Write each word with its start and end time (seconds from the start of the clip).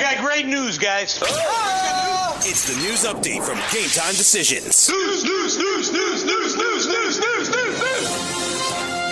I 0.00 0.14
got 0.14 0.24
great 0.24 0.46
news, 0.46 0.78
guys. 0.78 1.20
Oh, 1.22 2.40
it's 2.40 2.64
the 2.64 2.80
news 2.80 3.04
update 3.04 3.44
from 3.44 3.60
Game 3.68 3.90
Time 3.90 4.16
Decisions. 4.16 4.88
News, 4.88 5.24
news, 5.24 5.58
news, 5.58 5.92
news, 5.92 6.24
news, 6.24 6.56
news, 6.56 6.88
news, 6.88 7.18
news, 7.20 7.50
news, 7.50 7.80
news. 7.84 8.08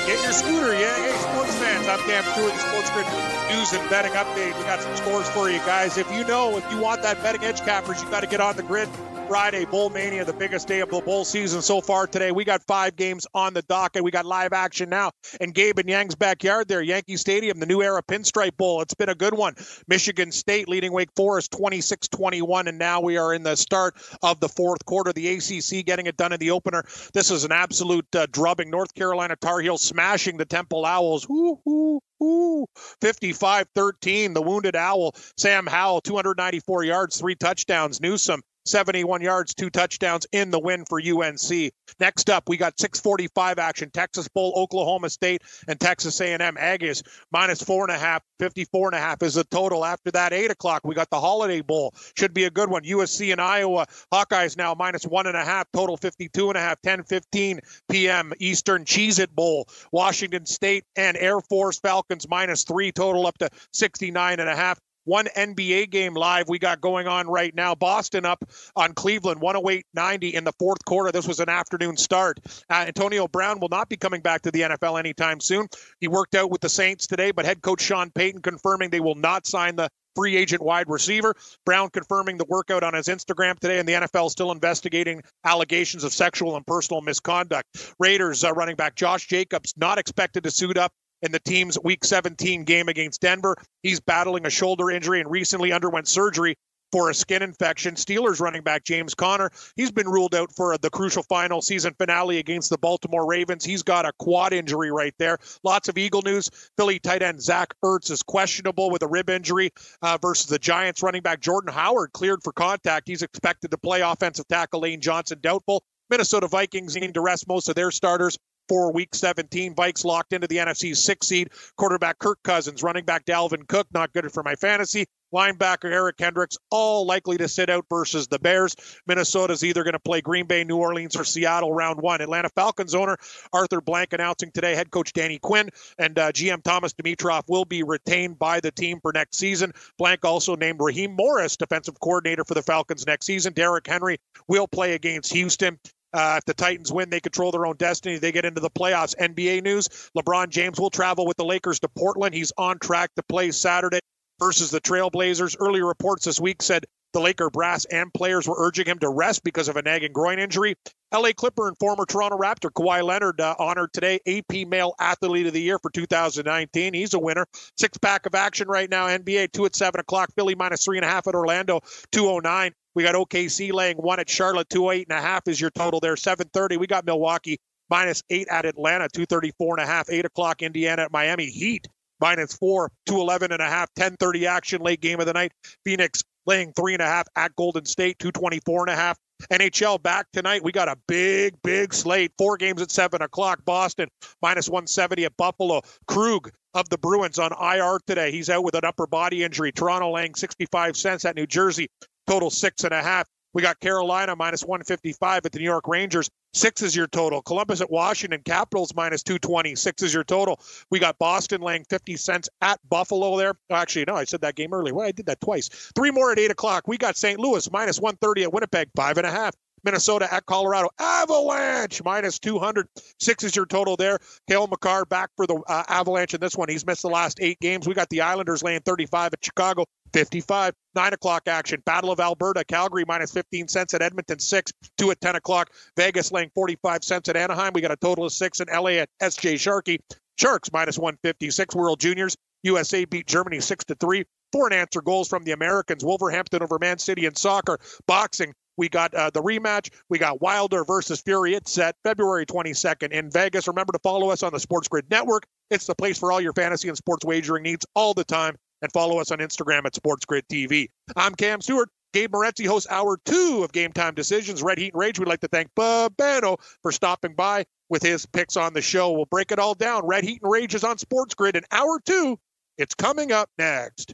Get 0.07 0.23
your 0.23 0.33
scooter, 0.33 0.73
yeah. 0.73 0.97
Hey, 0.97 1.13
sports 1.13 1.55
fans. 1.57 1.87
I'm 1.89 1.99
Cam 2.09 2.25
Stewart, 2.33 2.55
the 2.55 2.59
Sports 2.59 2.91
Grid 2.93 3.07
News 3.53 3.71
and 3.75 3.91
Betting 3.91 4.13
Update. 4.13 4.57
We 4.57 4.65
got 4.65 4.81
some 4.81 4.97
scores 4.97 5.29
for 5.29 5.51
you 5.51 5.59
guys. 5.59 5.99
If 5.99 6.11
you 6.11 6.25
know, 6.25 6.57
if 6.57 6.65
you 6.73 6.79
want 6.79 7.03
that 7.03 7.23
betting 7.23 7.45
edge 7.45 7.61
cappers, 7.61 8.03
you 8.03 8.09
got 8.09 8.21
to 8.21 8.27
get 8.27 8.41
on 8.41 8.57
the 8.57 8.63
grid. 8.63 8.89
Friday, 9.29 9.67
Bowl 9.67 9.91
Mania, 9.91 10.25
the 10.25 10.33
biggest 10.33 10.67
day 10.67 10.81
of 10.81 10.89
the 10.89 11.03
bowl 11.03 11.23
season 11.23 11.61
so 11.61 11.83
far 11.83 12.07
today. 12.07 12.33
We 12.33 12.47
got 12.47 12.63
five 12.63 12.97
games 12.97 13.27
on 13.35 13.53
the 13.53 13.61
docket. 13.61 14.03
We 14.03 14.11
got 14.11 14.25
live 14.25 14.55
action 14.55 14.89
now 14.89 15.11
in 15.39 15.51
Gabe 15.51 15.79
and 15.79 15.87
Yang's 15.87 16.15
backyard 16.15 16.67
there, 16.67 16.81
Yankee 16.81 17.19
Stadium, 17.19 17.61
the 17.61 17.67
new 17.67 17.83
era 17.83 18.03
Pinstripe 18.03 18.57
Bowl. 18.57 18.81
It's 18.81 18.95
been 18.95 19.11
a 19.11 19.15
good 19.15 19.35
one. 19.35 19.55
Michigan 19.87 20.33
State 20.33 20.67
leading 20.67 20.93
Wake 20.93 21.11
Forest 21.15 21.53
26 21.53 22.09
21, 22.09 22.69
and 22.69 22.79
now 22.79 23.03
we 23.03 23.19
are 23.19 23.35
in 23.35 23.43
the 23.43 23.55
start 23.55 23.97
of 24.23 24.41
the 24.41 24.49
fourth 24.49 24.83
quarter. 24.87 25.13
The 25.13 25.29
ACC 25.37 25.85
getting 25.85 26.07
it 26.07 26.17
done 26.17 26.33
in 26.33 26.41
the 26.41 26.53
opener. 26.53 26.85
This 27.13 27.31
is 27.31 27.45
an 27.45 27.53
absolute 27.53 28.07
uh, 28.17 28.27
drubbing. 28.33 28.71
North 28.71 28.95
Carolina 28.95 29.37
Tar 29.37 29.61
Heels 29.61 29.83
smashing 29.83 30.39
the 30.39 30.47
Temple 30.47 30.87
Owls. 30.87 31.27
Ooh, 31.29 31.61
ooh, 31.69 32.01
Ooh, 32.23 32.67
55 33.01 33.69
13. 33.75 34.35
The 34.35 34.43
wounded 34.43 34.75
owl, 34.75 35.15
Sam 35.37 35.67
Howell, 35.67 36.01
294 36.01 36.85
yards, 36.85 37.19
three 37.19 37.37
touchdowns. 37.37 38.01
Newsome, 38.01 38.43
71 38.69 39.23
yards, 39.23 39.55
two 39.55 39.71
touchdowns 39.71 40.27
in 40.33 40.51
the 40.51 40.59
win 40.59 40.85
for 40.85 41.01
UNC. 41.01 41.73
Next 42.01 42.31
up, 42.31 42.49
we 42.49 42.57
got 42.57 42.79
645 42.79 43.59
action. 43.59 43.91
Texas 43.91 44.29
Bowl, 44.29 44.53
Oklahoma 44.57 45.11
State, 45.11 45.43
and 45.67 45.81
Texas 45.81 46.21
A&M. 46.21 46.41
Aggies 46.57 47.03
minus 47.33 47.63
four 47.63 47.85
and 47.85 47.95
a 47.95 47.99
half. 47.99 48.23
54 48.39 48.89
and 48.89 48.97
a 48.97 49.01
half 49.01 49.23
is 49.23 49.35
the 49.35 49.45
total. 49.45 49.85
After 49.85 50.11
that, 50.13 50.33
eight 50.33 50.51
o'clock, 50.51 50.83
we 50.85 50.95
got 50.95 51.11
the 51.11 51.21
Holiday 51.21 51.61
Bowl. 51.61 51.95
Should 52.17 52.35
be 52.35 52.45
a 52.45 52.51
good 52.51 52.71
one. 52.71 52.85
USC 52.85 53.33
and 53.33 53.41
Iowa. 53.41 53.87
Hawkeyes 54.13 54.57
now 54.57 54.75
minus 54.79 55.05
one 55.05 55.27
and 55.27 55.37
a 55.37 55.45
half. 55.45 55.67
Total 55.73 55.97
52 55.97 56.49
and 56.49 56.57
a 56.57 56.61
half. 56.61 56.81
10 56.83 57.05
15 57.05 57.61
p.m. 57.91 58.33
Eastern 58.39 58.85
Cheez 58.85 59.19
It 59.19 59.35
Bowl. 59.35 59.69
Washington 59.93 60.47
State 60.47 60.85
and 60.97 61.17
Air 61.17 61.41
Force 61.41 61.81
Falcons 61.81 62.29
minus 62.29 62.65
three. 62.65 62.93
Total 62.93 63.27
up 63.27 63.39
to 63.39 63.49
69 63.73 64.41
and 64.41 64.49
a 64.49 64.57
half 64.57 64.79
one 65.09 65.27
NBA 65.35 65.91
game 65.91 66.15
live 66.15 66.49
we 66.49 66.59
got 66.59 66.81
going 66.81 67.09
on 67.09 67.27
right 67.27 67.55
now. 67.55 67.75
Boston 67.75 68.27
up 68.27 68.45
on 68.77 68.93
Cleveland, 68.93 69.41
108 69.41 69.87
90 69.95 70.35
in 70.35 70.45
the 70.45 70.53
fourth 70.59 70.85
quarter. 70.85 71.11
This 71.11 71.27
was 71.27 71.41
an 71.41 71.49
afternoon 71.49 71.97
start. 71.97 72.39
Uh, 72.69 72.85
Antonio 72.87 73.27
Brown 73.27 73.59
will 73.59 73.71
not 73.71 73.89
be 73.89 73.97
coming 73.97 74.21
back 74.21 74.43
to 74.43 74.51
the 74.51 74.61
NFL 74.61 74.99
anytime 74.99 75.41
soon. 75.41 75.67
He 76.01 76.09
worked 76.09 76.35
out 76.35 76.51
with 76.51 76.61
the 76.61 76.69
Saints 76.69 77.07
today, 77.07 77.31
but 77.31 77.47
head 77.47 77.63
coach 77.63 77.81
Sean 77.81 78.11
Payton 78.11 78.43
confirming 78.43 78.91
they 78.91 79.01
will 79.01 79.15
not 79.15 79.47
sign 79.47 79.77
the 79.77 79.89
free 80.15 80.37
agent 80.37 80.61
wide 80.61 80.89
receiver. 80.89 81.35
Brown 81.65 81.91
confirming 81.91 82.37
the 82.39 82.45
workout 82.47 82.83
on 82.83 82.93
his 82.93 83.07
Instagram 83.07 83.59
today, 83.59 83.79
and 83.79 83.89
the 83.89 83.93
NFL 83.93 84.31
still 84.31 84.53
investigating 84.53 85.23
allegations 85.45 86.05
of 86.05 86.13
sexual 86.13 86.57
and 86.57 86.67
personal 86.67 87.01
misconduct. 87.01 87.95
Raiders 87.99 88.45
uh, 88.45 88.53
running 88.53 88.77
back 88.77 88.95
Josh 88.95 89.27
Jacobs 89.27 89.75
not 89.77 89.97
expected 89.99 90.45
to 90.45 90.51
suit 90.51 90.77
up 90.77 90.93
in 91.23 91.33
the 91.33 91.41
team's 91.41 91.79
Week 91.83 92.05
17 92.05 92.65
game 92.65 92.89
against 92.89 93.21
Denver. 93.21 93.57
He's 93.83 94.01
battling 94.01 94.47
a 94.47 94.51
shoulder 94.51 94.91
injury 94.91 95.21
and 95.21 95.31
recently 95.31 95.73
underwent 95.73 96.09
surgery 96.09 96.57
for 96.93 97.11
a 97.11 97.15
skin 97.15 97.43
infection. 97.43 97.95
Steelers 97.95 98.41
running 98.41 98.63
back 98.63 98.85
James 98.85 99.15
Conner, 99.15 99.51
he's 99.77 99.91
been 99.91 100.09
ruled 100.09 100.35
out 100.35 100.55
for 100.55 100.77
the 100.79 100.91
crucial 100.91 101.23
final 101.23 101.61
season 101.61 101.95
finale 101.99 102.39
against 102.39 102.71
the 102.71 102.79
Baltimore 102.79 103.27
Ravens. 103.27 103.65
He's 103.65 103.83
got 103.83 104.07
a 104.07 104.13
quad 104.19 104.53
injury 104.53 104.91
right 104.91 105.15
there. 105.19 105.39
Lots 105.63 105.89
of 105.89 105.99
Eagle 105.99 106.23
news. 106.23 106.51
Philly 106.77 106.99
tight 106.99 107.23
end 107.23 107.43
Zach 107.43 107.75
Ertz 107.85 108.11
is 108.11 108.23
questionable 108.23 108.91
with 108.91 109.03
a 109.03 109.07
rib 109.07 109.31
injury 109.31 109.71
uh, 110.03 110.19
versus 110.21 110.47
the 110.47 110.59
Giants 110.59 111.03
running 111.03 111.23
back 111.23 111.41
Jordan 111.41 111.73
Howard 111.73 112.13
cleared 112.13 112.43
for 112.43 112.53
contact. 112.53 113.09
He's 113.09 113.23
expected 113.23 113.71
to 113.71 113.79
play 113.79 114.01
offensive 114.01 114.49
tackle 114.49 114.81
Lane 114.81 115.01
Johnson 115.01 115.39
doubtful. 115.41 115.83
Minnesota 116.11 116.49
Vikings 116.49 116.97
need 116.97 117.15
to 117.15 117.21
rest 117.21 117.47
most 117.47 117.69
of 117.69 117.75
their 117.75 117.91
starters 117.91 118.39
for 118.69 118.93
week 118.93 119.15
17. 119.15 119.75
Vikes 119.75 120.05
locked 120.05 120.33
into 120.33 120.47
the 120.47 120.57
NFC 120.57 120.97
six 120.97 121.27
seed. 121.27 121.51
Quarterback 121.77 122.19
Kirk 122.19 122.39
Cousins, 122.45 122.83
running 122.83 123.05
back 123.05 123.25
Dalvin 123.25 123.67
Cook, 123.67 123.87
not 123.93 124.13
good 124.13 124.31
for 124.33 124.43
my 124.43 124.55
fantasy. 124.55 125.07
Linebacker 125.33 125.91
Eric 125.91 126.17
Kendricks, 126.17 126.57
all 126.71 127.07
likely 127.07 127.37
to 127.37 127.49
sit 127.49 127.69
out 127.69 127.85
versus 127.91 128.29
the 128.29 128.39
Bears. 128.39 128.75
Minnesota's 129.07 129.63
either 129.63 129.85
going 129.85 129.93
to 129.93 129.99
play 129.99 130.21
Green 130.21 130.47
Bay, 130.47 130.65
New 130.65 130.77
Orleans, 130.77 131.17
or 131.17 131.25
Seattle 131.25 131.73
round 131.73 132.01
one. 132.01 132.21
Atlanta 132.21 132.49
Falcons 132.51 132.95
owner 132.95 133.17
Arthur 133.53 133.81
Blank 133.81 134.13
announcing 134.13 134.51
today 134.53 134.75
head 134.75 134.91
coach 134.91 135.13
Danny 135.13 135.39
Quinn 135.39 135.69
and 135.99 136.19
uh, 136.19 136.33
GM 136.33 136.63
Thomas 136.63 136.95
Dimitroff 136.95 137.43
will 137.49 137.65
be 137.65 137.83
retained 137.83 138.39
by 138.39 138.61
the 138.61 138.71
team 138.71 139.01
for 139.01 139.13
next 139.13 139.37
season. 139.37 139.73
Blank 139.99 140.25
also 140.25 140.57
named 140.57 140.81
Raheem 140.81 141.15
Morris 141.15 141.57
defensive 141.57 142.01
coordinator 142.01 142.45
for 142.45 142.55
the 142.55 142.63
Falcons 142.63 143.07
next 143.07 143.27
season. 143.27 143.53
Derrick 143.53 143.87
Henry 143.87 144.19
will 144.47 144.67
play 144.67 144.95
against 144.95 145.33
Houston. 145.33 145.79
Uh, 146.13 146.37
if 146.39 146.45
the 146.45 146.55
Titans 146.55 146.93
win, 146.93 147.11
they 147.11 147.21
control 147.21 147.53
their 147.53 147.67
own 147.67 147.77
destiny. 147.77 148.19
They 148.19 148.33
get 148.33 148.45
into 148.45 148.61
the 148.61 148.71
playoffs. 148.71 149.15
NBA 149.17 149.63
news 149.63 149.89
LeBron 150.17 150.49
James 150.49 150.81
will 150.81 150.91
travel 150.91 151.27
with 151.27 151.37
the 151.37 151.45
Lakers 151.45 151.81
to 151.81 151.89
Portland. 151.89 152.35
He's 152.35 152.53
on 152.57 152.79
track 152.79 153.15
to 153.17 153.23
play 153.23 153.51
Saturday 153.51 154.01
versus 154.39 154.71
the 154.71 154.81
Trailblazers. 154.81 155.57
Earlier 155.59 155.87
reports 155.87 156.25
this 156.25 156.41
week 156.41 156.63
said 156.63 156.87
the 157.13 157.21
Laker 157.21 157.51
brass 157.51 157.85
and 157.87 158.13
players 158.13 158.47
were 158.47 158.57
urging 158.59 158.87
him 158.87 158.99
to 158.99 159.09
rest 159.09 159.43
because 159.43 159.69
of 159.69 159.77
a 159.77 159.83
nagging 159.83 160.13
groin 160.13 160.39
injury. 160.39 160.75
LA 161.13 161.33
Clipper 161.33 161.69
and 161.69 161.79
former 161.79 162.05
Toronto 162.05 162.37
Raptor 162.37 162.71
Kawhi 162.71 163.03
Leonard 163.03 163.41
uh, 163.41 163.55
honored 163.59 163.93
today 163.95 164.21
AP 164.27 164.69
Male 164.69 164.93
Athlete 165.01 165.47
of 165.47 165.55
the 165.55 165.61
Year 165.61 165.79
for 165.79 165.91
2019. 165.91 166.93
He's 166.93 167.15
a 167.15 167.19
winner. 167.19 167.47
Six 167.79 167.97
pack 167.99 168.27
of 168.27 168.35
action 168.35 168.69
right 168.69 168.91
now. 168.91 169.07
NBA 169.07 169.53
two 169.53 169.65
at 169.65 169.75
seven 169.75 170.01
o'clock. 170.01 170.31
Philly 170.37 170.55
minus 170.55 170.85
three 170.85 170.99
and 170.99 171.05
a 171.05 171.09
half 171.09 171.27
at 171.27 171.35
Orlando. 171.35 171.81
209. 172.13 172.73
We 172.95 173.03
got 173.05 173.15
OKC 173.15 173.73
laying 173.73 173.97
one 173.97 174.21
at 174.21 174.29
Charlotte. 174.29 174.69
Two 174.69 174.91
eight 174.91 175.07
and 175.09 175.19
a 175.19 175.23
half 175.23 175.49
is 175.49 175.59
your 175.59 175.71
total 175.71 176.01
there. 176.01 176.17
730. 176.17 176.77
We 176.77 176.87
got 176.87 177.07
Milwaukee 177.07 177.59
minus 177.89 178.23
eight 178.29 178.49
at 178.51 178.67
Atlanta. 178.67 179.09
234 179.09 179.79
and 179.79 179.85
a 179.85 179.87
half. 179.87 180.11
Eight 180.11 180.27
o'clock 180.27 180.61
Indiana 180.61 181.03
at 181.03 181.13
Miami 181.13 181.47
Heat 181.47 181.89
minus 182.21 182.55
four, 182.55 182.91
211 183.07 183.53
and 183.53 183.63
a 183.63 183.67
half, 183.67 183.89
1030 183.97 184.47
action 184.47 184.83
late 184.83 185.01
game 185.01 185.21
of 185.21 185.27
the 185.27 185.33
night. 185.33 185.53
Phoenix 185.85 186.23
laying 186.47 186.73
three 186.73 186.95
and 186.95 187.03
a 187.03 187.07
half 187.07 187.27
at 187.37 187.55
Golden 187.57 187.85
State, 187.85 188.19
224 188.19 188.85
and 188.85 188.91
a 188.91 188.97
half. 188.97 189.19
NHL 189.53 190.03
back 190.03 190.27
tonight. 190.33 190.65
We 190.65 190.73
got 190.73 190.89
a 190.89 190.97
big, 191.07 191.55
big 191.63 191.95
slate. 191.95 192.33
Four 192.39 192.57
games 192.57 192.83
at 192.83 192.91
seven 192.91 193.23
o'clock. 193.23 193.65
Boston 193.65 194.09
minus 194.43 194.69
170 194.69 195.27
at 195.27 195.37
Buffalo. 195.37 195.81
Krug 196.09 196.51
of 196.75 196.89
the 196.89 196.99
Bruins 196.99 197.39
on 197.39 197.53
IR 197.53 198.01
today. 198.07 198.33
He's 198.33 198.51
out 198.51 198.65
with 198.65 198.75
an 198.75 198.85
upper 198.85 199.07
body 199.07 199.45
injury. 199.45 199.71
Toronto 199.71 200.13
laying 200.13 200.35
65 200.35 200.97
cents 200.97 201.25
at 201.25 201.37
New 201.37 201.47
Jersey. 201.47 201.89
Total 202.27 202.51
six 202.51 202.85
and 202.85 202.93
a 202.93 203.03
half. 203.03 203.27
We 203.55 203.63
got 203.63 203.81
Carolina 203.81 204.37
minus 204.37 204.63
155 204.63 205.47
at 205.47 205.53
the 205.53 205.59
New 205.59 205.65
York 205.65 205.89
Rangers. 205.89 206.31
Six 206.53 206.83
is 206.83 206.95
your 206.95 207.07
total. 207.07 207.43
Columbus 207.43 207.81
at 207.81 207.91
Washington. 207.91 208.43
Capitals 208.45 208.95
minus 208.95 209.23
220. 209.23 209.75
Six 209.75 210.03
is 210.03 210.15
your 210.15 210.25
total. 210.25 210.61
We 210.91 210.99
got 210.99 211.19
Boston 211.19 211.61
laying 211.61 211.85
50 211.85 212.17
cents 212.17 212.49
at 212.61 212.81
Buffalo 212.89 213.37
there. 213.37 213.55
Actually, 213.71 214.07
no, 214.07 214.17
I 214.17 214.25
said 214.25 214.41
that 214.43 214.55
game 214.55 214.73
earlier. 214.73 214.95
Well, 214.95 215.07
I 215.07 215.13
did 215.13 215.27
that 215.27 215.41
twice. 215.41 215.69
Three 215.95 216.11
more 216.11 216.33
at 216.33 216.39
8 216.39 216.51
o'clock. 216.51 216.89
We 216.89 216.99
got 216.99 217.17
St. 217.17 217.39
Louis 217.39 217.71
minus 217.71 218.01
130 218.01 218.45
at 218.45 218.53
Winnipeg. 218.53 218.91
Five 218.97 219.19
and 219.19 219.27
a 219.27 219.31
half. 219.31 219.55
Minnesota 219.89 220.29
at 220.31 220.45
Colorado. 220.45 220.91
Avalanche 220.99 222.05
minus 222.05 222.39
200. 222.39 222.87
Six 223.19 223.43
is 223.43 223.57
your 223.57 223.65
total 223.65 223.97
there. 223.97 224.19
Cale 224.47 224.67
Makar 224.67 225.07
back 225.07 225.31
for 225.35 225.47
the 225.47 225.55
uh, 225.67 225.83
Avalanche 225.89 226.35
in 226.35 226.41
this 226.41 226.55
one. 226.55 226.69
He's 226.69 226.85
missed 226.85 227.01
the 227.01 227.09
last 227.09 227.39
eight 227.41 227.59
games. 227.61 227.89
We 227.89 227.95
got 227.95 228.11
the 228.11 228.21
Islanders 228.21 228.63
laying 228.63 228.83
35 228.83 229.33
at 229.33 229.43
Chicago. 229.43 229.87
55. 230.13 230.75
9 230.95 231.13
o'clock 231.15 231.49
action. 231.49 231.83
Battle 231.87 232.11
of 232.11 232.21
Alberta. 232.21 232.65
Calgary 232.67 233.05
minus 233.09 233.33
15 233.33 233.67
cents 233.69 233.95
at 233.95 234.03
Edmonton. 234.03 234.39
6. 234.39 234.73
2 234.99 235.11
at 235.11 235.23
10 235.23 235.37
o'clock. 235.37 235.71
Vegas 235.97 236.31
laying 236.33 236.51
45 236.55 237.03
cents 237.03 237.31
at 237.31 237.37
Anaheim. 237.39 237.73
We 237.73 237.81
got 237.81 237.91
a 237.91 237.97
total 237.97 238.27
of 238.27 238.33
6 238.33 238.61
in 238.61 238.67
LA 238.71 238.91
at 238.91 239.09
SJ 239.23 239.59
Sharkey. 239.59 240.01
Sharks 240.37 240.71
minus 240.71 240.99
156. 240.99 241.75
World 241.75 241.99
Juniors. 241.99 242.37
USA 242.63 243.07
beat 243.07 243.27
Germany 243.27 243.61
6 243.61 243.87
to 243.87 243.95
3. 243.95 244.25
Four 244.53 244.67
and 244.67 244.75
answer 244.75 245.01
goals 245.01 245.29
from 245.29 245.45
the 245.45 245.53
Americans. 245.53 246.05
Wolverhampton 246.05 246.63
over 246.63 246.79
Man 246.79 246.99
City 246.99 247.25
in 247.25 247.35
soccer. 247.35 247.79
Boxing. 248.07 248.53
We 248.79 248.89
got 248.89 249.13
uh, 249.13 249.29
the 249.31 249.43
rematch. 249.43 249.91
We 250.09 250.19
got 250.19 250.41
Wilder 250.41 250.85
versus 250.85 251.21
Fury. 251.21 251.55
It's 251.55 251.71
set 251.73 251.97
February 252.05 252.47
22nd 252.47 253.11
in 253.11 253.31
Vegas. 253.31 253.69
Remember 253.69 253.93
to 253.93 253.99
follow 253.99 254.31
us 254.31 254.43
on 254.43 254.53
the 254.55 254.61
Sports 254.61 254.89
Grid 254.89 255.11
Network. 255.11 255.45
It's 255.71 255.87
the 255.87 255.95
place 255.95 256.19
for 256.19 256.33
all 256.33 256.41
your 256.41 256.55
fantasy 256.55 256.89
and 256.89 256.97
sports 256.97 257.27
wagering 257.27 257.65
needs 257.65 257.85
all 257.95 258.15
the 258.15 258.25
time. 258.25 258.57
and 258.81 258.93
follow 258.93 259.19
us 259.19 259.31
on 259.31 259.39
Instagram 259.39 259.85
at 259.87 259.95
Sports 259.95 260.25
Grid 260.25 260.45
TV. 260.51 260.89
I'm 261.17 261.35
Cam 261.35 261.61
Stewart. 261.61 261.89
Gabe 262.15 262.31
Morency 262.33 262.67
hosts 262.67 262.89
hour 262.91 263.19
two 263.25 263.63
of 263.65 263.73
Game 263.73 263.93
Time 263.93 264.15
Decisions. 264.15 264.63
Red 264.63 264.79
Heat 264.79 264.95
and 264.95 265.01
Rage. 265.01 265.19
We'd 265.19 265.29
like 265.29 265.41
to 265.41 265.49
thank 265.49 265.69
Babano 265.75 266.57
for 266.83 266.93
stopping 266.93 267.35
by 267.35 267.67
with 267.91 268.03
his 268.03 268.25
picks 268.27 268.57
on 268.57 268.73
the 268.73 268.81
show. 268.81 269.11
We'll 269.13 269.27
break 269.27 269.51
it 269.53 269.59
all 269.59 269.75
down. 269.75 270.07
Red 270.07 270.25
Heat 270.25 270.41
and 270.43 270.51
Rage 270.51 270.75
is 270.75 270.85
on 270.85 270.97
Sports 270.99 271.35
Grid 271.35 271.57
in 271.57 271.65
hour 271.71 272.01
two. 272.07 272.39
It's 272.79 272.95
coming 272.95 273.33
up 273.33 273.51
next. 273.59 274.13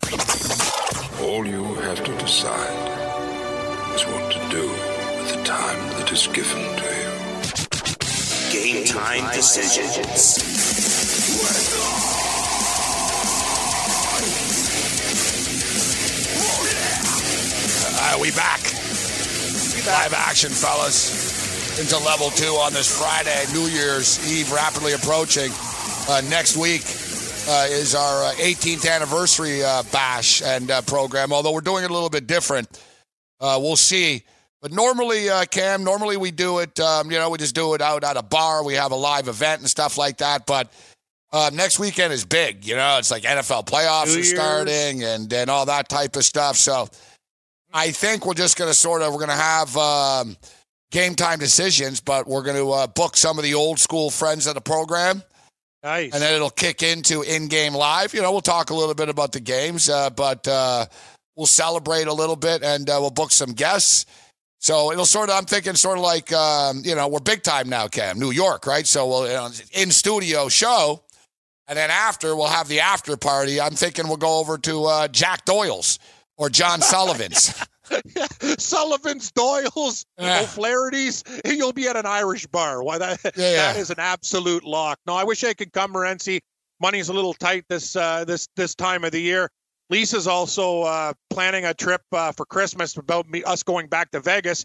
All 1.21 1.47
you 1.47 1.63
have 1.75 2.03
to 2.03 2.17
decide 2.19 3.95
is 3.95 4.05
what 4.07 4.34
do 4.51 4.69
with 4.69 5.35
the 5.35 5.43
time 5.45 5.79
that 5.99 6.11
is 6.13 6.27
given 6.29 6.63
to 6.77 6.85
you. 6.85 7.11
Game 8.53 8.85
time 8.85 9.33
decisions. 9.35 10.39
All 17.95 18.11
right, 18.13 18.21
we 18.21 18.31
back. 18.33 18.61
Live 19.87 20.15
action, 20.15 20.51
fellas. 20.51 21.79
Into 21.81 21.99
level 21.99 22.31
two 22.31 22.47
on 22.47 22.73
this 22.73 22.99
Friday, 22.99 23.45
New 23.53 23.67
Year's 23.67 24.19
Eve, 24.31 24.53
rapidly 24.53 24.93
approaching. 24.93 25.51
Uh, 26.09 26.23
next 26.29 26.57
week 26.57 26.83
uh, 27.49 27.67
is 27.69 27.95
our 27.95 28.25
uh, 28.25 28.33
18th 28.35 28.89
anniversary 28.91 29.63
uh, 29.63 29.83
bash 29.93 30.43
and 30.43 30.71
uh, 30.71 30.83
program. 30.83 31.33
Although 31.33 31.53
we're 31.53 31.61
doing 31.61 31.85
it 31.85 31.91
a 31.91 31.93
little 31.93 32.11
bit 32.11 32.27
different, 32.27 32.69
uh, 33.41 33.59
we'll 33.61 33.77
see. 33.77 34.23
But 34.65 34.73
normally, 34.73 35.29
uh, 35.29 35.45
Cam, 35.45 35.85
normally 35.85 36.17
we 36.17 36.31
do 36.31 36.61
it. 36.61 36.81
Um, 36.81 37.11
you 37.11 37.19
know, 37.19 37.29
we 37.29 37.37
just 37.37 37.55
do 37.55 37.75
it 37.75 37.83
out 37.83 38.03
at 38.03 38.17
a 38.17 38.23
bar. 38.23 38.65
We 38.65 38.73
have 38.77 38.93
a 38.93 38.97
live 38.97 39.29
event 39.29 39.61
and 39.61 39.69
stuff 39.69 39.99
like 39.99 40.17
that. 40.17 40.47
But 40.47 40.73
uh, 41.35 41.51
next 41.53 41.79
weekend 41.79 42.15
is 42.15 42.25
big. 42.25 42.65
You 42.65 42.75
know, 42.75 42.97
it's 42.97 43.11
like 43.11 43.25
NFL 43.25 43.67
playoffs 43.67 44.07
New 44.07 44.13
are 44.13 44.17
Year's. 44.25 44.31
starting 44.31 45.05
and 45.05 45.31
and 45.31 45.51
all 45.51 45.67
that 45.67 45.91
type 45.91 46.17
of 46.17 46.25
stuff. 46.25 46.57
So 46.57 46.89
I 47.75 47.91
think 47.91 48.25
we're 48.25 48.33
just 48.33 48.57
going 48.57 48.71
to 48.71 48.75
sort 48.75 49.03
of 49.03 49.13
we're 49.13 49.19
going 49.19 49.29
to 49.29 49.35
have 49.35 49.77
um, 49.77 50.35
game 50.91 51.15
time 51.15 51.39
decisions, 51.39 52.01
but 52.01 52.27
we're 52.27 52.43
going 52.43 52.57
to 52.57 52.73
uh, 52.73 52.87
book 52.87 53.19
some 53.19 53.37
of 53.37 53.45
the 53.45 53.53
old 53.53 53.79
school 53.79 54.09
friends 54.09 54.47
of 54.47 54.55
the 54.55 54.63
program, 54.63 55.23
Nice. 55.83 56.15
and 56.15 56.23
then 56.23 56.33
it'll 56.33 56.49
kick 56.49 56.83
into 56.83 57.21
in-game 57.21 57.75
live. 57.75 58.15
You 58.15 58.23
know, 58.23 58.33
we'll 58.33 58.41
talk 58.41 58.71
a 58.71 58.75
little 58.75 58.95
bit 58.95 59.11
about 59.11 59.33
the 59.33 59.41
games, 59.41 59.91
uh, 59.91 60.09
but 60.09 60.49
uh, 60.49 60.87
we'll 61.37 61.45
celebrate 61.45 62.07
a 62.07 62.15
little 62.15 62.37
bit, 62.37 62.63
and 62.63 62.89
uh, 62.89 62.97
we'll 62.99 63.11
book 63.11 63.31
some 63.31 63.53
guests. 63.53 64.07
So 64.65 64.91
it'll 64.93 65.05
sort 65.05 65.29
of, 65.29 65.37
I'm 65.37 65.45
thinking, 65.45 65.75
sort 65.75 65.99
of 65.99 66.05
like, 66.05 66.33
um, 66.33 66.81
you 66.87 66.95
know, 66.95 67.07
we're 67.07 67.21
big 67.21 67.43
time 67.43 67.69
now, 67.69 67.87
Cam, 67.87 68.19
New 68.19 68.31
York, 68.31 68.67
right? 68.67 68.87
So 68.87 69.07
we'll 69.07 69.27
you 69.27 69.35
know, 69.35 69.51
in 69.75 69.91
studio 69.91 70.49
show, 70.49 71.03
and 71.69 71.77
then 71.77 71.91
after 71.91 72.35
we'll 72.35 72.47
have 72.47 72.67
the 72.67 72.81
after 72.81 73.15
party. 73.19 73.61
I'm 73.61 73.75
thinking 73.75 74.09
we'll 74.09 74.17
go 74.17 74.39
over 74.39 74.57
to 74.57 74.85
uh, 74.87 75.09
Jack 75.09 75.45
Doyle's 75.45 75.99
or 76.39 76.49
John 76.49 76.81
Sullivan's. 76.93 77.53
Sullivan's, 78.59 79.31
Doyle's, 79.33 80.07
Yeah. 80.19 80.41
O'Flaherty's. 80.41 81.23
You'll 81.45 81.75
be 81.75 81.87
at 81.87 81.97
an 81.97 82.07
Irish 82.07 82.47
bar. 82.47 82.83
Why 82.83 82.97
that? 82.97 83.21
Yeah, 83.23 83.31
That 83.33 83.75
yeah. 83.75 83.77
is 83.77 83.91
an 83.91 84.01
absolute 84.01 84.65
lock. 84.65 84.99
No, 85.07 85.15
I 85.15 85.25
wish 85.25 85.45
I 85.45 85.53
could 85.53 85.75
come, 85.75 85.93
Morency. 85.93 86.41
Money's 86.81 87.11
a 87.11 87.13
little 87.13 87.35
tight 87.35 87.67
this 87.69 87.97
uh, 87.97 88.25
this 88.25 88.49
this 88.57 88.75
time 88.75 89.05
of 89.05 89.13
the 89.13 89.21
year. 89.21 89.51
Lisa's 89.91 90.27
also 90.27 90.83
uh, 90.83 91.13
planning 91.31 91.65
a 91.65 91.75
trip 91.75 92.03
uh, 92.13 92.33
for 92.33 92.47
Christmas 92.47 92.97
about 92.97 93.29
me 93.29 93.43
us 93.45 93.63
going 93.63 93.89
back 93.89 94.11
to 94.13 94.21
Vegas. 94.21 94.65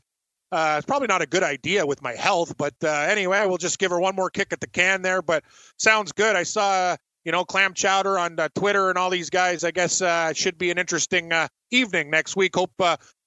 Uh, 0.51 0.75
it's 0.77 0.85
probably 0.85 1.07
not 1.07 1.21
a 1.21 1.27
good 1.27 1.43
idea 1.43 1.85
with 1.85 2.01
my 2.01 2.13
health, 2.13 2.57
but 2.57 2.73
uh, 2.83 2.87
anyway, 2.87 3.45
we'll 3.45 3.57
just 3.57 3.77
give 3.77 3.91
her 3.91 3.99
one 3.99 4.15
more 4.15 4.29
kick 4.29 4.51
at 4.51 4.59
the 4.59 4.67
can 4.67 5.01
there. 5.01 5.21
But 5.21 5.43
sounds 5.77 6.11
good. 6.11 6.35
I 6.35 6.43
saw 6.43 6.95
you 7.25 7.31
know 7.31 7.45
Clam 7.45 7.73
Chowder 7.73 8.17
on 8.17 8.39
uh, 8.39 8.49
Twitter 8.55 8.89
and 8.89 8.97
all 8.97 9.09
these 9.09 9.29
guys. 9.29 9.63
I 9.63 9.71
guess 9.71 10.01
uh, 10.01 10.29
it 10.31 10.37
should 10.37 10.57
be 10.57 10.71
an 10.71 10.77
interesting 10.77 11.31
evening 11.69 12.09
next 12.09 12.35
week. 12.35 12.55
Hope 12.55 12.73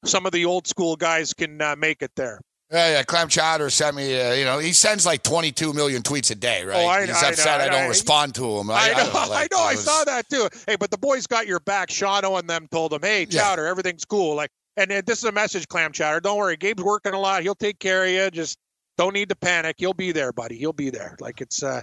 some 0.04 0.26
of 0.26 0.32
the 0.32 0.46
old 0.46 0.66
school 0.66 0.96
guys 0.96 1.32
can 1.32 1.60
make 1.78 2.02
it 2.02 2.10
there. 2.16 2.40
Yeah, 2.72 2.88
yeah. 2.92 3.02
Clam 3.02 3.28
Chowder 3.28 3.68
sent 3.70 3.94
me. 3.96 4.18
Uh, 4.18 4.32
you 4.32 4.44
know, 4.46 4.58
he 4.58 4.72
sends 4.72 5.04
like 5.04 5.22
22 5.22 5.72
million 5.74 6.00
tweets 6.02 6.30
a 6.30 6.34
day, 6.34 6.64
right? 6.64 6.76
Oh, 6.82 6.86
I- 6.86 7.06
He's 7.06 7.22
I 7.22 7.28
upset 7.28 7.58
know, 7.58 7.64
I 7.66 7.68
don't 7.68 7.84
I- 7.84 7.88
respond 7.88 8.34
to 8.36 8.58
him. 8.58 8.70
I, 8.70 8.88
know, 8.92 9.10
I, 9.12 9.26
like, 9.26 9.50
know, 9.52 9.58
I 9.58 9.74
saw 9.74 10.04
that 10.04 10.28
too. 10.30 10.48
Hey, 10.66 10.76
but 10.76 10.90
the 10.90 10.96
boys 10.98 11.26
got 11.26 11.46
your 11.46 11.60
back. 11.60 11.90
Shano 11.90 12.38
and 12.38 12.48
them 12.48 12.66
told 12.70 12.92
him, 12.94 13.02
"Hey, 13.02 13.26
Yeah. 13.28 13.42
Chowder, 13.42 13.66
everything's 13.66 14.06
cool." 14.06 14.34
Like, 14.36 14.50
and 14.78 14.90
this 14.90 15.18
is 15.18 15.24
a 15.24 15.32
message, 15.32 15.68
Clam 15.68 15.92
Chowder. 15.92 16.20
Don't 16.20 16.38
worry, 16.38 16.56
Gabe's 16.56 16.82
working 16.82 17.12
a 17.12 17.18
lot. 17.20 17.42
He'll 17.42 17.54
take 17.54 17.78
care 17.78 18.04
of 18.04 18.10
you. 18.10 18.30
Just 18.30 18.56
don't 18.96 19.12
need 19.12 19.28
to 19.28 19.36
panic. 19.36 19.76
He'll 19.78 19.92
be 19.92 20.10
there, 20.12 20.32
buddy. 20.32 20.56
He'll 20.56 20.72
be 20.72 20.88
there. 20.88 21.14
Like 21.20 21.42
it's 21.42 21.62
uh, 21.62 21.82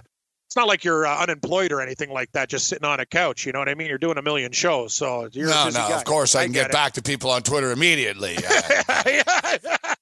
it's 0.50 0.56
not 0.56 0.66
like 0.66 0.82
you're 0.82 1.06
uh, 1.06 1.22
unemployed 1.22 1.70
or 1.70 1.80
anything 1.80 2.10
like 2.10 2.32
that. 2.32 2.48
Just 2.48 2.66
sitting 2.66 2.84
on 2.84 2.98
a 2.98 3.06
couch. 3.06 3.46
You 3.46 3.52
know 3.52 3.60
what 3.60 3.68
I 3.68 3.76
mean? 3.76 3.86
You're 3.86 3.98
doing 3.98 4.18
a 4.18 4.22
million 4.22 4.50
shows, 4.50 4.92
so 4.96 5.28
you're 5.30 5.46
a 5.46 5.50
No, 5.50 5.64
no. 5.66 5.70
guy. 5.70 5.96
Of 5.96 6.04
course, 6.04 6.34
I, 6.34 6.42
can 6.42 6.50
get, 6.52 6.66
it. 6.66 6.72
back 6.72 6.94
to 6.94 7.02
people 7.02 7.30
on 7.30 7.42
Twitter 7.42 7.70
immediately. 7.70 8.36
Uh, 8.36 9.02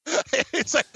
it's 0.55 0.73
like 0.75 0.87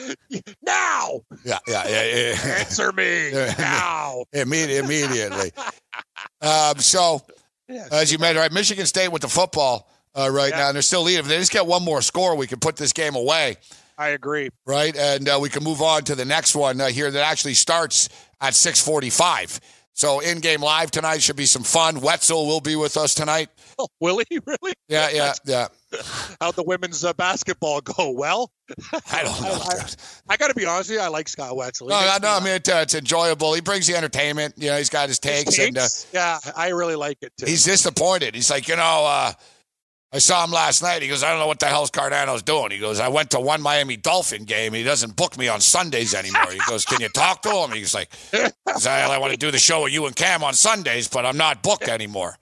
now 0.62 1.20
yeah, 1.44 1.58
yeah, 1.68 1.86
yeah, 1.86 2.04
yeah. 2.04 2.54
answer 2.60 2.92
me 2.92 3.30
now. 3.58 4.24
Immedi- 4.34 4.82
immediately. 4.82 5.52
Um, 6.40 6.78
so, 6.78 7.20
as 7.68 8.10
you 8.10 8.16
mentioned, 8.18 8.38
right, 8.40 8.52
Michigan 8.52 8.86
State 8.86 9.08
with 9.12 9.20
the 9.22 9.28
football 9.28 9.90
uh, 10.14 10.30
right 10.30 10.50
Yeah. 10.50 10.58
now, 10.60 10.66
and 10.68 10.74
they're 10.74 10.82
still 10.82 11.02
leading. 11.02 11.20
If 11.20 11.28
they 11.28 11.36
just 11.38 11.52
get 11.52 11.66
one 11.66 11.84
more 11.84 12.00
score, 12.00 12.34
we 12.36 12.46
can 12.46 12.58
put 12.58 12.76
this 12.76 12.94
game 12.94 13.14
away, 13.16 13.56
I 13.98 14.08
agree. 14.08 14.48
right? 14.66 14.96
And 14.96 15.28
uh, 15.28 15.38
we 15.42 15.50
can 15.50 15.62
move 15.62 15.82
on 15.82 16.04
to 16.04 16.14
the 16.14 16.24
next 16.24 16.54
one 16.56 16.80
uh, 16.80 16.86
here 16.88 17.10
that 17.10 17.22
actually 17.26 17.54
starts 17.54 18.08
at 18.42 18.54
645. 18.54 19.60
So 19.94 20.20
in-game 20.20 20.62
live 20.62 20.90
tonight 20.90 21.20
should 21.22 21.36
be 21.36 21.44
some 21.44 21.62
fun. 21.62 22.00
Wetzel 22.00 22.46
will 22.46 22.60
be 22.60 22.76
with 22.76 22.96
us 22.96 23.14
tonight. 23.14 23.50
Oh, 23.78 23.88
will 24.00 24.22
he 24.28 24.38
really? 24.46 24.72
Yeah, 24.88 25.10
yeah, 25.12 25.32
yeah. 25.44 25.68
How'd 26.40 26.56
the 26.56 26.62
women's 26.62 27.04
uh, 27.04 27.12
basketball 27.12 27.82
go? 27.82 28.10
Well, 28.10 28.50
I 29.10 29.22
don't 29.22 29.40
know. 29.42 29.52
I, 29.52 29.84
I 30.30 30.36
got 30.38 30.48
to 30.48 30.54
be 30.54 30.64
honest 30.64 30.88
with 30.88 30.98
you. 30.98 31.04
I 31.04 31.08
like 31.08 31.28
Scott 31.28 31.54
Wetzel. 31.54 31.88
He 31.88 31.92
No, 31.92 32.00
no, 32.00 32.16
no. 32.22 32.36
I 32.36 32.40
mean, 32.40 32.54
it, 32.54 32.68
uh, 32.70 32.76
it's 32.76 32.94
enjoyable. 32.94 33.52
He 33.52 33.60
brings 33.60 33.86
the 33.86 33.94
entertainment. 33.94 34.54
You 34.56 34.70
know, 34.70 34.78
he's 34.78 34.88
got 34.88 35.08
his 35.08 35.22
laugh. 35.22 35.44
takes, 35.44 35.58
and 35.58 35.76
uh, 35.76 35.86
yeah, 36.14 36.38
I 36.56 36.68
really 36.68 36.96
like 36.96 37.18
it 37.20 37.32
too. 37.38 37.44
he's 37.46 37.64
disappointed. 37.64 38.34
He's 38.34 38.50
like, 38.50 38.68
you 38.68 38.76
know, 38.76 39.04
uh, 39.06 39.32
I 40.14 40.18
saw 40.18 40.44
him 40.44 40.50
last 40.50 40.82
night. 40.82 41.00
He 41.00 41.08
goes, 41.08 41.22
I 41.22 41.30
don't 41.30 41.38
know 41.38 41.46
what 41.46 41.58
the 41.58 41.66
hell's 41.66 41.90
Cardano's 41.90 42.42
doing. 42.42 42.70
He 42.70 42.78
goes, 42.78 43.00
I 43.00 43.08
went 43.08 43.30
to 43.30 43.40
one 43.40 43.62
Miami 43.62 43.96
Dolphin 43.96 44.44
game. 44.44 44.74
He 44.74 44.82
doesn't 44.82 45.16
book 45.16 45.38
me 45.38 45.48
on 45.48 45.60
Sundays 45.60 46.14
anymore. 46.14 46.50
He 46.50 46.60
goes, 46.68 46.84
Can 46.84 47.00
you 47.00 47.08
talk 47.08 47.40
to 47.42 47.50
him? 47.50 47.70
He's 47.70 47.94
like, 47.94 48.12
I, 48.34 49.18
want 49.18 49.32
to 49.32 49.38
do 49.38 49.50
the 49.50 49.58
show 49.58 49.84
with 49.84 49.92
you 49.92 50.04
and 50.04 50.14
Cam 50.14 50.44
on 50.44 50.52
Sundays, 50.52 51.08
but 51.08 51.24
I'm 51.24 51.38
not 51.38 51.62
booked 51.62 51.88
anymore. 51.88 52.36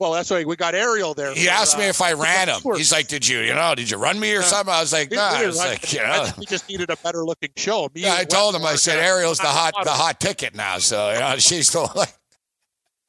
well, 0.00 0.12
that's 0.12 0.30
why 0.30 0.44
we 0.44 0.56
got 0.56 0.74
Ariel 0.74 1.12
there. 1.12 1.34
He 1.34 1.44
for, 1.44 1.50
asked 1.50 1.76
me 1.76 1.84
uh, 1.84 1.90
if 1.90 2.00
I 2.00 2.14
ran 2.14 2.48
him. 2.48 2.62
He's 2.74 2.90
like, 2.90 3.06
Did 3.06 3.28
you, 3.28 3.40
you 3.40 3.52
know, 3.52 3.74
did 3.74 3.90
you 3.90 3.98
run 3.98 4.18
me 4.18 4.32
or 4.34 4.40
something? 4.40 4.72
I 4.72 4.80
was 4.80 4.94
like, 4.94 5.10
"No." 5.10 5.18
Nah. 5.18 5.28
I 5.28 5.46
was 5.46 5.58
like- 5.58 5.92
you 5.92 5.98
know. 6.00 6.26
he 6.38 6.46
just 6.46 6.70
needed 6.70 6.88
a 6.88 6.96
better 6.96 7.22
looking 7.22 7.50
show. 7.54 7.90
Me 7.94 8.00
Yeah, 8.00 8.14
I 8.14 8.24
told 8.24 8.54
him. 8.54 8.64
I 8.64 8.76
said 8.76 8.98
Ariel's 8.98 9.38
the 9.38 9.48
hot, 9.48 9.74
the 9.84 9.90
hot 9.90 10.18
ticket 10.20 10.54
now. 10.54 10.78
So 10.78 11.12
you 11.12 11.18
know, 11.20 11.36
she's 11.38 11.68
still 11.68 11.90
like, 11.94 12.14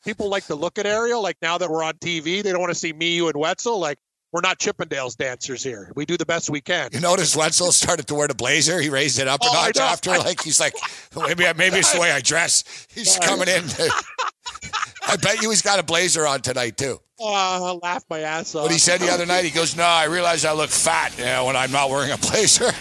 People 0.06 0.30
like 0.30 0.46
to 0.48 0.56
look 0.56 0.78
at 0.78 0.86
Ariel. 0.86 1.22
Like 1.22 1.38
now 1.42 1.58
that 1.58 1.70
we're 1.70 1.84
on 1.84 1.94
TV, 1.94 2.44
they 2.44 2.52
don't 2.52 2.60
want 2.60 2.72
to 2.72 2.80
see 2.80 2.94
me, 2.94 3.16
you, 3.16 3.28
and 3.28 3.38
Wetzel. 3.38 3.80
Like 3.80 3.98
we're 4.32 4.42
not 4.42 4.60
Chippendales 4.60 5.16
dancers 5.16 5.64
here. 5.64 5.92
We 5.96 6.06
do 6.06 6.18
the 6.18 6.26
best 6.26 6.50
we 6.50 6.60
can. 6.60 6.90
You 6.92 7.00
notice 7.00 7.36
Wetzel 7.36 7.72
started 7.72 8.08
to 8.08 8.16
wear 8.16 8.28
the 8.28 8.34
blazer. 8.36 8.82
He 8.82 8.90
raised 8.90 9.20
it 9.20 9.28
up 9.28 9.42
a 9.42 9.46
Oh, 9.48 9.52
I 9.54 9.68
notch 9.68 9.78
after. 9.78 10.10
Like 10.12 10.42
he's 10.42 10.60
like, 10.60 10.74
maybe 11.16 11.46
maybe 11.56 11.78
it's 11.78 11.94
the 11.94 12.00
way 12.00 12.12
I 12.12 12.20
dress. 12.20 12.88
He's 12.94 13.18
coming 13.20 13.48
in. 13.48 13.64
I 15.08 15.18
bet 15.18 15.42
you 15.42 15.50
he's 15.50 15.62
got 15.62 15.80
a 15.80 15.84
blazer 15.84 16.26
on 16.26 16.42
tonight 16.42 16.78
too. 16.78 17.00
Uh, 17.20 17.26
oh, 17.26 17.80
I 17.84 17.88
laughed 17.88 18.10
my 18.10 18.20
ass 18.22 18.56
off. 18.56 18.64
What 18.64 18.72
he 18.72 18.80
said 18.80 19.00
the 19.00 19.10
other 19.12 19.26
night, 19.26 19.46
he 19.46 19.52
goes, 19.52 19.78
"No, 19.78 19.84
I 19.84 20.06
realize 20.06 20.44
I 20.46 20.54
look 20.54 20.70
fat 20.72 21.18
you 21.18 21.26
know, 21.26 21.46
when 21.46 21.56
I'm 21.56 21.72
not 21.72 21.90
wearing 21.90 22.12
a 22.12 22.18
blazer." 22.18 22.72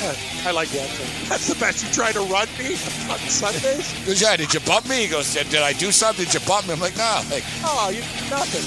I 0.00 0.52
like 0.52 0.72
Wetzel. 0.72 1.06
That's 1.28 1.48
the 1.48 1.54
best. 1.58 1.84
You 1.84 1.92
try 1.92 2.12
to 2.12 2.20
run 2.20 2.46
me 2.58 2.72
on 3.10 3.18
Sundays? 3.28 3.90
He 3.90 4.06
goes, 4.06 4.20
"Yeah, 4.22 4.36
did 4.36 4.54
you 4.54 4.60
bump 4.60 4.88
me?" 4.88 5.02
He 5.02 5.08
goes, 5.08 5.34
"Did, 5.34 5.48
did 5.50 5.62
I 5.62 5.72
do 5.72 5.90
something? 5.90 6.24
Did 6.24 6.34
you 6.34 6.40
bump 6.46 6.66
me?" 6.66 6.74
I'm 6.74 6.80
like, 6.80 6.96
"No." 6.96 7.20
Like, 7.30 7.44
Oh, 7.64 7.90
you 7.90 8.00
nothing. 8.30 8.64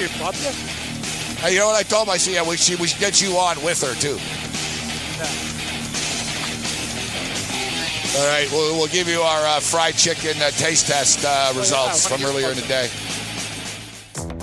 You 0.00 0.08
bump 0.18 0.36
you? 0.36 0.50
hey, 1.40 1.54
you 1.54 1.58
know 1.58 1.66
what 1.66 1.76
I 1.76 1.82
told 1.82 2.06
him? 2.06 2.14
I 2.14 2.18
said, 2.18 2.34
"Yeah, 2.34 2.48
we 2.48 2.56
should 2.56 2.78
we 2.78 2.86
should 2.86 3.00
get 3.00 3.20
you 3.20 3.36
on 3.36 3.60
with 3.62 3.82
her 3.82 3.94
too." 3.94 4.18
All 8.16 8.26
right, 8.28 8.48
we'll, 8.52 8.76
we'll 8.76 8.86
give 8.86 9.08
you 9.08 9.20
our 9.22 9.44
uh, 9.44 9.58
fried 9.58 9.96
chicken 9.96 10.40
uh, 10.40 10.50
taste 10.52 10.86
test 10.86 11.24
uh, 11.26 11.52
results 11.56 12.08
yeah, 12.08 12.16
from 12.16 12.24
earlier 12.24 12.50
in 12.50 12.54
the 12.56 12.66
day. 12.68 12.88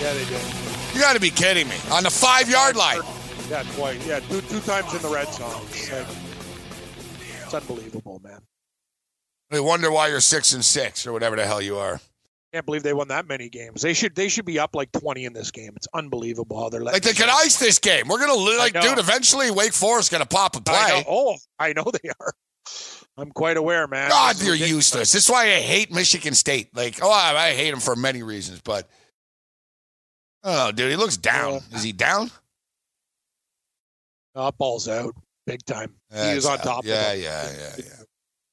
Yeah, 0.00 0.12
they 0.12 0.24
did. 0.24 0.40
You 0.94 1.00
got 1.00 1.14
to 1.14 1.20
be 1.20 1.30
kidding 1.30 1.68
me. 1.68 1.76
On 1.92 2.02
the 2.02 2.10
five 2.10 2.48
yard 2.48 2.76
line. 2.76 3.00
Yeah, 3.50 3.62
twice. 3.74 4.06
Yeah, 4.06 4.20
two, 4.20 4.40
two 4.42 4.60
times 4.60 4.94
in 4.94 5.02
the 5.02 5.08
red 5.08 5.32
zone. 5.32 5.50
It's, 5.70 5.90
like, 5.92 6.06
it's 7.44 7.54
unbelievable, 7.54 8.20
man. 8.22 8.40
They 9.50 9.60
wonder 9.60 9.90
why 9.90 10.08
you're 10.08 10.20
six 10.20 10.52
and 10.52 10.64
six 10.64 11.06
or 11.06 11.12
whatever 11.12 11.36
the 11.36 11.46
hell 11.46 11.62
you 11.62 11.76
are. 11.78 12.00
Can't 12.52 12.64
believe 12.64 12.82
they 12.82 12.92
won 12.94 13.08
that 13.08 13.26
many 13.26 13.48
games. 13.48 13.82
They 13.82 13.92
should 13.92 14.14
they 14.14 14.28
should 14.28 14.44
be 14.46 14.58
up 14.58 14.74
like 14.74 14.90
twenty 14.92 15.24
in 15.26 15.34
this 15.34 15.50
game. 15.50 15.72
It's 15.76 15.86
unbelievable 15.92 16.58
how 16.58 16.68
they're 16.70 16.80
Like 16.82 17.02
they 17.02 17.12
can 17.12 17.28
ice 17.30 17.58
this 17.58 17.78
game. 17.78 18.08
We're 18.08 18.20
gonna 18.20 18.34
like, 18.34 18.72
dude. 18.72 18.98
Eventually, 18.98 19.50
Wake 19.50 19.72
Forest 19.74 20.10
gonna 20.10 20.24
pop 20.26 20.56
a 20.56 20.60
I 20.70 20.88
know. 20.88 21.02
play. 21.02 21.04
Oh, 21.08 21.36
I 21.58 21.72
know 21.74 21.84
they 22.02 22.08
are. 22.20 22.32
I'm 23.18 23.30
quite 23.32 23.56
aware, 23.56 23.86
man. 23.86 24.10
God, 24.10 24.40
you're 24.42 24.54
useless. 24.54 25.12
This 25.12 25.24
is 25.24 25.30
why 25.30 25.44
I 25.46 25.60
hate 25.60 25.92
Michigan 25.92 26.34
State. 26.34 26.74
Like, 26.74 27.00
oh, 27.02 27.10
I, 27.10 27.34
I 27.36 27.52
hate 27.52 27.70
them 27.70 27.80
for 27.80 27.96
many 27.96 28.22
reasons, 28.22 28.60
but 28.62 28.88
oh, 30.44 30.72
dude, 30.72 30.90
he 30.90 30.96
looks 30.96 31.16
down. 31.16 31.60
Is 31.72 31.82
he 31.82 31.92
down? 31.92 32.30
Uh, 34.34 34.50
ball's 34.52 34.88
out 34.88 35.14
big 35.46 35.64
time. 35.64 35.92
Yeah, 36.12 36.28
he 36.30 36.34
was 36.36 36.46
on 36.46 36.58
out. 36.58 36.62
top. 36.62 36.84
Yeah, 36.84 37.12
of 37.12 37.18
it. 37.18 37.22
yeah, 37.22 37.50
yeah, 37.58 37.74
yeah. 37.78 38.02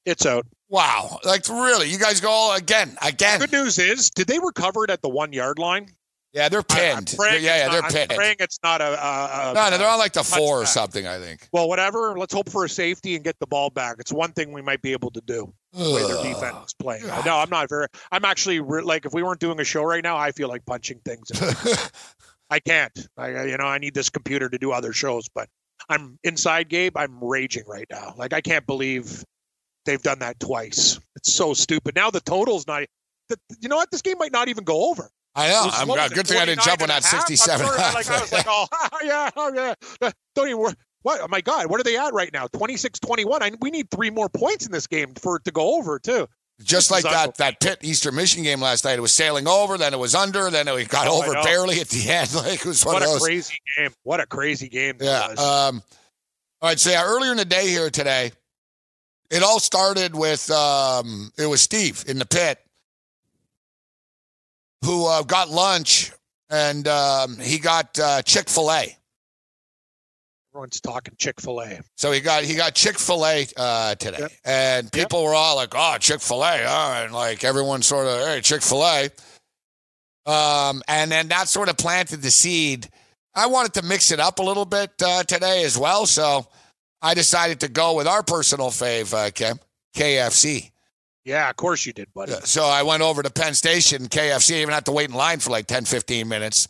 It's 0.06 0.24
out. 0.26 0.46
Wow, 0.68 1.20
like 1.24 1.48
really, 1.48 1.88
you 1.90 1.98
guys 1.98 2.20
go 2.20 2.30
all 2.30 2.56
again, 2.56 2.96
again. 3.02 3.38
Good 3.38 3.52
news 3.52 3.78
is, 3.78 4.10
did 4.10 4.26
they 4.26 4.38
recover 4.40 4.84
it 4.84 4.90
at 4.90 5.00
the 5.02 5.08
one 5.08 5.32
yard 5.32 5.58
line? 5.58 5.88
Yeah, 6.32 6.48
they're 6.48 6.64
I- 6.70 6.74
pinned. 6.74 7.14
praying 7.16 7.44
yeah, 7.44 7.58
yeah, 7.58 7.68
they're 7.70 7.82
not- 7.82 7.92
pinned. 7.92 8.12
I'm 8.12 8.16
praying 8.16 8.36
it's 8.40 8.58
not 8.62 8.80
a. 8.80 8.84
a, 8.84 9.50
a 9.50 9.54
no, 9.54 9.70
no, 9.70 9.78
they're 9.78 9.88
on 9.88 9.98
like 9.98 10.12
the 10.12 10.24
four 10.24 10.60
or 10.62 10.66
something. 10.66 11.06
I 11.06 11.18
think. 11.18 11.48
Well, 11.52 11.68
whatever. 11.68 12.18
Let's 12.18 12.34
hope 12.34 12.50
for 12.50 12.64
a 12.64 12.68
safety 12.68 13.14
and 13.14 13.24
get 13.24 13.38
the 13.38 13.46
ball 13.46 13.70
back. 13.70 13.96
It's 14.00 14.12
one 14.12 14.32
thing 14.32 14.52
we 14.52 14.60
might 14.62 14.82
be 14.82 14.92
able 14.92 15.10
to 15.12 15.20
do. 15.20 15.52
The 15.76 15.92
way 15.92 16.06
their 16.06 16.22
defense 16.22 16.56
is 16.68 16.74
playing. 16.74 17.06
Know 17.06 17.36
I'm 17.36 17.50
not 17.50 17.68
very. 17.68 17.86
I'm 18.10 18.24
actually 18.24 18.60
re- 18.60 18.82
like 18.82 19.04
if 19.04 19.12
we 19.12 19.22
weren't 19.22 19.40
doing 19.40 19.60
a 19.60 19.64
show 19.64 19.82
right 19.82 20.02
now, 20.02 20.16
I 20.16 20.32
feel 20.32 20.48
like 20.48 20.64
punching 20.64 21.00
things. 21.04 21.30
I 22.50 22.60
can't. 22.60 22.98
I 23.18 23.44
you 23.44 23.56
know 23.58 23.66
I 23.66 23.78
need 23.78 23.94
this 23.94 24.08
computer 24.08 24.48
to 24.48 24.58
do 24.58 24.72
other 24.72 24.92
shows, 24.92 25.28
but 25.34 25.48
I'm 25.88 26.18
inside 26.24 26.68
Gabe. 26.68 26.96
I'm 26.96 27.22
raging 27.22 27.64
right 27.66 27.86
now. 27.90 28.14
Like 28.16 28.32
I 28.32 28.40
can't 28.40 28.66
believe 28.66 29.22
they've 29.84 30.02
done 30.02 30.20
that 30.20 30.40
twice. 30.40 30.98
It's 31.16 31.32
so 31.32 31.54
stupid. 31.54 31.94
Now 31.94 32.10
the 32.10 32.20
total's 32.20 32.66
not. 32.66 32.84
The, 33.28 33.36
you 33.60 33.68
know 33.68 33.76
what? 33.76 33.90
This 33.90 34.02
game 34.02 34.18
might 34.18 34.32
not 34.32 34.48
even 34.48 34.64
go 34.64 34.90
over. 34.90 35.10
I 35.34 35.48
know. 35.48 35.68
I'm 35.70 36.08
good 36.08 36.26
thing 36.26 36.38
I 36.38 36.46
didn't 36.46 36.62
jump 36.62 36.80
on 36.80 36.88
that 36.88 37.04
and 37.04 37.04
a 37.04 37.08
half? 37.08 37.26
67. 37.26 37.66
I'm 37.66 37.72
sorry, 37.74 37.94
like 37.94 38.08
I 38.08 38.20
was 38.20 38.32
like, 38.32 38.46
oh 38.48 38.66
yeah, 39.04 39.30
oh 39.36 39.52
yeah. 39.54 40.10
Don't 40.34 40.48
even. 40.48 40.58
wor- 40.58 40.74
What? 41.02 41.20
Oh 41.20 41.28
my 41.28 41.40
God! 41.40 41.70
What 41.70 41.78
are 41.80 41.84
they 41.84 41.96
at 41.96 42.12
right 42.12 42.32
now? 42.32 42.48
26-21. 42.48 43.40
I, 43.40 43.52
we 43.60 43.70
need 43.70 43.90
three 43.90 44.10
more 44.10 44.28
points 44.28 44.66
in 44.66 44.72
this 44.72 44.86
game 44.86 45.14
for 45.14 45.36
it 45.36 45.44
to 45.44 45.50
go 45.52 45.76
over 45.76 45.98
too. 45.98 46.26
Just 46.62 46.90
like 46.90 47.04
that 47.04 47.36
that 47.36 47.60
Pitt 47.60 47.78
Eastern 47.82 48.14
Michigan 48.14 48.42
game 48.44 48.60
last 48.60 48.84
night. 48.84 48.98
It 48.98 49.02
was 49.02 49.12
sailing 49.12 49.46
over, 49.46 49.76
then 49.76 49.92
it 49.92 49.98
was 49.98 50.14
under, 50.14 50.50
then 50.50 50.66
it 50.68 50.88
got 50.88 51.06
Oh, 51.06 51.22
over 51.22 51.34
barely 51.42 51.80
at 51.80 51.88
the 51.88 52.08
end. 52.10 52.30
Like 52.34 52.54
it 52.60 52.66
was 52.66 52.84
one 52.84 52.94
What 52.94 53.02
of 53.02 53.08
a 53.08 53.12
those. 53.12 53.22
crazy 53.22 53.54
game! 53.76 53.90
What 54.04 54.20
a 54.20 54.26
crazy 54.26 54.68
game! 54.68 54.96
Yeah. 55.00 55.26
Um, 55.26 55.82
all 56.62 56.70
right. 56.70 56.78
So 56.80 56.90
yeah, 56.90 57.04
earlier 57.04 57.30
in 57.30 57.36
the 57.36 57.44
day 57.44 57.68
here 57.68 57.90
today, 57.90 58.32
it 59.30 59.42
all 59.42 59.60
started 59.60 60.14
with 60.14 60.50
um, 60.50 61.30
it 61.38 61.46
was 61.46 61.60
Steve 61.60 62.04
in 62.08 62.18
the 62.18 62.26
pit 62.26 62.58
who 64.84 65.06
uh, 65.06 65.22
got 65.22 65.50
lunch 65.50 66.10
and 66.48 66.86
um, 66.88 67.38
he 67.38 67.58
got 67.58 67.98
uh, 67.98 68.22
Chick 68.22 68.48
Fil 68.48 68.70
A. 68.72 68.95
Everyone's 70.56 70.80
talking 70.80 71.12
Chick 71.18 71.38
Fil 71.38 71.60
A. 71.60 71.80
So 71.98 72.10
he 72.12 72.20
got 72.20 72.42
he 72.42 72.54
got 72.54 72.74
Chick 72.74 72.98
Fil 72.98 73.26
A 73.26 73.46
uh, 73.58 73.94
today, 73.96 74.20
Yep. 74.20 74.32
and 74.46 74.90
people 74.90 75.22
were 75.22 75.34
all 75.34 75.54
like, 75.56 75.74
"Oh, 75.74 75.98
Chick 76.00 76.22
Fil 76.22 76.42
A," 76.42 76.60
huh? 76.64 77.02
and 77.04 77.12
like 77.12 77.44
everyone 77.44 77.82
sort 77.82 78.06
of, 78.06 78.26
"Hey, 78.26 78.40
Chick 78.40 78.62
Fil 78.62 78.82
A," 78.82 79.10
um, 80.24 80.82
and 80.88 81.12
then 81.12 81.28
that 81.28 81.48
sort 81.48 81.68
of 81.68 81.76
planted 81.76 82.22
the 82.22 82.30
seed. 82.30 82.88
I 83.34 83.48
wanted 83.48 83.74
to 83.74 83.82
mix 83.82 84.10
it 84.12 84.18
up 84.18 84.38
a 84.38 84.42
little 84.42 84.64
bit 84.64 84.92
uh, 85.04 85.24
today 85.24 85.62
as 85.64 85.76
well, 85.76 86.06
so 86.06 86.46
I 87.02 87.12
decided 87.12 87.60
to 87.60 87.68
go 87.68 87.92
with 87.92 88.06
our 88.06 88.22
personal 88.22 88.70
fave, 88.70 89.12
uh, 89.12 89.30
Kim, 89.32 89.60
KFC. 89.94 90.70
Yeah, 91.26 91.50
of 91.50 91.56
course 91.56 91.84
you 91.84 91.92
did, 91.92 92.08
buddy. 92.14 92.32
So 92.44 92.64
I 92.64 92.82
went 92.82 93.02
over 93.02 93.22
to 93.22 93.28
Penn 93.28 93.52
Station, 93.52 94.06
KFC, 94.08 94.52
even 94.62 94.72
had 94.72 94.86
to 94.86 94.92
wait 94.92 95.10
in 95.10 95.14
line 95.16 95.38
for 95.40 95.50
like 95.50 95.66
10, 95.66 95.84
15 95.84 96.26
minutes. 96.26 96.66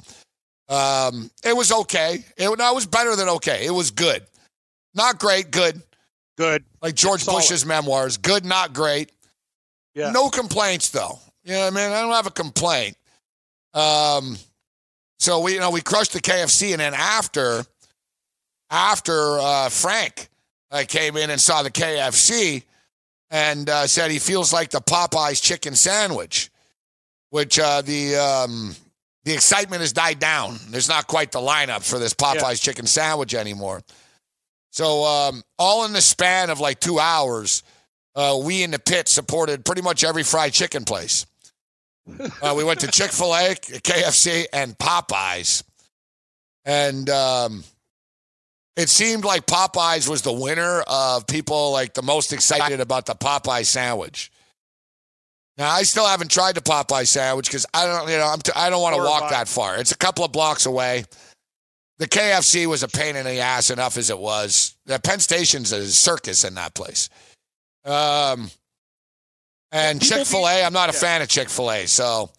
Um, 0.69 1.31
it 1.45 1.57
was 1.57 1.73
okay. 1.73 2.25
It, 2.37 2.59
no, 2.59 2.73
it 2.73 2.75
was 2.75 2.87
better 2.87 3.15
than 3.17 3.29
okay. 3.31 3.67
It 3.67 3.71
was 3.71 3.91
good. 3.91 4.23
Not 4.95 5.19
great, 5.19 5.51
good. 5.51 5.81
Good. 6.37 6.65
Like 6.83 6.95
George. 6.95 7.25
Bush's 7.25 7.65
memoirs. 7.65 8.17
Good, 8.17 8.45
not 8.45 8.73
great. 8.73 9.11
Yeah. 9.95 10.11
No 10.11 10.29
complaints 10.29 10.91
though. 10.91 11.19
You 11.45 11.53
know 11.53 11.61
what 11.61 11.73
I 11.73 11.77
mean? 11.77 11.93
I 11.93 12.01
don't 12.03 12.13
have 12.13 12.27
a 12.27 12.31
complaint. 12.31 12.97
Um, 13.73 14.37
so 15.19 15.41
we, 15.41 15.55
you 15.55 15.61
know, 15.61 15.71
we 15.71 15.81
crushed 15.81 16.13
the 16.13 16.21
KFC, 16.21 16.73
and 16.73 16.81
then 16.81 16.93
after, 16.95 17.65
after 18.71 19.39
uh, 19.39 19.69
Frank 19.69 20.29
uh, 20.71 20.85
came 20.87 21.17
in 21.17 21.31
and 21.31 21.41
saw 21.41 21.63
the 21.63 21.71
KFC, 21.71 22.65
and 23.31 23.69
uh, 23.69 23.87
said 23.87 24.11
he 24.11 24.19
feels 24.19 24.53
like 24.53 24.71
the 24.71 24.81
Popeyes 24.81 25.43
chicken 25.43 25.75
sandwich, 25.75 26.51
which 27.31 27.59
uh, 27.59 27.83
the 27.83 28.17
um, 28.17 28.75
the 29.27 29.35
excitement 29.35 29.81
has 29.81 29.93
died 29.93 30.21
down. 30.21 30.57
There's 30.71 30.89
not 30.89 31.09
quite 31.09 31.33
the 31.33 31.41
lineup 31.41 31.83
for 31.83 31.99
this 31.99 32.15
Popeyes 32.15 32.43
Yeah. 32.43 32.55
chicken 32.55 32.87
sandwich 32.87 33.35
anymore. 33.35 33.83
So 34.71 35.05
um, 35.05 35.43
all 35.59 35.85
in 35.85 35.93
the 35.93 36.01
span 36.01 36.49
of 36.49 36.61
like 36.61 36.79
two 36.79 37.01
hours, 37.01 37.65
uh, 38.15 38.39
we 38.41 38.63
in 38.63 38.71
the 38.71 38.79
pit 38.79 39.09
supported 39.09 39.65
pretty 39.65 39.83
much 39.83 40.05
every 40.05 40.23
fried 40.23 40.53
chicken 40.55 40.85
place. 40.85 41.27
Uh, 42.41 42.55
we 42.57 42.63
went 42.63 42.79
to 42.79 42.87
Chick 42.87 43.11
Fil 43.11 43.35
A, 43.35 43.57
KFC, 43.57 44.47
and 44.53 44.79
Popeyes, 44.79 45.65
and 46.65 47.11
um, 47.11 47.65
it 48.77 48.89
seemed 48.89 49.25
like 49.25 49.45
Popeyes 49.47 50.09
was 50.09 50.23
the 50.23 50.33
winner 50.33 50.83
of 50.87 51.27
people 51.27 51.73
like 51.73 51.95
the 51.95 52.03
most 52.03 52.33
excited 52.33 52.79
about 52.79 53.07
the 53.07 53.17
Popeye 53.17 53.67
sandwich. 53.67 54.31
Now 55.59 55.71
I 55.71 55.83
still 55.85 56.07
haven't 56.07 56.31
tried 56.31 56.55
the 56.55 56.61
Popeye 56.61 57.07
sandwich 57.07 57.47
because 57.47 57.65
I 57.73 57.87
don't, 57.87 58.09
you 58.11 58.19
know, 58.19 58.27
I'm 58.29 58.41
t- 58.41 58.53
I 58.55 58.69
don't 58.69 58.83
want 58.83 58.95
to 58.97 59.03
walk 59.03 59.31
that 59.31 59.49
far. 59.49 59.77
It's 59.79 59.93
a 59.93 59.97
couple 59.97 60.25
of 60.25 60.33
blocks 60.33 60.67
away. 60.67 61.05
The 61.99 62.07
KFC 62.07 62.67
was 62.67 62.83
a 62.83 62.89
pain 62.89 63.17
in 63.17 63.25
the 63.25 63.41
ass 63.41 63.71
enough 63.71 63.97
as 63.97 64.11
it 64.11 64.19
was. 64.19 64.77
The 64.85 64.99
Penn 64.99 65.19
Station's 65.19 65.73
a 65.73 65.87
circus 65.87 66.45
in 66.45 66.55
that 66.57 66.75
place. 66.75 67.09
Um, 67.87 68.51
and 69.73 70.03
Chick 70.03 70.27
Fil 70.27 70.47
A, 70.47 70.63
I'm 70.63 70.75
not 70.75 70.91
a 70.91 70.93
yeah. 70.93 70.99
fan 70.99 71.23
of 71.23 71.29
Chick 71.29 71.49
Fil 71.49 71.71
A, 71.71 71.87
so 71.87 72.31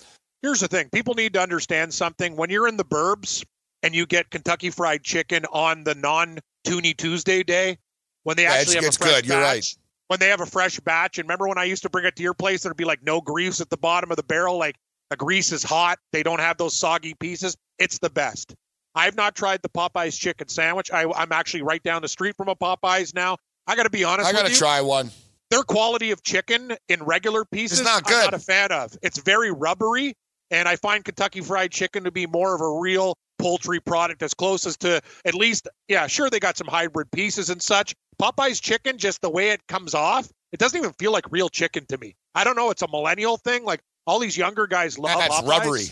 Here's 0.43 0.59
the 0.59 0.67
thing: 0.67 0.89
people 0.93 1.15
need 1.15 1.33
to 1.33 1.41
understand 1.41 1.91
something. 1.91 2.35
When 2.35 2.51
you're 2.51 2.67
in 2.67 2.77
the 2.77 2.85
burbs 2.85 3.43
and 3.81 3.95
you 3.95 4.05
get 4.05 4.29
Kentucky 4.29 4.69
Fried 4.69 5.03
Chicken 5.03 5.45
on 5.51 5.83
the 5.83 5.95
non-Toonie 5.95 6.93
Tuesday 6.93 7.41
day, 7.41 7.79
when 8.23 8.37
they 8.37 8.43
Yeah, 8.43 8.51
actually 8.53 8.61
it's- 8.61 8.75
have 8.75 8.83
a 8.83 8.87
it's 8.87 8.97
fresh 8.97 9.11
good. 9.15 9.25
You're 9.25 9.41
right. 9.41 9.65
When 10.07 10.19
they 10.19 10.29
have 10.29 10.41
a 10.41 10.45
fresh 10.45 10.79
batch, 10.79 11.17
and 11.17 11.27
remember 11.27 11.47
when 11.47 11.57
I 11.57 11.65
used 11.65 11.83
to 11.83 11.89
bring 11.89 12.05
it 12.05 12.15
to 12.15 12.23
your 12.23 12.33
place, 12.33 12.63
there'd 12.63 12.77
be 12.77 12.85
like 12.85 13.03
no 13.03 13.19
grease 13.19 13.59
at 13.59 13.69
the 13.69 13.77
bottom 13.77 14.09
of 14.09 14.17
the 14.17 14.23
barrel, 14.23 14.57
like 14.57 14.75
the 15.09 15.17
grease 15.17 15.51
is 15.51 15.63
hot. 15.63 15.99
They 16.11 16.23
don't 16.23 16.39
have 16.39 16.57
those 16.57 16.75
soggy 16.75 17.13
pieces. 17.13 17.57
It's 17.77 17.99
the 17.99 18.09
best. 18.09 18.55
I've 18.95 19.15
not 19.15 19.35
tried 19.35 19.61
the 19.61 19.69
Popeyes 19.69 20.17
chicken 20.17 20.47
sandwich. 20.47 20.91
I, 20.91 21.05
I'm 21.11 21.31
actually 21.31 21.61
right 21.61 21.83
down 21.83 22.01
the 22.01 22.07
street 22.07 22.35
from 22.35 22.47
a 22.47 22.55
Popeyes 22.55 23.13
now. 23.13 23.37
I 23.67 23.75
got 23.75 23.83
to 23.83 23.89
be 23.89 24.03
honest. 24.03 24.27
I 24.27 24.31
got 24.31 24.47
to 24.47 24.53
try 24.53 24.81
one. 24.81 25.11
their 25.51 25.63
quality 25.63 26.11
of 26.11 26.23
chicken 26.23 26.75
in 26.89 27.03
regular 27.03 27.45
pieces 27.45 27.83
not 27.83 28.03
I'm 28.07 28.13
good. 28.13 28.23
not 28.23 28.33
a 28.33 28.39
fan 28.39 28.71
of. 28.71 28.97
It's 29.01 29.19
very 29.19 29.51
rubbery, 29.51 30.15
and 30.51 30.67
I 30.67 30.77
find 30.77 31.03
Kentucky 31.03 31.41
Fried 31.41 31.71
Chicken 31.71 32.05
to 32.05 32.11
be 32.11 32.25
more 32.25 32.55
of 32.55 32.61
a 32.61 32.79
real 32.79 33.17
poultry 33.37 33.79
product, 33.79 34.23
as 34.23 34.33
close 34.33 34.65
as 34.65 34.77
to 34.77 35.01
at 35.25 35.35
least, 35.35 35.67
yeah, 35.87 36.07
sure 36.07 36.29
they 36.29 36.39
got 36.39 36.57
some 36.57 36.67
hybrid 36.67 37.11
pieces 37.11 37.49
and 37.49 37.61
such. 37.61 37.93
Popeye's 38.21 38.59
chicken, 38.59 38.97
just 38.97 39.21
the 39.21 39.29
way 39.29 39.49
it 39.49 39.61
comes 39.67 39.93
off, 39.93 40.29
it 40.51 40.59
doesn't 40.59 40.77
even 40.77 40.93
feel 40.93 41.11
like 41.11 41.25
real 41.31 41.49
chicken 41.49 41.85
to 41.87 41.97
me. 41.97 42.15
I 42.35 42.43
don't 42.43 42.55
know. 42.55 42.69
It's 42.71 42.81
a 42.81 42.87
millennial 42.87 43.37
thing. 43.37 43.63
Like 43.63 43.81
all 44.05 44.19
these 44.19 44.37
younger 44.37 44.67
guys 44.67 44.97
love 44.97 45.19
that's 45.19 45.35
Popeyes. 45.35 45.47
rubbery. 45.47 45.85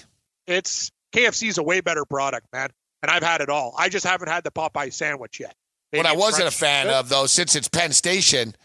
It's 0.47 0.91
KFC's 1.13 1.57
a 1.57 1.63
way 1.63 1.81
better 1.81 2.05
product, 2.05 2.47
man. 2.53 2.69
And 3.03 3.11
I've 3.11 3.23
had 3.23 3.41
it 3.41 3.49
all. 3.49 3.75
I 3.77 3.89
just 3.89 4.05
haven't 4.05 4.29
had 4.29 4.43
the 4.43 4.51
Popeye 4.51 4.91
sandwich 4.91 5.39
yet. 5.39 5.53
What 5.91 6.05
I 6.05 6.15
wasn't 6.15 6.47
a 6.47 6.51
fresh. 6.51 6.69
fan 6.85 6.87
of, 6.89 7.09
though, 7.09 7.25
since 7.27 7.55
it's 7.55 7.67
Penn 7.67 7.91
Station, 7.91 8.55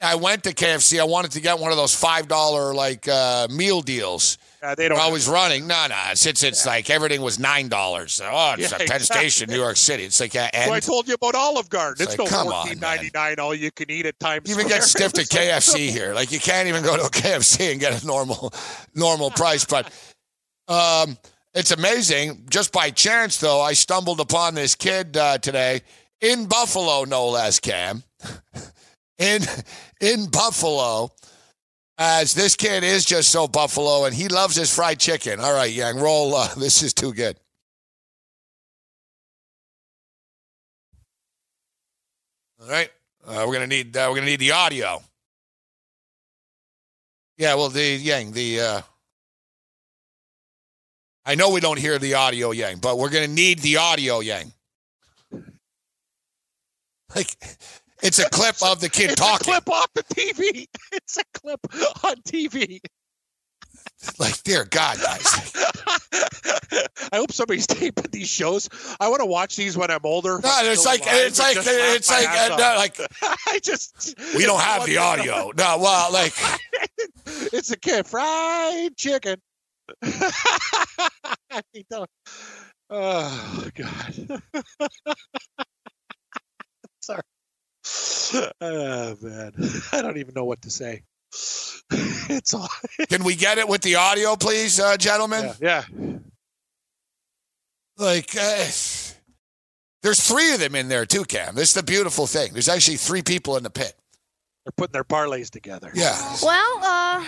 I 0.00 0.14
went 0.14 0.44
to 0.44 0.54
KFC. 0.54 0.98
I 1.00 1.04
wanted 1.04 1.32
to 1.32 1.40
get 1.40 1.58
one 1.58 1.70
of 1.70 1.76
those 1.76 1.94
five 1.94 2.28
dollar 2.28 2.74
like 2.74 3.06
uh, 3.08 3.48
meal 3.50 3.82
deals. 3.82 4.38
Uh, 4.60 4.74
they 4.74 4.88
don't. 4.88 4.98
Always 4.98 5.28
running. 5.28 5.66
No, 5.66 5.86
no. 5.88 5.96
Since 6.14 6.42
it's 6.42 6.66
like 6.66 6.90
everything 6.90 7.22
was 7.22 7.38
nine 7.38 7.68
dollars. 7.68 8.20
Oh, 8.22 8.54
it's 8.58 8.70
Yeah, 8.70 8.78
at 8.78 8.78
Penn 8.88 8.96
exactly. 8.96 9.30
Station, 9.30 9.50
New 9.50 9.56
York 9.56 9.76
City. 9.76 10.04
It's 10.04 10.20
like 10.20 10.34
yeah, 10.34 10.66
So 10.66 10.72
I 10.72 10.80
told 10.80 11.06
you 11.06 11.14
about 11.14 11.34
Olive 11.34 11.68
Garden. 11.68 12.02
It's 12.02 12.14
It's, 12.14 12.20
like, 12.20 12.30
no 12.32 12.50
fourteen 12.50 12.80
ninety 12.80 13.10
nine 13.14 13.38
all 13.38 13.54
you 13.54 13.70
can 13.70 13.90
eat 13.90 14.06
at 14.06 14.18
Times 14.18 14.48
you 14.48 14.54
even 14.54 14.68
get 14.68 14.82
stiffed 14.84 15.18
at 15.18 15.26
KFC 15.26 15.90
here. 15.90 16.12
Like 16.12 16.32
you 16.32 16.40
can't 16.40 16.68
even 16.68 16.82
go 16.82 16.96
to 16.96 17.02
a 17.06 17.10
KFC 17.10 17.70
and 17.70 17.80
get 17.80 18.02
a 18.02 18.06
normal 18.06 18.52
normal 18.94 19.30
price. 19.30 19.64
But 19.64 19.92
um, 20.66 21.16
it's 21.54 21.70
amazing. 21.70 22.46
Just 22.50 22.72
by 22.72 22.90
chance, 22.90 23.38
though, 23.38 23.60
I 23.60 23.74
stumbled 23.74 24.20
upon 24.20 24.54
this 24.54 24.74
kid 24.74 25.16
uh, 25.16 25.38
today 25.38 25.82
in 26.20 26.46
Buffalo, 26.46 27.04
no 27.04 27.28
less. 27.28 27.60
Cam 27.60 28.02
in 29.18 29.42
in 30.00 30.26
Buffalo. 30.26 31.10
As 32.00 32.32
this 32.32 32.54
kid 32.54 32.84
is 32.84 33.04
just 33.04 33.30
so 33.30 33.48
Buffalo, 33.48 34.04
and 34.04 34.14
he 34.14 34.28
loves 34.28 34.54
his 34.54 34.72
fried 34.72 35.00
chicken. 35.00 35.40
All 35.40 35.52
right, 35.52 35.72
Yang, 35.72 35.98
roll. 35.98 36.34
Uh, 36.34 36.54
this 36.56 36.82
is 36.82 36.94
too 36.94 37.12
good. 37.12 37.36
All 42.62 42.68
right, 42.68 42.90
uh, 43.26 43.44
we're 43.46 43.54
gonna 43.54 43.66
need 43.66 43.96
uh, 43.96 44.06
we're 44.08 44.16
gonna 44.16 44.26
need 44.26 44.40
the 44.40 44.52
audio. 44.52 45.02
Yeah, 47.36 47.54
well, 47.54 47.68
the 47.68 47.96
Yang, 47.96 48.32
the 48.32 48.60
uh, 48.60 48.80
I 51.24 51.34
know 51.34 51.50
we 51.50 51.60
don't 51.60 51.78
hear 51.78 51.98
the 51.98 52.14
audio, 52.14 52.52
Yang, 52.52 52.78
but 52.78 52.96
we're 52.96 53.10
gonna 53.10 53.28
need 53.28 53.58
the 53.60 53.76
audio, 53.76 54.20
Yang. 54.20 54.52
Like, 57.14 57.36
it's 58.02 58.18
a 58.18 58.28
clip 58.30 58.56
of 58.62 58.80
the 58.80 58.88
kid 58.88 59.10
It's 59.12 59.20
talking. 59.20 59.52
a 59.54 59.60
clip 59.60 59.70
off 59.70 59.88
the 59.94 60.02
TV. 60.04 60.66
It's 60.92 61.16
a 61.16 61.24
clip 61.34 61.60
on 62.04 62.16
TV. 62.22 62.80
Like, 64.18 64.42
dear 64.42 64.64
God, 64.64 64.98
guys. 65.00 65.52
I 67.12 67.16
hope 67.16 67.32
somebody's 67.32 67.66
taping 67.66 68.06
these 68.12 68.28
shows. 68.28 68.68
I 69.00 69.08
want 69.08 69.20
to 69.20 69.26
watch 69.26 69.56
these 69.56 69.76
when 69.76 69.90
I'm 69.90 70.04
older. 70.04 70.38
No, 70.42 70.58
it's 70.62 70.84
like 70.84 71.00
it's 71.04 71.38
like 71.38 71.56
it's 71.58 72.10
like 72.10 72.28
uh, 72.28 72.56
no, 72.56 72.74
like 72.76 72.98
I 73.22 73.58
just 73.62 74.14
we 74.36 74.44
don't 74.44 74.60
have 74.60 74.84
the 74.86 74.98
audio. 74.98 75.52
No, 75.56 75.78
well, 75.78 76.12
like 76.12 76.34
it's 77.26 77.70
a 77.70 77.76
kid 77.78 78.06
fried 78.06 78.96
chicken. 78.96 79.36
Oh 82.90 83.68
God. 83.74 84.42
Sorry. 87.00 87.22
Oh 88.60 89.16
man, 89.22 89.52
I 89.92 90.02
don't 90.02 90.18
even 90.18 90.34
know 90.34 90.44
what 90.44 90.62
to 90.62 90.70
say. 90.70 91.02
It's 92.30 92.52
all 92.52 92.68
can 93.08 93.24
we 93.24 93.34
get 93.34 93.56
it 93.56 93.66
with 93.66 93.80
the 93.80 93.94
audio, 93.94 94.36
please, 94.36 94.78
uh, 94.78 94.98
gentlemen? 94.98 95.50
yeah, 95.62 95.84
yeah. 95.98 96.18
Like, 97.96 98.36
uh, 98.36 98.66
there's 100.02 100.20
three 100.20 100.52
of 100.52 100.60
them 100.60 100.74
in 100.74 100.88
there 100.88 101.06
too, 101.06 101.24
Cam. 101.24 101.54
This 101.54 101.70
is 101.70 101.74
the 101.74 101.82
beautiful 101.82 102.26
thing. 102.26 102.52
There's 102.52 102.68
actually 102.68 102.98
three 102.98 103.22
people 103.22 103.56
in 103.56 103.62
the 103.62 103.70
pit. 103.70 103.94
They're 104.64 104.72
putting 104.76 104.92
their 104.92 105.04
parlays 105.04 105.48
together. 105.48 105.90
Yeah. 105.94 106.14
Well, 106.42 106.78
uh, 106.82 107.24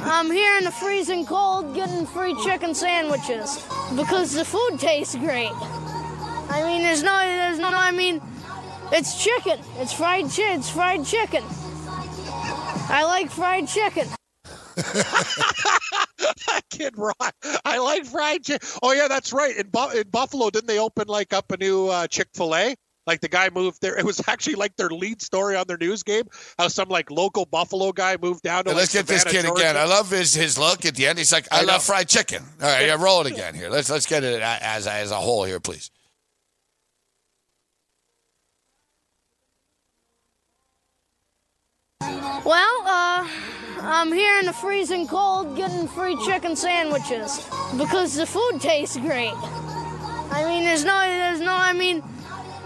I'm 0.00 0.30
here 0.30 0.56
in 0.58 0.64
the 0.64 0.72
freezing 0.72 1.24
cold 1.24 1.72
getting 1.74 2.04
free 2.04 2.34
chicken 2.42 2.74
sandwiches 2.74 3.64
because 3.96 4.32
the 4.32 4.44
food 4.44 4.80
tastes 4.80 5.14
great. 5.14 5.52
I 5.54 6.64
mean, 6.66 6.82
there's 6.82 7.04
no, 7.04 7.16
there's 7.16 7.60
no, 7.60 7.70
I 7.72 7.92
mean, 7.92 8.20
it's 8.92 9.22
chicken. 9.22 9.58
It's 9.78 9.92
fried 9.92 10.24
chi- 10.26 10.54
It's 10.54 10.70
fried 10.70 11.04
chicken. 11.04 11.44
I 12.92 13.04
like 13.04 13.30
fried 13.30 13.68
chicken. 13.68 14.06
That 14.76 16.62
kid 16.70 16.94
Rock. 16.96 17.34
I 17.64 17.78
like 17.78 18.04
fried 18.04 18.44
chicken. 18.44 18.66
Oh 18.82 18.92
yeah, 18.92 19.08
that's 19.08 19.32
right. 19.32 19.56
In, 19.56 19.68
Bu- 19.68 19.90
in 19.96 20.08
Buffalo, 20.10 20.50
didn't 20.50 20.66
they 20.66 20.78
open 20.78 21.06
like 21.08 21.32
up 21.32 21.50
a 21.52 21.56
new 21.56 21.88
uh, 21.88 22.06
Chick 22.06 22.28
Fil 22.34 22.54
A? 22.54 22.74
Like 23.06 23.20
the 23.20 23.28
guy 23.28 23.48
moved 23.52 23.80
there. 23.80 23.98
It 23.98 24.04
was 24.04 24.20
actually 24.28 24.54
like 24.56 24.76
their 24.76 24.90
lead 24.90 25.22
story 25.22 25.56
on 25.56 25.64
their 25.66 25.78
news 25.78 26.02
game. 26.02 26.24
How 26.58 26.68
some 26.68 26.88
like 26.88 27.10
local 27.10 27.44
Buffalo 27.46 27.92
guy 27.92 28.16
moved 28.20 28.42
down 28.42 28.64
to. 28.64 28.70
Hey, 28.70 28.74
like, 28.74 28.80
let's 28.82 28.92
get 28.92 29.06
this 29.06 29.24
kid 29.24 29.44
Georgia. 29.44 29.60
again. 29.62 29.76
I 29.76 29.84
love 29.84 30.10
his 30.10 30.34
his 30.34 30.58
look 30.58 30.84
at 30.84 30.94
the 30.96 31.06
end. 31.06 31.18
He's 31.18 31.32
like, 31.32 31.46
I, 31.52 31.58
I 31.58 31.60
know. 31.62 31.68
love 31.74 31.82
fried 31.82 32.08
chicken. 32.08 32.42
All 32.62 32.68
right, 32.68 32.86
yeah, 32.86 33.02
roll 33.02 33.20
it 33.22 33.26
again 33.28 33.54
here. 33.54 33.68
Let's 33.70 33.90
let's 33.90 34.06
get 34.06 34.24
it 34.24 34.40
as 34.42 34.86
as 34.86 35.10
a 35.10 35.16
whole 35.16 35.44
here, 35.44 35.60
please. 35.60 35.90
Well, 42.44 42.82
uh, 42.86 43.28
I'm 43.80 44.12
here 44.12 44.38
in 44.38 44.46
the 44.46 44.52
freezing 44.52 45.06
cold 45.06 45.56
getting 45.56 45.86
free 45.86 46.16
chicken 46.24 46.56
sandwiches 46.56 47.46
because 47.76 48.14
the 48.16 48.26
food 48.26 48.60
tastes 48.60 48.96
great. 48.96 49.32
I 50.32 50.44
mean, 50.48 50.64
there's 50.64 50.84
no, 50.84 50.98
there's 51.00 51.40
no, 51.40 51.54
I 51.54 51.72
mean, 51.72 52.02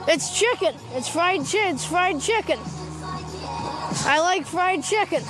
it's 0.07 0.39
chicken. 0.39 0.75
It's 0.93 1.09
fried 1.09 1.41
chi- 1.41 1.69
It's 1.69 1.85
fried 1.85 2.21
chicken. 2.21 2.59
I 4.07 4.21
like 4.21 4.47
fried 4.47 4.85
chicken. 4.85 5.23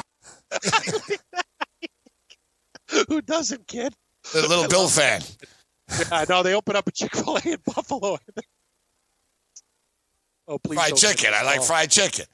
Who 3.08 3.22
doesn't, 3.22 3.66
kid? 3.66 3.94
The 4.32 4.46
little 4.46 4.68
Bill 4.68 4.88
fan. 4.88 5.22
Yeah, 6.10 6.24
no, 6.28 6.42
they 6.42 6.54
open 6.54 6.76
up 6.76 6.86
a 6.86 6.92
Chick 6.92 7.14
Fil 7.14 7.36
A 7.36 7.40
in 7.44 7.58
Buffalo. 7.64 8.18
Oh, 10.48 10.59
please! 10.59 10.76
Fried 10.76 10.96
chicken. 10.96 11.33
I 11.35 11.42
like 11.42 11.62
fried 11.62 11.90
chicken. 11.90 12.26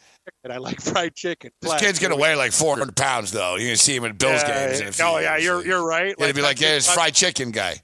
And 0.44 0.52
I 0.52 0.58
like 0.58 0.80
fried 0.80 1.14
chicken. 1.16 1.50
This 1.60 1.74
kid's 1.80 1.98
gonna 1.98 2.16
weigh 2.16 2.34
like 2.36 2.52
400 2.52 2.94
pounds 2.94 3.32
though. 3.32 3.56
You're 3.56 3.68
gonna 3.68 3.76
see 3.76 3.96
him 3.96 4.04
at 4.04 4.16
Bills 4.18 4.42
Yeah, 4.42 4.68
games. 4.76 4.98
in 5.00 5.04
Oh 5.06 5.18
yeah, 5.18 5.32
years. 5.36 5.44
you're 5.44 5.66
you're 5.66 5.84
right. 5.84 6.14
It'll 6.16 6.32
be 6.32 6.42
like, 6.42 6.60
yeah, 6.60 6.76
it's 6.76 6.92
fried 6.92 7.14
chicken 7.14 7.50
guy. 7.50 7.76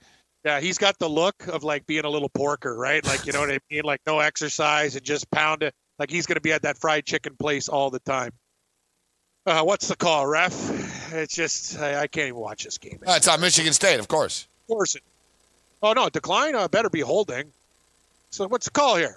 Yeah, 0.44 0.60
he's 0.60 0.78
got 0.78 0.96
the 0.98 1.08
look 1.08 1.48
of 1.48 1.64
like 1.64 1.86
being 1.86 2.04
a 2.04 2.08
little 2.10 2.28
porker, 2.28 2.76
right? 2.76 3.04
Like 3.04 3.26
you 3.26 3.32
know 3.32 3.40
what 3.40 3.50
I 3.50 3.58
mean? 3.70 3.82
Like 3.84 4.00
no 4.06 4.20
exercise 4.20 4.94
and 4.94 5.04
just 5.04 5.28
pound 5.30 5.62
it. 5.62 5.74
Like 5.98 6.10
he's 6.10 6.26
gonna 6.26 6.40
be 6.40 6.52
at 6.52 6.62
that 6.62 6.78
fried 6.78 7.04
chicken 7.04 7.34
place 7.36 7.68
all 7.68 7.90
the 7.90 7.98
time. 8.00 8.30
Uh, 9.44 9.62
what's 9.62 9.88
the 9.88 9.96
call, 9.96 10.26
ref? 10.26 10.52
it's 11.14 11.34
just 11.34 11.78
I, 11.78 12.02
I 12.02 12.06
can't 12.06 12.28
even 12.28 12.40
watch 12.40 12.64
this 12.64 12.78
game. 12.78 12.98
Uh, 13.06 13.14
it's 13.16 13.28
on 13.28 13.40
Michigan 13.40 13.72
State, 13.72 13.98
of 13.98 14.08
course. 14.08 14.46
Of 14.68 14.74
course 14.74 14.94
it. 14.94 15.02
Oh 15.82 15.92
no, 15.94 16.08
decline. 16.10 16.54
Uh, 16.54 16.68
better 16.68 16.90
be 16.90 17.00
holding. 17.00 17.50
So 18.30 18.46
what's 18.48 18.66
the 18.66 18.72
call 18.72 18.96
here? 18.96 19.16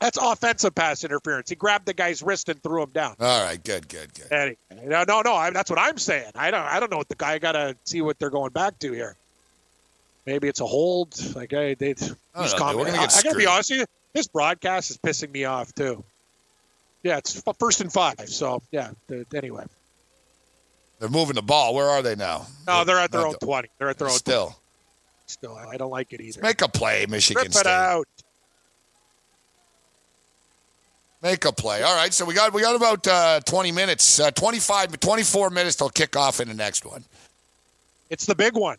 That's 0.00 0.16
offensive 0.16 0.74
pass 0.74 1.04
interference. 1.04 1.50
He 1.50 1.56
grabbed 1.56 1.84
the 1.84 1.92
guy's 1.92 2.22
wrist 2.22 2.48
and 2.48 2.62
threw 2.62 2.82
him 2.82 2.90
down. 2.90 3.16
All 3.20 3.44
right, 3.44 3.62
good, 3.62 3.86
good, 3.88 4.12
good. 4.14 4.32
Anyway, 4.32 4.56
no, 4.86 5.04
no, 5.06 5.20
no. 5.20 5.34
I, 5.34 5.50
that's 5.50 5.68
what 5.68 5.78
I'm 5.78 5.98
saying. 5.98 6.30
I 6.34 6.50
don't. 6.50 6.62
I 6.62 6.80
don't 6.80 6.90
know 6.90 6.96
what 6.96 7.08
the 7.08 7.16
guy. 7.16 7.32
I 7.32 7.38
gotta 7.38 7.76
see 7.84 8.00
what 8.00 8.18
they're 8.18 8.30
going 8.30 8.52
back 8.52 8.78
to 8.78 8.92
here. 8.92 9.14
Maybe 10.24 10.48
it's 10.48 10.60
a 10.60 10.66
hold. 10.66 11.14
Like 11.36 11.52
I, 11.52 11.74
they, 11.74 11.92
these 11.92 12.14
I 12.34 12.72
know, 12.72 12.78
We're 12.78 12.86
gonna 12.86 12.98
get 12.98 13.14
I 13.16 13.22
gotta 13.22 13.36
be 13.36 13.46
honest 13.46 13.70
with 13.70 13.80
you. 13.80 13.86
This 14.14 14.26
broadcast 14.26 14.90
is 14.90 14.96
pissing 14.98 15.30
me 15.32 15.44
off 15.44 15.74
too. 15.74 16.02
Yeah, 17.02 17.18
it's 17.18 17.42
first 17.58 17.80
and 17.82 17.92
five. 17.92 18.26
So 18.28 18.62
yeah. 18.72 18.90
The, 19.08 19.26
anyway, 19.34 19.64
They're 20.98 21.08
moving 21.10 21.34
the 21.34 21.42
ball. 21.42 21.74
Where 21.74 21.86
are 21.88 22.00
they 22.00 22.16
now? 22.16 22.46
no, 22.66 22.84
they're 22.84 22.98
at 22.98 23.12
their 23.12 23.20
Not 23.20 23.26
own 23.28 23.36
the- 23.38 23.46
twenty. 23.46 23.68
They're 23.78 23.90
at 23.90 23.98
their 23.98 24.08
own. 24.08 24.14
Still, 24.14 24.56
Still, 25.26 25.54
I 25.56 25.76
don't 25.76 25.90
like 25.90 26.12
it 26.14 26.20
either. 26.22 26.40
make 26.40 26.62
a 26.62 26.68
play, 26.68 27.04
Michigan 27.06 27.42
Rip 27.42 27.50
it 27.50 27.54
State. 27.54 27.66
out. 27.70 28.08
Make 31.22 31.44
a 31.44 31.52
play. 31.52 31.82
All 31.82 31.94
right, 31.94 32.14
so 32.14 32.24
we 32.24 32.34
got 32.34 32.52
we 32.52 32.62
got 32.62 32.76
about 32.76 33.06
uh, 33.06 33.40
20 33.40 33.72
minutes, 33.72 34.20
uh, 34.20 34.30
25, 34.30 34.98
24 34.98 35.50
minutes 35.50 35.76
till 35.76 35.90
kick 35.90 36.16
off 36.16 36.40
in 36.40 36.48
the 36.48 36.54
next 36.54 36.86
one. 36.86 37.04
It's 38.08 38.26
the 38.26 38.34
big 38.34 38.56
one. 38.56 38.78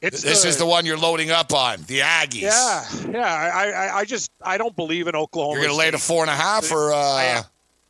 It's 0.00 0.22
this 0.22 0.44
is 0.46 0.56
the 0.56 0.64
one 0.64 0.86
you're 0.86 0.96
loading 0.96 1.30
up 1.30 1.52
on, 1.52 1.82
the 1.82 1.98
Aggies. 1.98 2.42
Yeah, 2.42 2.84
yeah. 3.10 3.52
I, 3.54 3.70
I, 3.70 3.98
I 3.98 4.04
just 4.04 4.30
I 4.42 4.56
don't 4.56 4.74
believe 4.74 5.08
in 5.08 5.14
Oklahoma. 5.14 5.54
You're 5.54 5.68
going 5.68 5.74
to 5.74 5.78
lay 5.78 5.90
the 5.90 5.98
four 5.98 6.22
and 6.22 6.30
a 6.30 6.34
half, 6.34 6.72
or 6.72 6.92
I 6.92 6.96
uh, 6.96 7.38
am. 7.38 7.44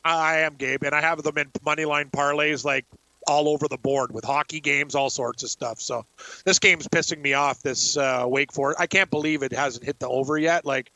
I 0.04 0.38
am 0.38 0.54
Gabe, 0.54 0.82
and 0.82 0.94
I 0.94 1.00
have 1.00 1.22
them 1.22 1.38
in 1.38 1.50
money 1.64 1.84
line 1.84 2.08
parlays 2.10 2.64
like 2.64 2.84
all 3.28 3.48
over 3.48 3.68
the 3.68 3.76
board 3.76 4.12
with 4.12 4.24
hockey 4.24 4.60
games, 4.60 4.94
all 4.94 5.10
sorts 5.10 5.42
of 5.42 5.50
stuff. 5.50 5.80
So 5.80 6.04
this 6.44 6.58
game's 6.58 6.88
pissing 6.88 7.20
me 7.20 7.34
off. 7.34 7.62
This 7.62 7.96
uh, 7.96 8.24
Wake 8.26 8.52
Forest, 8.52 8.80
I 8.80 8.86
can't 8.86 9.10
believe 9.10 9.42
it 9.42 9.52
hasn't 9.52 9.84
hit 9.84 9.98
the 10.00 10.08
over 10.08 10.36
yet. 10.36 10.64
Like, 10.64 10.90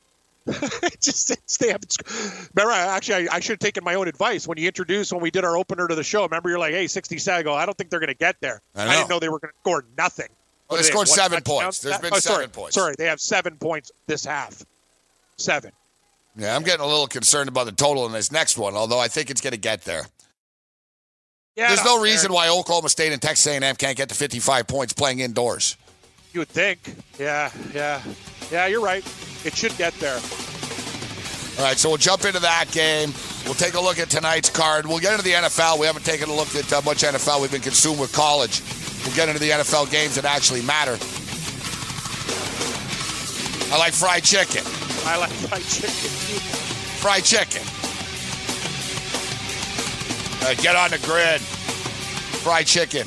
just 1.00 1.59
they 1.61 1.68
haven't. 1.68 1.96
Remember, 2.54 2.72
I, 2.72 2.96
actually, 2.96 3.28
I, 3.28 3.37
I 3.37 3.40
should 3.40 3.54
have 3.54 3.59
taken 3.61 3.83
my 3.83 3.94
own 3.94 4.09
advice 4.09 4.46
when 4.46 4.59
you 4.59 4.66
introduced 4.66 5.12
when 5.12 5.22
we 5.22 5.30
did 5.30 5.44
our 5.44 5.57
opener 5.57 5.88
to 5.88 5.94
the 5.94 6.04
show. 6.04 6.22
Remember, 6.24 6.50
you're 6.50 6.59
like, 6.59 6.74
"Hey, 6.74 6.87
67." 6.87 7.38
I 7.38 7.42
go, 7.42 7.54
I 7.54 7.64
don't 7.64 7.76
think 7.78 7.90
they're 7.90 8.00
going 8.00 8.09
to 8.09 8.14
get 8.14 8.37
there. 8.40 8.61
I 8.74 8.94
didn't 8.96 9.09
know. 9.09 9.18
they 9.18 9.28
were 9.28 9.38
going 9.38 9.52
to 9.52 9.59
score 9.61 9.85
nothing. 9.96 10.28
Well, 10.68 10.76
What 10.78 10.85
they 10.85 10.90
scored 10.90 11.09
seven 11.09 11.42
points. 11.42 11.80
There's 11.80 11.98
been 11.98 12.11
oh, 12.12 12.18
sorry, 12.18 12.37
seven 12.37 12.50
points. 12.50 12.74
Sorry, 12.74 12.94
they 12.98 13.07
have 13.07 13.20
seven 13.20 13.57
points 13.57 13.90
this 14.07 14.24
half. 14.24 14.62
Seven. 15.37 15.72
yeah, 16.37 16.54
I'm 16.54 16.62
getting 16.62 16.85
a 16.85 16.87
little 16.87 17.07
concerned 17.07 17.48
about 17.48 17.66
the 17.66 17.72
total 17.72 18.07
in 18.07 18.12
this 18.12 18.30
next 18.30 18.57
one. 18.59 18.74
Although 18.74 19.00
I 19.00 19.09
think 19.09 19.30
it's 19.30 19.40
going 19.40 19.52
to 19.52 19.59
get 19.59 19.83
there. 19.85 20.04
Yeah, 21.57 21.68
There's 21.68 21.85
no 21.85 21.96
fair. 21.96 22.04
reason 22.04 22.33
why 22.33 22.48
Oklahoma 22.48 22.88
State 22.88 23.12
and 23.12 23.22
Texas 23.22 23.46
A&M 23.46 23.76
can't 23.76 23.96
get 23.96 24.09
to 24.09 24.14
55 24.14 24.66
points 24.66 24.92
playing 24.92 25.20
indoors. 25.20 25.76
You 26.33 26.40
would 26.40 26.48
think. 26.48 26.80
Yeah, 27.18 27.50
yeah, 27.72 28.02
yeah. 28.50 28.66
You're 28.66 28.80
right. 28.80 29.04
It 29.44 29.54
should 29.54 29.76
get 29.76 29.94
there. 29.94 30.20
All 31.57 31.64
right, 31.64 31.78
so 31.78 31.88
we'll 31.88 31.98
jump 31.98 32.24
into 32.24 32.40
that 32.40 32.66
game. 32.72 33.12
We'll 33.44 33.54
take 33.54 33.74
a 33.74 33.80
look 33.80 33.98
at 33.98 34.11
tonight's 34.11 34.50
card. 34.50 34.87
We'll 34.87 34.98
get 34.98 35.12
into 35.12 35.22
the 35.22 35.33
NFL. 35.33 35.78
We 35.78 35.87
haven't 35.87 36.04
taken 36.04 36.28
a 36.28 36.35
look 36.35 36.52
at 36.57 36.64
how 36.64 36.80
much 36.80 37.02
NFL 37.02 37.42
we've 37.42 37.52
been 37.52 37.61
consumed 37.61 38.00
with 38.00 38.12
college. 38.12 38.62
We'll 39.04 39.14
get 39.14 39.28
into 39.28 39.40
the 39.40 39.50
NFL 39.50 39.90
games 39.90 40.16
that 40.16 40.24
actually 40.24 40.62
matter. 40.62 40.98
I 43.72 43.78
like 43.78 43.92
fried 43.92 44.24
chicken. 44.24 44.62
I 45.04 45.18
like 45.18 45.30
fried 45.30 45.62
chicken. 45.62 46.11
Fried 46.98 47.24
chicken. 47.24 47.62
Uh, 50.42 50.54
get 50.61 50.74
on 50.74 50.90
the 50.90 50.98
grid. 51.07 51.40
Fried 51.40 52.66
chicken. 52.66 53.07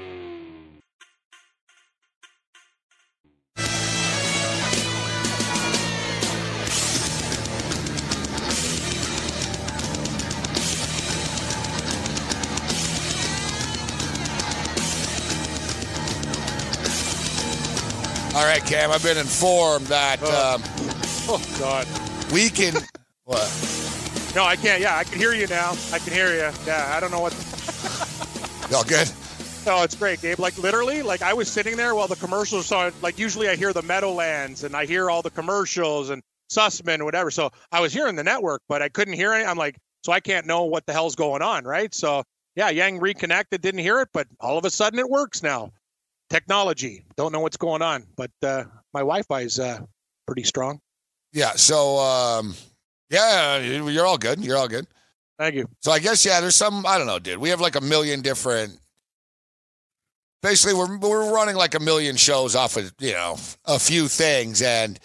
All 18.33 18.45
right, 18.45 18.63
Cam, 18.65 18.91
I've 18.91 19.03
been 19.03 19.17
informed 19.17 19.87
that 19.87 20.23
um, 20.23 20.61
Oh 21.27 21.43
God. 21.59 21.85
we 22.31 22.49
can. 22.49 22.73
what? 23.25 24.31
No, 24.33 24.45
I 24.45 24.55
can't. 24.55 24.81
Yeah, 24.81 24.95
I 24.97 25.03
can 25.03 25.19
hear 25.19 25.33
you 25.33 25.47
now. 25.47 25.73
I 25.91 25.99
can 25.99 26.13
hear 26.13 26.29
you. 26.33 26.49
Yeah, 26.65 26.93
I 26.95 27.01
don't 27.01 27.11
know 27.11 27.19
what. 27.19 27.33
Y'all 28.71 28.83
good? 28.85 29.11
No, 29.65 29.83
it's 29.83 29.95
great, 29.95 30.21
Gabe. 30.21 30.39
Like 30.39 30.57
literally, 30.57 31.01
like 31.01 31.21
I 31.21 31.33
was 31.33 31.51
sitting 31.51 31.75
there 31.75 31.93
while 31.93 32.07
the 32.07 32.15
commercials 32.15 32.65
started. 32.67 32.93
Like 33.03 33.19
usually, 33.19 33.49
I 33.49 33.57
hear 33.57 33.73
the 33.73 33.81
Meadowlands 33.81 34.63
and 34.63 34.77
I 34.77 34.85
hear 34.85 35.09
all 35.09 35.21
the 35.21 35.29
commercials 35.29 36.09
and 36.09 36.23
Sussman 36.49 37.03
whatever. 37.03 37.31
So 37.31 37.51
I 37.73 37.81
was 37.81 37.91
hearing 37.91 38.15
the 38.15 38.23
network, 38.23 38.61
but 38.69 38.81
I 38.81 38.87
couldn't 38.87 39.15
hear 39.15 39.33
it. 39.33 39.45
I'm 39.45 39.57
like, 39.57 39.75
so 40.05 40.13
I 40.13 40.21
can't 40.21 40.47
know 40.47 40.63
what 40.63 40.85
the 40.85 40.93
hell's 40.93 41.15
going 41.15 41.41
on, 41.41 41.65
right? 41.65 41.93
So 41.93 42.23
yeah, 42.55 42.69
Yang 42.69 43.01
reconnected, 43.01 43.61
didn't 43.61 43.81
hear 43.81 43.99
it, 43.99 44.07
but 44.13 44.27
all 44.39 44.57
of 44.57 44.63
a 44.63 44.69
sudden 44.69 44.99
it 44.99 45.09
works 45.09 45.43
now. 45.43 45.71
Technology. 46.31 47.03
Don't 47.17 47.33
know 47.33 47.41
what's 47.41 47.57
going 47.57 47.81
on, 47.81 48.05
but 48.15 48.31
uh, 48.41 48.63
my 48.93 49.01
Wi-Fi 49.01 49.41
is 49.41 49.59
uh, 49.59 49.81
pretty 50.25 50.43
strong. 50.43 50.79
Yeah. 51.33 51.51
So, 51.51 51.97
um, 51.99 52.55
yeah, 53.09 53.57
you're 53.57 54.05
all 54.05 54.17
good. 54.17 54.43
You're 54.43 54.57
all 54.57 54.69
good. 54.69 54.87
Thank 55.37 55.55
you. 55.55 55.67
So 55.81 55.91
I 55.91 55.99
guess 55.99 56.25
yeah, 56.25 56.39
there's 56.39 56.55
some 56.55 56.85
I 56.85 56.97
don't 56.97 57.07
know, 57.07 57.19
dude. 57.19 57.39
We 57.39 57.49
have 57.49 57.59
like 57.59 57.75
a 57.75 57.81
million 57.81 58.21
different. 58.21 58.79
Basically, 60.41 60.73
we're 60.73 60.97
we're 60.97 61.33
running 61.33 61.55
like 61.55 61.75
a 61.75 61.79
million 61.79 62.15
shows 62.15 62.55
off 62.55 62.77
of 62.77 62.93
you 62.99 63.11
know 63.11 63.37
a 63.65 63.77
few 63.77 64.07
things, 64.07 64.61
and 64.61 64.99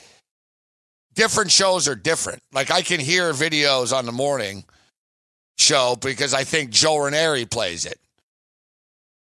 different 1.14 1.50
shows 1.50 1.88
are 1.88 1.96
different. 1.96 2.42
Like 2.52 2.70
I 2.70 2.82
can 2.82 3.00
hear 3.00 3.32
videos 3.32 3.96
on 3.96 4.06
the 4.06 4.12
morning 4.12 4.64
show 5.58 5.96
because 6.00 6.34
I 6.34 6.44
think 6.44 6.70
Joe 6.70 6.98
Ranieri 6.98 7.46
plays 7.46 7.84
it. 7.84 7.98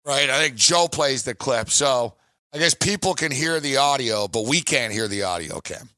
Right, 0.04 0.30
I 0.30 0.38
think 0.40 0.56
Joe 0.56 0.88
plays 0.88 1.24
the 1.24 1.34
clip, 1.34 1.70
so 1.70 2.14
I 2.54 2.58
guess 2.58 2.74
people 2.74 3.14
can 3.14 3.30
hear 3.30 3.60
the 3.60 3.76
audio, 3.76 4.28
but 4.28 4.46
we 4.46 4.60
can't 4.60 4.92
hear 4.92 5.08
the 5.08 5.22
audio, 5.24 5.60
Cam. 5.60 5.88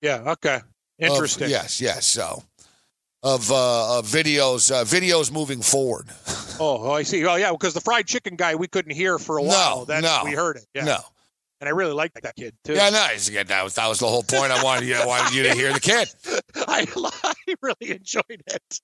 Yeah. 0.00 0.22
Okay. 0.32 0.56
Of- 0.56 0.62
Interesting. 0.98 1.50
yes, 1.50 1.80
yes. 1.80 2.06
So 2.06 2.42
of 3.22 3.50
uh, 3.50 3.98
of 3.98 4.06
videos, 4.06 4.70
uh, 4.70 4.84
videos 4.84 5.32
moving 5.32 5.60
forward. 5.62 6.06
Oh, 6.60 6.88
oh, 6.88 6.90
I 6.90 7.04
see. 7.04 7.24
Oh, 7.24 7.36
yeah, 7.36 7.52
because 7.52 7.72
the 7.72 7.80
fried 7.80 8.08
chicken 8.08 8.34
guy 8.34 8.56
we 8.56 8.66
couldn't 8.66 8.90
hear 8.90 9.16
for 9.20 9.38
a 9.38 9.42
No, 9.44 9.48
while. 9.86 10.00
no, 10.00 10.22
we 10.24 10.32
heard 10.32 10.56
it. 10.56 10.66
Yeah. 10.74 10.86
No. 10.86 10.98
And 11.60 11.68
I 11.68 11.70
really 11.70 11.92
liked 11.92 12.20
that 12.20 12.34
kid 12.34 12.52
too. 12.64 12.72
Yeah, 12.72 12.90
nice. 12.90 13.30
Yeah, 13.30 13.44
that 13.44 13.62
was 13.62 13.76
that 13.76 13.86
was 13.86 14.00
the 14.00 14.08
whole 14.08 14.24
point. 14.24 14.50
I 14.50 14.60
wanted 14.64 14.88
you, 14.88 14.96
I 14.96 15.06
wanted 15.06 15.34
you 15.36 15.44
to 15.44 15.54
hear 15.54 15.72
the 15.72 15.78
kid. 15.78 16.08
I, 16.66 16.84
I 17.46 17.54
really 17.62 17.92
enjoyed 17.92 18.24
it. 18.48 18.80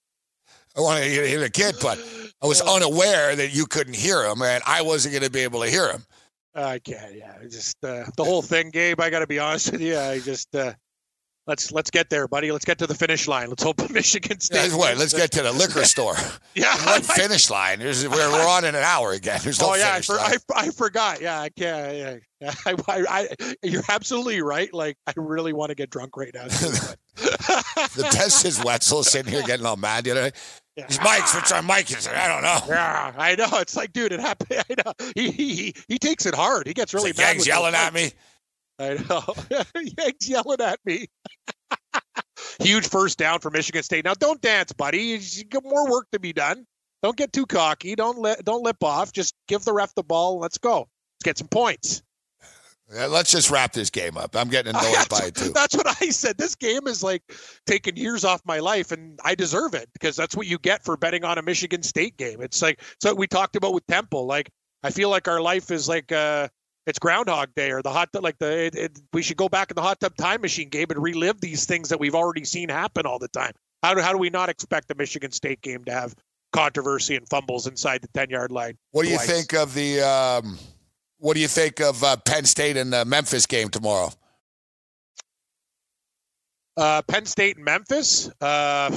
I 0.77 0.81
wanted 0.81 1.05
to 1.05 1.29
hear 1.29 1.41
the 1.41 1.51
kid, 1.51 1.77
but 1.81 1.99
I 2.43 2.47
was 2.47 2.61
unaware 2.61 3.37
that 3.37 3.55
you 3.55 3.67
couldn't 3.67 3.97
hear 3.97 4.25
him, 4.25 4.43
and 4.43 4.63
I 4.67 4.83
wasn't 4.83 5.13
going 5.13 5.25
to 5.25 5.31
be 5.31 5.41
able 5.41 5.63
to 5.63 5.71
hear 5.71 5.89
him. 5.91 6.05
I 6.55 6.79
can't. 6.79 7.15
Yeah, 7.15 7.37
just 7.51 7.77
uh, 7.85 8.05
the 8.17 8.25
whole 8.25 8.43
thing, 8.43 8.71
Gabe. 8.71 9.01
I 9.01 9.11
got 9.11 9.21
to 9.21 9.27
be 9.27 9.39
honest 9.39 9.73
with 9.73 9.81
you. 9.81 9.99
I 9.99 10.21
just 10.21 10.55
uh, 10.55 10.73
let's 11.47 11.73
let's 11.73 11.91
get 11.91 12.11
there, 12.11 12.27
buddy. 12.29 12.53
Let's 12.53 12.65
get 12.65 12.79
to 12.79 12.87
the 12.87 12.95
finish 12.95 13.29
line. 13.29 13.49
Let's 13.49 13.63
hope 13.63 13.91
Michigan 13.91 14.41
State. 14.41 14.59
Let's, 14.59 14.75
wait, 14.75 14.97
let's 14.97 15.13
get 15.15 15.31
to 15.33 15.43
the 15.43 15.53
liquor 15.53 15.85
store. 15.85 16.15
Yeah, 16.55 16.75
What 16.85 17.05
finish 17.05 17.51
line? 17.51 17.79
There's, 17.79 18.09
we're, 18.09 18.31
we're 18.31 18.47
on 18.47 18.65
in 18.65 18.75
an 18.75 18.83
hour 18.83 19.13
again. 19.13 19.41
There's 19.43 19.61
no 19.61 19.71
oh 19.71 19.75
yeah, 19.75 19.95
I, 19.95 20.01
for. 20.01 20.19
I, 20.19 20.37
I 20.55 20.71
forgot. 20.71 21.21
Yeah, 21.21 21.41
I 21.41 21.49
can't. 21.51 21.95
Yeah, 21.97 22.17
yeah. 22.41 22.53
I, 22.67 22.75
I, 22.89 23.05
I, 23.41 23.55
you're 23.63 23.83
absolutely 23.89 24.43
right. 24.43 24.73
Like 24.73 24.97
I 25.07 25.13
really 25.17 25.53
want 25.53 25.71
to 25.71 25.75
get 25.75 25.91
drunk 25.91 26.17
right 26.17 26.33
now. 26.35 26.45
the 26.47 28.03
best 28.13 28.45
is 28.45 28.63
Wetzel 28.63 29.03
sitting 29.03 29.33
here 29.33 29.43
getting 29.43 29.67
all 29.67 29.77
mad 29.77 30.05
the 30.05 30.11
other 30.13 30.31
day. 30.31 30.37
These 30.77 30.99
mics, 30.99 31.35
which 31.37 31.53
our 31.53 31.63
mic 31.63 31.91
is? 31.97 32.09
I 32.09 32.27
don't 32.27 32.43
know. 32.43 32.59
Yeah, 32.75 33.13
I 33.17 33.37
know. 33.37 33.47
It's 33.61 33.77
like, 33.77 33.93
dude, 33.93 34.13
it 34.13 34.19
happened. 34.19 34.61
I 34.69 34.75
know. 34.85 34.93
He 35.15 35.31
he 35.31 35.55
he, 35.55 35.75
he 35.87 35.99
takes 35.99 36.27
it 36.27 36.35
hard. 36.35 36.67
He 36.67 36.75
gets 36.75 36.93
really 36.93 37.11
It's 37.11 37.19
mad. 37.19 37.27
like 37.27 37.35
Yang's 37.37 37.47
yelling 37.47 37.75
at 37.75 37.95
me. 37.95 38.11
I 38.79 38.95
know. 39.09 39.23
Yang's 39.99 40.29
yelling 40.29 40.61
at 40.61 40.81
me. 40.85 41.07
Huge 42.61 42.89
first 42.89 43.19
down 43.19 43.41
for 43.41 43.51
Michigan 43.51 43.83
State. 43.83 44.05
Now, 44.05 44.15
don't 44.15 44.41
dance, 44.41 44.73
buddy. 44.73 44.99
You 45.21 45.45
got 45.45 45.65
more 45.65 45.91
work 45.91 46.07
to 46.13 46.19
be 46.19 46.33
done. 46.33 46.67
Don't 47.03 47.17
get 47.17 47.33
too 47.33 47.47
cocky. 47.47 47.95
Don't 47.95 48.19
let 48.19 48.45
don't 48.45 48.63
lip 48.63 48.83
off. 48.83 49.13
Just 49.13 49.35
give 49.47 49.65
the 49.65 49.73
ref 49.73 49.95
the 49.95 50.03
ball. 50.03 50.39
Let's 50.39 50.57
go. 50.59 50.79
Let's 50.79 51.25
get 51.25 51.39
some 51.39 51.49
points. 51.49 52.03
Yeah, 52.93 53.07
let's 53.07 53.31
just 53.31 53.51
wrap 53.51 53.73
this 53.73 53.91
game 53.91 54.17
up. 54.17 54.37
I'm 54.37 54.49
getting 54.49 54.75
annoyed 54.75 55.09
by 55.11 55.27
it 55.27 55.35
too. 55.35 55.51
That's 55.51 55.77
what 55.77 55.87
I 55.87 56.11
said. 56.11 56.39
This 56.39 56.55
game 56.55 56.87
is 56.87 57.03
like 57.03 57.23
taking 57.67 57.97
years 57.97 58.25
off 58.25 58.41
my 58.45 58.59
life, 58.59 58.93
and 58.93 59.19
I 59.25 59.35
deserve 59.35 59.75
it 59.75 59.89
because 59.93 60.17
that's 60.17 60.37
what 60.37 60.47
you 60.47 60.59
get 60.59 60.85
for 60.85 60.97
betting 60.97 61.25
on 61.25 61.39
a 61.39 61.43
Michigan 61.43 61.83
State 61.83 62.17
game. 62.17 62.41
It's 62.41 62.63
like 62.63 62.81
so 63.01 63.15
we 63.15 63.27
talked 63.27 63.57
about 63.57 63.75
with 63.75 63.87
Temple. 63.87 64.27
Like 64.27 64.51
I 64.83 64.91
feel 64.91 65.11
like 65.11 65.29
our 65.29 65.41
life 65.41 65.71
is 65.71 65.89
like 65.89 66.13
uh 66.13 66.49
it's 66.87 66.99
Groundhog 66.99 67.55
Day 67.55 67.71
or 67.71 67.83
the 67.83 67.91
hot 67.91 68.11
like 68.15 68.39
the 68.39 68.67
it, 68.67 68.75
it, 68.75 69.01
we 69.13 69.23
should 69.23 69.37
go 69.37 69.49
back 69.49 69.71
in 69.71 69.75
the 69.75 69.83
hot 69.83 70.01
tub 70.01 70.17
time 70.17 70.41
machine 70.41 70.69
game 70.69 70.87
and 70.91 71.03
relive 71.03 71.41
these 71.41 71.67
things 71.67 71.89
that 71.89 71.99
we've 71.99 72.15
already 72.15 72.45
seen 72.45 72.69
happen 72.69 73.07
all 73.07 73.19
the 73.19 73.29
time. 73.29 73.53
How 73.83 73.95
do 73.95 74.01
how 74.01 74.13
do 74.13 74.19
we 74.19 74.31
not 74.31 74.49
expect 74.49 74.89
the 74.89 74.95
Michigan 74.95 75.33
State 75.33 75.61
game 75.63 75.85
to 75.85 75.93
have 75.93 76.15
controversy 76.53 77.17
and 77.17 77.29
fumbles 77.29 77.67
inside 77.67 78.03
the 78.03 78.09
ten 78.09 78.31
yard 78.31 78.53
line? 78.53 78.77
What 78.93 79.05
do 79.05 79.11
you 79.11 79.19
think 79.19 79.55
of 79.55 79.75
the? 79.75 80.01
Um, 80.01 80.59
what 81.19 81.35
do 81.35 81.41
you 81.41 81.49
think 81.49 81.81
of 81.81 82.03
uh, 82.05 82.17
Penn 82.17 82.45
State 82.45 82.77
and 82.77 82.93
the 82.93 83.05
Memphis 83.05 83.47
game 83.47 83.69
tomorrow? 83.71 84.11
Uh, 86.77 87.03
Penn 87.03 87.25
State 87.25 87.57
and 87.57 87.65
Memphis. 87.65 88.29
Uh, 88.41 88.91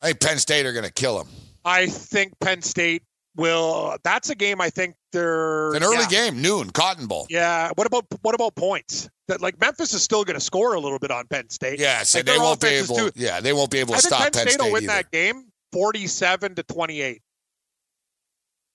I 0.00 0.06
think 0.06 0.20
Penn 0.20 0.38
State 0.38 0.66
are 0.66 0.72
going 0.72 0.84
to 0.84 0.92
kill 0.92 1.18
them. 1.18 1.28
I 1.64 1.86
think 1.86 2.32
Penn 2.40 2.62
State 2.62 3.02
will. 3.38 3.96
That's 4.04 4.28
a 4.28 4.34
game. 4.34 4.60
I 4.60 4.68
think 4.68 4.94
they're 5.12 5.72
an 5.74 5.82
early 5.82 5.96
yeah. 5.98 6.08
game, 6.08 6.42
noon, 6.42 6.70
Cotton 6.70 7.06
Bowl. 7.06 7.26
Yeah. 7.30 7.70
What 7.76 7.86
about 7.86 8.04
what 8.22 8.34
about 8.34 8.54
points? 8.54 9.08
That 9.28 9.40
like 9.40 9.58
Memphis 9.60 9.94
is 9.94 10.02
still 10.02 10.24
going 10.24 10.34
to 10.38 10.40
score 10.44 10.74
a 10.74 10.80
little 10.80 10.98
bit 10.98 11.10
on 11.10 11.26
Penn 11.28 11.48
State. 11.48 11.78
Yes, 11.80 12.14
Like, 12.14 12.24
they 12.24 12.36
won't 12.38 12.60
be 12.60 12.68
able. 12.68 12.96
too- 12.96 13.12
yeah, 13.14 13.40
they 13.40 13.52
won't 13.52 13.70
be 13.70 13.78
able 13.78 13.94
to 13.94 13.98
I 13.98 14.00
think 14.00 14.08
stop 14.14 14.22
Penn 14.24 14.32
Penn 14.32 14.42
State 14.42 14.52
State 14.52 14.64
will 14.64 14.72
win 14.72 14.84
either. 14.84 14.92
that 14.92 15.10
game, 15.10 15.44
forty-seven 15.72 16.54
to 16.56 16.62
twenty-eight. 16.64 17.22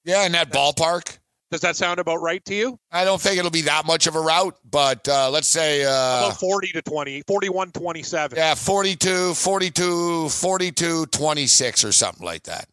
Yeah, 0.05 0.25
in 0.25 0.31
that 0.33 0.51
ballpark. 0.51 1.17
Does 1.51 1.61
that 1.61 1.75
sound 1.75 1.99
about 1.99 2.17
right 2.17 2.43
to 2.45 2.55
you? 2.55 2.79
I 2.91 3.05
don't 3.05 3.21
think 3.21 3.37
it'll 3.37 3.51
be 3.51 3.61
that 3.61 3.85
much 3.85 4.07
of 4.07 4.15
a 4.15 4.19
route, 4.19 4.57
but 4.69 5.07
uh, 5.07 5.29
let's 5.29 5.47
say 5.47 5.83
uh, 5.83 5.89
about 5.89 6.39
40 6.39 6.71
to 6.71 6.81
20, 6.81 7.21
41 7.27 7.71
27. 7.71 8.37
yeah, 8.37 8.55
42, 8.55 9.35
42, 9.35 10.29
42, 10.29 11.05
26 11.05 11.83
or 11.83 11.91
something 11.91 12.25
like 12.25 12.41
that. 12.43 12.67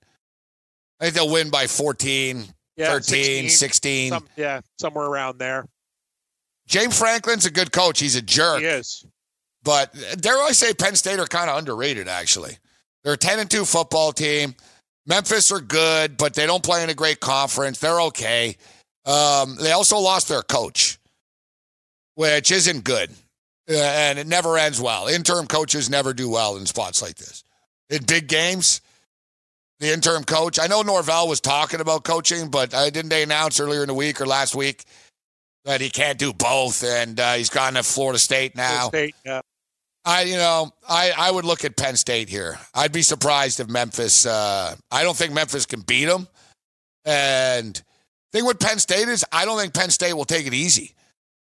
I 1.00 1.04
think 1.04 1.14
they'll 1.14 1.32
win 1.32 1.50
by 1.50 1.66
14, 1.66 2.44
Yeah, 2.76 2.86
13, 2.92 3.48
16. 3.48 4.10
Some, 4.10 4.28
yeah, 4.36 4.60
somewhere 4.78 5.06
around 5.06 5.38
there. 5.38 5.64
James 6.66 6.96
Franklin's 6.98 7.46
a 7.46 7.50
good 7.50 7.72
coach. 7.72 7.98
He's 7.98 8.16
a 8.16 8.22
jerk. 8.22 8.60
He 8.60 8.66
is. 8.66 9.04
But 9.62 9.92
dare 10.20 10.38
I 10.38 10.52
say 10.52 10.72
Penn 10.72 10.94
State 10.94 11.18
are 11.18 11.26
kind 11.26 11.50
of 11.50 11.58
underrated, 11.58 12.08
actually. 12.08 12.58
They're 13.02 13.14
a 13.14 13.18
10 13.18 13.40
and 13.40 13.50
2 13.50 13.64
football 13.64 14.12
team. 14.12 14.54
Memphis 15.06 15.50
are 15.50 15.60
good, 15.60 16.16
but 16.16 16.34
they 16.34 16.46
don't 16.46 16.62
play 16.62 16.84
in 16.84 16.90
a 16.90 16.94
great 16.94 17.20
conference. 17.20 17.78
They're 17.78 18.00
okay. 18.02 18.56
Um, 19.06 19.56
they 19.60 19.72
also 19.72 19.98
lost 19.98 20.28
their 20.28 20.42
coach, 20.42 20.98
which 22.14 22.52
isn't 22.52 22.84
good. 22.84 23.10
Uh, 23.68 23.74
and 23.74 24.18
it 24.18 24.26
never 24.26 24.58
ends 24.58 24.80
well. 24.80 25.08
Interim 25.08 25.46
coaches 25.46 25.88
never 25.88 26.12
do 26.12 26.28
well 26.28 26.56
in 26.56 26.66
spots 26.66 27.02
like 27.02 27.16
this. 27.16 27.44
In 27.88 28.04
big 28.04 28.28
games, 28.28 28.80
the 29.80 29.92
interim 29.92 30.24
coach, 30.24 30.58
I 30.60 30.66
know 30.66 30.82
Norvell 30.82 31.26
was 31.26 31.40
talking 31.40 31.80
about 31.80 32.04
coaching, 32.04 32.48
but 32.48 32.72
uh, 32.72 32.90
didn't 32.90 33.08
they 33.08 33.22
announce 33.22 33.58
earlier 33.58 33.80
in 33.82 33.88
the 33.88 33.94
week 33.94 34.20
or 34.20 34.26
last 34.26 34.54
week 34.54 34.84
that 35.64 35.80
he 35.80 35.88
can't 35.88 36.18
do 36.18 36.32
both 36.32 36.84
and 36.84 37.18
uh, 37.18 37.32
he's 37.34 37.48
gone 37.48 37.74
to 37.74 37.82
Florida 37.82 38.18
State 38.18 38.54
now? 38.54 38.88
State, 38.88 39.14
yeah. 39.24 39.40
I, 40.04 40.22
you 40.22 40.36
know, 40.36 40.70
I, 40.88 41.12
I 41.16 41.30
would 41.30 41.44
look 41.44 41.64
at 41.64 41.76
Penn 41.76 41.96
State 41.96 42.28
here. 42.28 42.58
I'd 42.74 42.92
be 42.92 43.02
surprised 43.02 43.60
if 43.60 43.68
Memphis. 43.68 44.24
Uh, 44.26 44.74
I 44.90 45.02
don't 45.02 45.16
think 45.16 45.32
Memphis 45.32 45.66
can 45.66 45.80
beat 45.80 46.06
them. 46.06 46.28
And 47.04 47.80
thing 48.32 48.44
with 48.44 48.58
Penn 48.58 48.78
State 48.78 49.08
is, 49.08 49.24
I 49.32 49.44
don't 49.44 49.58
think 49.58 49.74
Penn 49.74 49.90
State 49.90 50.14
will 50.14 50.24
take 50.24 50.46
it 50.46 50.54
easy. 50.54 50.94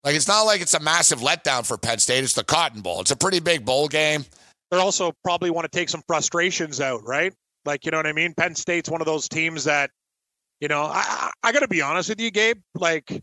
Like 0.05 0.15
it's 0.17 0.29
not 0.29 0.43
like 0.43 0.61
it's 0.61 0.75
a 0.75 0.81
massive 0.81 1.21
letdown 1.21 1.67
for 1.67 1.77
Penn 1.77 1.99
State. 1.99 2.25
It's 2.25 2.35
the 2.35 2.45
Cotton 2.45 2.83
Bowl. 2.83 3.01
It's 3.01 3.11
a 3.11 3.17
pretty 3.17 3.41
big 3.41 3.65
bowl 3.65 3.89
game. 3.89 4.25
They 4.71 4.79
also 4.79 5.13
probably 5.25 5.51
want 5.51 5.71
to 5.71 5.77
take 5.77 5.89
some 5.89 6.03
frustrations 6.07 6.81
out, 6.81 7.07
right? 7.07 7.35
Like, 7.69 7.85
you 7.85 7.91
know 7.91 7.99
what 7.99 8.07
I 8.07 8.15
mean? 8.15 8.33
Penn 8.33 8.55
State's 8.55 8.89
one 8.89 9.03
of 9.03 9.07
those 9.07 9.29
teams 9.29 9.65
that, 9.65 9.91
you 10.59 10.69
know, 10.69 10.85
I, 10.85 11.05
I, 11.07 11.31
I 11.45 11.53
got 11.53 11.61
to 11.61 11.69
be 11.69 11.83
honest 11.83 12.09
with 12.09 12.19
you, 12.19 12.31
Gabe. 12.31 12.63
Like, 12.75 13.23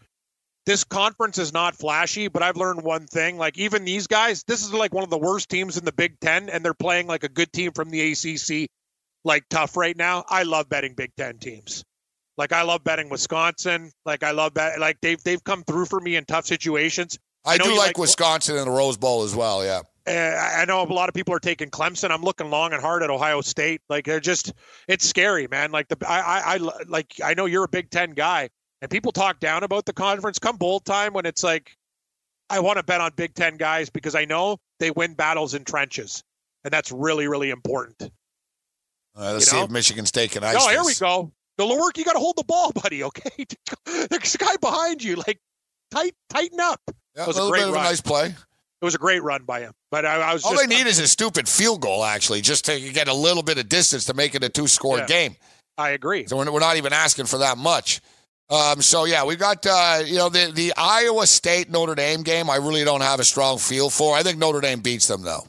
this 0.67 0.83
conference 0.83 1.39
is 1.39 1.51
not 1.51 1.75
flashy, 1.75 2.27
but 2.27 2.43
I've 2.43 2.55
learned 2.55 2.83
one 2.83 3.07
thing. 3.07 3.39
Like, 3.39 3.57
even 3.57 3.85
these 3.85 4.05
guys, 4.05 4.43
this 4.43 4.63
is 4.63 4.71
like 4.71 4.93
one 4.93 5.03
of 5.03 5.09
the 5.09 5.17
worst 5.17 5.49
teams 5.49 5.79
in 5.79 5.83
the 5.83 5.91
Big 5.91 6.19
Ten, 6.19 6.49
and 6.49 6.63
they're 6.63 6.75
playing 6.75 7.07
like 7.07 7.23
a 7.23 7.27
good 7.27 7.51
team 7.51 7.71
from 7.71 7.89
the 7.89 8.11
ACC, 8.11 8.69
like 9.23 9.45
tough 9.49 9.75
right 9.75 9.97
now. 9.97 10.23
I 10.29 10.43
love 10.43 10.69
betting 10.69 10.93
Big 10.93 11.15
Ten 11.17 11.39
teams. 11.39 11.83
Like, 12.37 12.53
I 12.53 12.61
love 12.61 12.83
betting 12.83 13.09
Wisconsin. 13.09 13.89
Like, 14.05 14.21
I 14.21 14.29
love 14.29 14.53
that. 14.53 14.79
Like, 14.79 15.01
they've 15.01 15.23
they've 15.23 15.43
come 15.43 15.63
through 15.63 15.87
for 15.87 15.99
me 15.99 16.17
in 16.17 16.25
tough 16.25 16.45
situations. 16.45 17.17
I, 17.43 17.57
know 17.57 17.63
do 17.63 17.71
you 17.71 17.77
like, 17.79 17.97
Wisconsin 17.97 18.57
in 18.57 18.65
the 18.65 18.71
Rose 18.71 18.97
Bowl 18.97 19.23
as 19.23 19.35
well. 19.35 19.65
Yeah. 19.65 19.81
Uh, 20.07 20.11
I 20.11 20.65
know 20.65 20.83
a 20.83 20.85
lot 20.85 21.09
of 21.09 21.15
people 21.15 21.33
are 21.33 21.39
taking 21.39 21.69
Clemson. 21.69 22.11
I'm 22.11 22.21
looking 22.21 22.49
long 22.49 22.73
and 22.73 22.81
hard 22.81 23.01
at 23.01 23.09
Ohio 23.09 23.41
State. 23.41 23.81
Like 23.89 24.05
they're 24.05 24.19
just, 24.19 24.53
it's 24.87 25.07
scary, 25.07 25.47
man. 25.47 25.71
Like 25.71 25.87
the, 25.87 25.97
I, 26.07 26.19
I, 26.19 26.55
I, 26.55 26.57
like 26.87 27.13
I 27.23 27.33
know 27.33 27.45
you're 27.45 27.63
a 27.63 27.69
Big 27.69 27.89
Ten 27.89 28.11
guy, 28.11 28.49
and 28.81 28.91
people 28.91 29.11
talk 29.11 29.39
down 29.39 29.63
about 29.63 29.85
the 29.85 29.93
conference. 29.93 30.37
Come 30.37 30.57
bowl 30.57 30.79
time 30.79 31.13
when 31.13 31.25
it's 31.25 31.43
like, 31.43 31.75
I 32.51 32.59
want 32.59 32.77
to 32.77 32.83
bet 32.83 33.01
on 33.01 33.11
Big 33.15 33.33
Ten 33.33 33.57
guys 33.57 33.89
because 33.89 34.13
I 34.13 34.25
know 34.25 34.57
they 34.79 34.91
win 34.91 35.15
battles 35.15 35.55
in 35.55 35.63
trenches, 35.63 36.23
and 36.63 36.71
that's 36.71 36.91
really, 36.91 37.27
really 37.27 37.49
important. 37.49 38.11
Uh, 39.17 39.33
let's 39.33 39.45
You 39.45 39.51
see 39.51 39.57
know? 39.57 39.63
if 39.63 39.71
Michigan 39.71 40.05
State 40.05 40.31
can 40.31 40.43
ice 40.43 40.57
Oh, 40.59 40.69
here 40.69 40.83
we 40.83 40.93
go. 40.95 41.31
The 41.57 41.65
work 41.65 41.97
you 41.97 42.03
got 42.03 42.13
to 42.13 42.19
hold 42.19 42.35
the 42.35 42.43
ball, 42.43 42.71
buddy. 42.83 43.03
Okay, 43.03 43.31
the 43.85 44.37
guy 44.39 44.55
behind 44.61 45.03
you. 45.03 45.15
Like, 45.15 45.39
tight, 45.89 46.13
tighten 46.29 46.59
up. 46.59 46.81
Yeah, 47.15 47.23
It 47.23 47.27
was 47.27 47.37
a 47.37 47.43
a 47.43 47.49
great 47.49 47.61
bit 47.61 47.69
of 47.69 47.75
a 47.75 47.77
nice 47.77 48.01
play. 48.01 48.35
It 48.81 48.85
was 48.85 48.95
a 48.95 48.99
great 48.99 49.23
run 49.23 49.43
by 49.43 49.61
him. 49.61 49.71
But 49.89 50.05
I, 50.05 50.15
I 50.15 50.33
was 50.33 50.43
All 50.43 50.51
just 50.51 50.67
they 50.69 50.75
need 50.75 50.85
is 50.85 50.99
a 50.99 51.07
stupid 51.07 51.47
field 51.47 51.81
goal, 51.81 52.03
actually, 52.03 52.41
just 52.41 52.65
to 52.65 52.79
get 52.79 53.07
a 53.07 53.13
little 53.13 53.41
bit 53.43 53.57
of 53.57 53.69
distance 53.69 54.05
to 54.05 54.13
make 54.13 54.35
it 54.35 54.43
a 54.43 54.49
two-score 54.49 54.99
Yeah. 54.99 55.05
game. 55.05 55.35
I 55.77 55.89
agree. 55.91 56.25
So 56.27 56.37
we're, 56.37 56.51
we're 56.51 56.59
not 56.59 56.77
even 56.77 56.93
asking 56.93 57.25
for 57.25 57.39
that 57.39 57.57
much. 57.57 58.01
Um, 58.49 58.81
so 58.81 59.05
yeah, 59.05 59.25
we've 59.25 59.39
got 59.39 59.65
uh, 59.65 60.03
you 60.05 60.17
know 60.17 60.29
the 60.29 60.51
the 60.53 60.73
Iowa 60.77 61.25
State 61.25 61.71
Notre 61.71 61.95
Dame 61.95 62.21
game. 62.21 62.49
I 62.49 62.57
really 62.57 62.83
don't 62.83 63.01
have 63.01 63.19
a 63.19 63.23
strong 63.23 63.57
feel 63.57 63.89
for. 63.89 64.15
I 64.15 64.21
think 64.21 64.37
Notre 64.37 64.61
Dame 64.61 64.81
beats 64.81 65.07
them 65.07 65.23
though. 65.23 65.47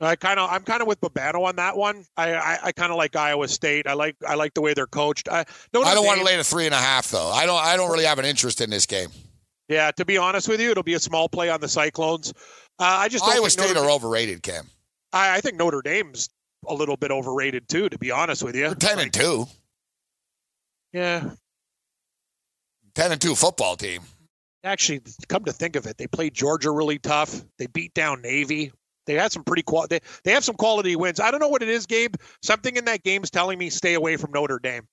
I 0.00 0.16
kind 0.16 0.38
of, 0.38 0.48
I'm 0.50 0.62
kind 0.62 0.80
of 0.80 0.86
with 0.86 1.00
Babano 1.00 1.44
on 1.46 1.56
that 1.56 1.76
one. 1.76 2.04
I, 2.16 2.32
I, 2.34 2.58
I 2.66 2.72
kind 2.72 2.92
of 2.92 2.96
like 2.98 3.16
Iowa 3.16 3.48
State. 3.48 3.88
I 3.88 3.94
like, 3.94 4.14
I 4.26 4.36
like 4.36 4.54
the 4.54 4.60
way 4.60 4.72
they're 4.72 4.86
coached. 4.86 5.28
I, 5.28 5.44
Notre 5.74 5.88
I 5.88 5.94
don't 5.94 6.06
want 6.06 6.20
to 6.20 6.24
lay 6.24 6.36
the 6.36 6.44
three 6.44 6.66
and 6.66 6.74
a 6.74 6.78
half 6.78 7.10
though. 7.10 7.30
I 7.30 7.46
don't. 7.46 7.62
I 7.62 7.76
don't 7.76 7.90
really 7.90 8.04
have 8.04 8.18
an 8.18 8.24
interest 8.24 8.60
in 8.60 8.70
this 8.70 8.86
game. 8.86 9.08
Yeah, 9.68 9.90
to 9.92 10.04
be 10.06 10.16
honest 10.16 10.48
with 10.48 10.60
you, 10.60 10.70
it'll 10.70 10.82
be 10.82 10.94
a 10.94 11.00
small 11.00 11.28
play 11.28 11.50
on 11.50 11.60
the 11.60 11.68
Cyclones. 11.68 12.32
Uh, 12.78 12.84
I 12.84 13.08
just 13.08 13.24
Iowa 13.24 13.50
State 13.50 13.74
Notre, 13.74 13.86
are 13.86 13.90
overrated, 13.90 14.42
Cam. 14.42 14.66
I, 15.12 15.36
I 15.36 15.40
think 15.40 15.56
Notre 15.56 15.82
Dame's 15.82 16.28
a 16.66 16.74
little 16.74 16.96
bit 16.96 17.10
overrated 17.10 17.68
too. 17.68 17.88
To 17.88 17.98
be 17.98 18.10
honest 18.10 18.42
with 18.42 18.54
you, 18.54 18.66
They're 18.66 18.74
ten 18.74 18.98
and 18.98 19.12
two. 19.12 19.46
yeah. 20.92 21.30
Ten 22.94 23.12
and 23.12 23.20
two 23.20 23.34
football 23.34 23.76
team. 23.76 24.02
Actually, 24.64 25.00
come 25.28 25.44
to 25.44 25.52
think 25.52 25.76
of 25.76 25.86
it, 25.86 25.96
they 25.98 26.06
played 26.08 26.34
Georgia 26.34 26.70
really 26.70 26.98
tough. 26.98 27.42
They 27.58 27.66
beat 27.66 27.94
down 27.94 28.22
Navy. 28.22 28.72
They 29.06 29.14
had 29.14 29.32
some 29.32 29.44
pretty 29.44 29.62
qual. 29.62 29.86
They, 29.88 30.00
they 30.24 30.32
have 30.32 30.44
some 30.44 30.56
quality 30.56 30.94
wins. 30.96 31.20
I 31.20 31.30
don't 31.30 31.40
know 31.40 31.48
what 31.48 31.62
it 31.62 31.68
is, 31.68 31.86
Gabe. 31.86 32.14
Something 32.42 32.76
in 32.76 32.84
that 32.86 33.02
game's 33.04 33.30
telling 33.30 33.58
me 33.58 33.70
stay 33.70 33.94
away 33.94 34.16
from 34.16 34.32
Notre 34.32 34.58
Dame. 34.58 34.86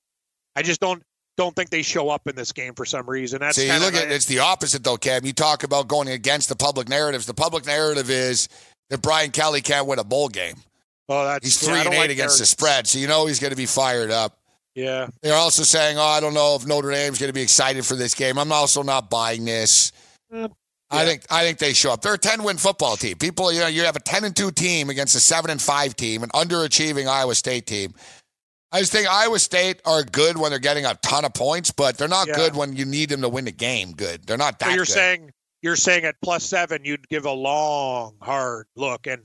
I 0.56 0.62
just 0.62 0.80
don't 0.80 1.04
don't 1.38 1.56
think 1.56 1.70
they 1.70 1.82
show 1.82 2.10
up 2.10 2.28
in 2.28 2.36
this 2.36 2.52
game 2.52 2.74
for 2.74 2.86
some 2.86 3.10
reason. 3.10 3.40
That's 3.40 3.56
See, 3.58 3.68
you 3.68 3.80
look 3.80 3.94
at 3.94 4.12
it's 4.12 4.26
the 4.26 4.40
opposite 4.40 4.84
though, 4.84 4.98
Cam. 4.98 5.26
You 5.26 5.34
talk 5.34 5.64
about 5.64 5.88
going 5.88 6.08
against 6.08 6.50
the 6.50 6.56
public 6.56 6.90
narratives. 6.90 7.26
The 7.26 7.34
public 7.34 7.66
narrative 7.66 8.10
is 8.10 8.48
that 8.90 9.02
Brian 9.02 9.32
Kelly 9.32 9.62
can't 9.62 9.88
win 9.88 10.00
a 10.00 10.04
bowl 10.04 10.30
game. 10.30 10.56
oh, 11.10 11.26
that's 11.26 11.46
He's 11.46 11.60
three 11.60 11.80
I 11.80 11.84
and 11.84 11.94
eight 11.94 11.98
like 11.98 12.10
against 12.12 12.40
the 12.40 12.46
spread, 12.46 12.88
so 12.88 13.00
you 13.00 13.08
know 13.08 13.26
he's 13.26 13.40
going 13.40 13.52
to 13.52 13.58
be 13.58 13.66
fired 13.66 14.12
up. 14.12 14.38
Yeah. 14.76 15.08
They're 15.22 15.36
also 15.36 15.64
saying, 15.64 15.98
"Oh, 15.98 16.04
I 16.04 16.20
don't 16.20 16.34
know 16.34 16.56
if 16.56 16.66
Notre 16.68 16.92
Dame's 16.92 17.20
going 17.20 17.30
to 17.30 17.34
be 17.34 17.42
excited 17.42 17.86
for 17.86 17.96
this 17.96 18.14
game." 18.14 18.38
I'm 18.38 18.52
also 18.52 18.84
not 18.84 19.10
buying 19.10 19.46
this. 19.46 19.92
Uh, 20.34 20.50
I 20.92 21.06
think 21.06 21.24
I 21.30 21.44
think 21.44 21.58
they 21.58 21.74
show 21.74 21.92
up. 21.92 22.02
They're 22.02 22.14
a 22.14 22.18
10 22.18 22.44
win 22.44 22.58
football 22.58 22.96
team. 22.96 23.18
People, 23.18 23.52
you 23.52 23.60
know, 23.60 23.68
you 23.68 23.84
have 23.84 23.96
a 23.96 24.02
10 24.02 24.24
and 24.24 24.36
2 24.36 24.52
team 24.52 24.90
against 24.90 25.16
a 25.16 25.20
7 25.20 25.50
and 25.50 25.62
5 25.62 25.96
team, 25.96 26.24
an 26.24 26.30
underachieving 26.30 27.08
Iowa 27.08 27.36
State 27.36 27.66
team. 27.66 27.94
I 28.76 28.80
just 28.80 28.92
think 28.92 29.08
Iowa 29.08 29.40
State 29.40 29.82
are 29.86 30.04
good 30.04 30.38
when 30.38 30.50
they're 30.52 30.60
getting 30.60 30.86
a 30.86 30.96
ton 30.96 31.24
of 31.24 31.34
points, 31.34 31.72
but 31.72 31.98
they're 31.98 32.10
not 32.10 32.28
Yeah. 32.28 32.36
good 32.36 32.56
when 32.58 32.76
you 32.76 32.84
need 32.84 33.08
them 33.08 33.22
to 33.22 33.30
win 33.30 33.46
the 33.46 33.54
game. 33.54 33.94
Good. 33.94 34.28
They're 34.28 34.36
not 34.36 34.60
that 34.60 34.66
So 34.66 34.72
you're 34.76 34.86
good. 34.86 34.92
saying 34.94 35.32
you're 35.62 35.78
saying 35.78 36.04
at 36.04 36.16
plus 36.22 36.44
seven 36.44 36.84
you'd 36.84 37.08
give 37.08 37.26
a 37.26 37.32
long, 37.32 38.18
hard 38.22 38.68
look 38.76 39.08
and 39.08 39.24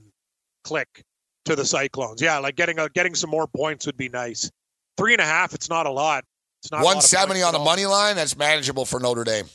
click 0.63 1.03
to 1.47 1.57
the 1.57 1.65
Cyclones. 1.67 2.23
Yeah, 2.23 2.39
like 2.39 2.55
getting 2.55 2.79
a 2.79 2.89
getting 2.91 3.17
some 3.17 3.29
more 3.29 3.49
points 3.49 3.87
would 3.87 3.97
be 3.97 4.09
nice. 4.09 4.51
Three 4.97 5.15
and 5.15 5.21
a 5.21 5.25
half, 5.27 5.53
it's 5.53 5.69
not 5.69 5.87
a 5.87 5.91
lot. 5.91 6.25
It's 6.63 6.71
not 6.71 6.79
of 6.79 6.85
170 6.85 7.43
on 7.43 7.53
the 7.53 7.59
money 7.59 7.87
line, 7.87 8.15
that's 8.15 8.37
manageable 8.37 8.85
for 8.85 9.01
Notre 9.01 9.25
Dame. 9.25 9.47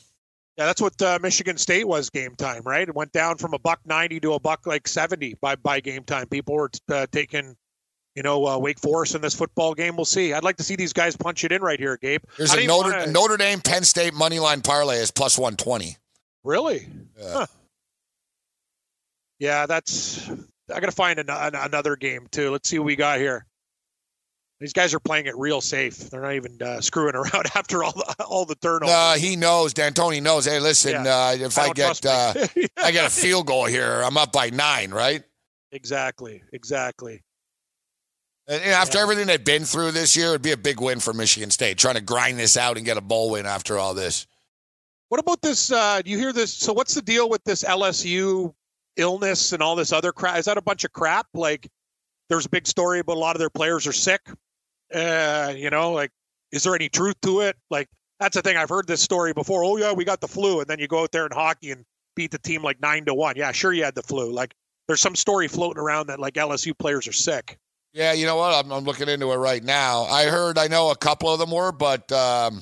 Yeah, 0.58 0.66
that's 0.66 0.82
what 0.82 1.02
uh, 1.02 1.20
Michigan 1.22 1.58
State 1.58 1.88
was 1.88 2.10
game 2.10 2.36
time, 2.36 2.64
right? 2.66 2.88
It 2.90 2.96
went 2.96 3.14
down 3.14 3.38
from 3.38 3.54
a 3.54 3.60
buck 3.60 3.80
ninety 3.86 4.20
to 4.20 4.34
a 4.34 4.40
buck 4.42 4.68
like 4.68 4.88
seventy 4.90 5.36
by 5.40 5.56
by 5.56 5.80
game 5.80 6.04
time. 6.04 6.28
People 6.28 6.56
were 6.56 6.70
uh, 6.92 7.08
taking 7.12 7.56
you 8.16 8.24
know, 8.24 8.46
uh, 8.48 8.58
Wake 8.58 8.80
Forest 8.80 9.16
in 9.16 9.22
this 9.22 9.36
football 9.36 9.74
game. 9.74 9.96
We'll 9.96 10.06
see. 10.06 10.34
I'd 10.34 10.44
like 10.44 10.58
to 10.58 10.64
see 10.64 10.76
these 10.76 10.94
guys 10.94 11.16
punch 11.18 11.44
it 11.44 11.52
in 11.52 11.62
right 11.62 11.80
here, 11.80 11.98
Gabe. 11.98 12.22
There's 12.38 12.54
a 12.54 12.66
Notre, 12.66 12.92
wanna- 12.92 13.12
Notre 13.12 13.38
Dame 13.38 13.60
Penn 13.60 13.84
State 13.84 14.14
money 14.14 14.40
line 14.40 14.62
parlay 14.62 14.98
is 14.98 15.12
plus 15.12 15.38
120. 15.38 15.98
Really? 16.44 16.88
Yeah. 17.20 17.32
Huh. 17.34 17.46
Yeah, 19.40 19.66
that's. 19.66 20.30
I 20.74 20.80
got 20.80 20.86
to 20.88 20.92
find 20.92 21.20
an, 21.20 21.30
an, 21.30 21.56
another 21.56 21.96
game 21.96 22.28
too. 22.32 22.52
Let's 22.52 22.70
see 22.70 22.80
what 22.80 22.86
we 22.86 22.96
got 22.96 23.20
here. 23.20 23.46
These 24.62 24.72
guys 24.72 24.94
are 24.94 25.02
playing 25.02 25.26
it 25.26 25.36
real 25.38 25.60
safe. 25.60 25.98
They're 26.10 26.22
not 26.22 26.34
even 26.34 26.58
uh, 26.62 26.80
screwing 26.80 27.16
around 27.16 27.48
after 27.56 27.84
all 27.84 27.92
the 27.92 28.24
all 28.24 28.46
the 28.46 28.56
turnovers. 28.56 28.90
Uh, 28.90 29.16
he 29.16 29.36
knows. 29.36 29.74
Dantonio 29.74 30.24
knows. 30.24 30.46
Hey, 30.46 30.60
listen. 30.62 31.04
Yeah. 31.04 31.28
Uh, 31.28 31.36
if 31.38 31.58
I 31.58 31.64
I, 31.66 31.74
get 31.74 32.06
uh. 32.06 32.34
I 32.78 32.92
get 32.92 33.06
a 33.06 33.10
field 33.10 33.48
goal 33.48 33.66
here, 33.66 34.02
I'm 34.02 34.18
up 34.18 34.32
by 34.32 34.50
nine, 34.52 34.92
right? 34.92 35.22
exactly, 35.74 36.42
exactly. 36.54 37.22
After 38.48 39.00
everything 39.00 39.26
they've 39.26 39.44
been 39.44 39.64
through 39.64 39.92
this 39.92 40.16
year, 40.16 40.30
it'd 40.30 40.44
be 40.44 40.52
a 40.52 40.58
big 40.58 40.80
win 40.80 41.00
for 41.00 41.14
Michigan 41.14 41.50
State. 41.50 41.78
Trying 41.80 41.96
to 41.96 42.02
grind 42.02 42.38
this 42.38 42.58
out 42.58 42.78
and 42.78 42.86
get 42.86 42.98
a 42.98 43.02
bowl 43.02 43.32
win 43.32 43.46
after 43.46 43.80
all 43.80 43.94
this. 43.96 44.28
What 45.10 45.20
about 45.20 45.42
this? 45.42 45.72
Uh, 45.72 46.02
do 46.04 46.12
you 46.12 46.18
hear 46.20 46.34
this? 46.34 46.54
So, 46.54 46.74
what's 46.74 46.94
the 46.94 47.02
deal 47.02 47.30
with 47.30 47.44
this 47.44 47.64
LSU 47.64 48.54
illness 48.98 49.52
and 49.52 49.64
all 49.64 49.76
this 49.76 49.92
other 49.92 50.12
crap? 50.12 50.38
Is 50.38 50.46
that 50.46 50.58
a 50.58 50.62
bunch 50.62 50.84
of 50.84 50.94
crap? 50.94 51.28
Like, 51.34 51.68
there's 52.30 52.46
a 52.46 52.50
big 52.50 52.68
story 52.68 53.00
about 53.00 53.18
a 53.18 53.20
lot 53.20 53.36
of 53.36 53.40
their 53.40 53.50
players 53.50 53.88
are 53.88 53.94
sick. 53.94 54.22
Uh, 54.94 55.54
you 55.56 55.70
know, 55.72 55.92
like, 55.92 56.12
is 56.52 56.64
there 56.64 56.76
any 56.76 56.90
truth 56.90 57.16
to 57.22 57.42
it? 57.42 57.56
Like, 57.72 57.90
that's 58.20 58.36
the 58.36 58.42
thing. 58.42 58.58
I've 58.58 58.70
heard 58.70 58.88
this 58.88 59.02
story 59.02 59.34
before. 59.34 59.64
Oh 59.64 59.78
yeah, 59.78 59.94
we 59.94 60.06
got 60.06 60.22
the 60.22 60.28
flu, 60.28 60.60
and 60.60 60.68
then 60.68 60.80
you 60.80 60.88
go 60.88 61.02
out 61.02 61.12
there 61.12 61.26
in 61.26 61.32
hockey 61.32 61.72
and 61.72 61.84
beat 62.16 62.32
the 62.32 62.40
team 62.40 62.62
like 62.62 62.80
nine 62.80 63.06
to 63.06 63.14
one. 63.14 63.36
Yeah, 63.36 63.52
sure, 63.52 63.74
you 63.74 63.84
had 63.84 63.96
the 63.96 64.04
flu. 64.04 64.32
Like, 64.32 64.54
there's 64.88 65.02
some 65.02 65.16
story 65.16 65.48
floating 65.48 65.82
around 65.82 66.08
that 66.08 66.20
like 66.20 66.36
LSU 66.36 66.78
players 66.78 67.08
are 67.08 67.14
sick. 67.14 67.58
Yeah, 67.96 68.12
you 68.12 68.26
know 68.26 68.36
what? 68.36 68.54
I'm, 68.54 68.70
I'm 68.74 68.84
looking 68.84 69.08
into 69.08 69.32
it 69.32 69.38
right 69.38 69.64
now. 69.64 70.04
I 70.04 70.26
heard, 70.26 70.58
I 70.58 70.68
know 70.68 70.92
a 70.92 70.98
couple 70.98 71.30
of 71.30 71.40
them 71.40 71.50
were, 71.50 71.72
but 71.72 72.12
um, 72.12 72.62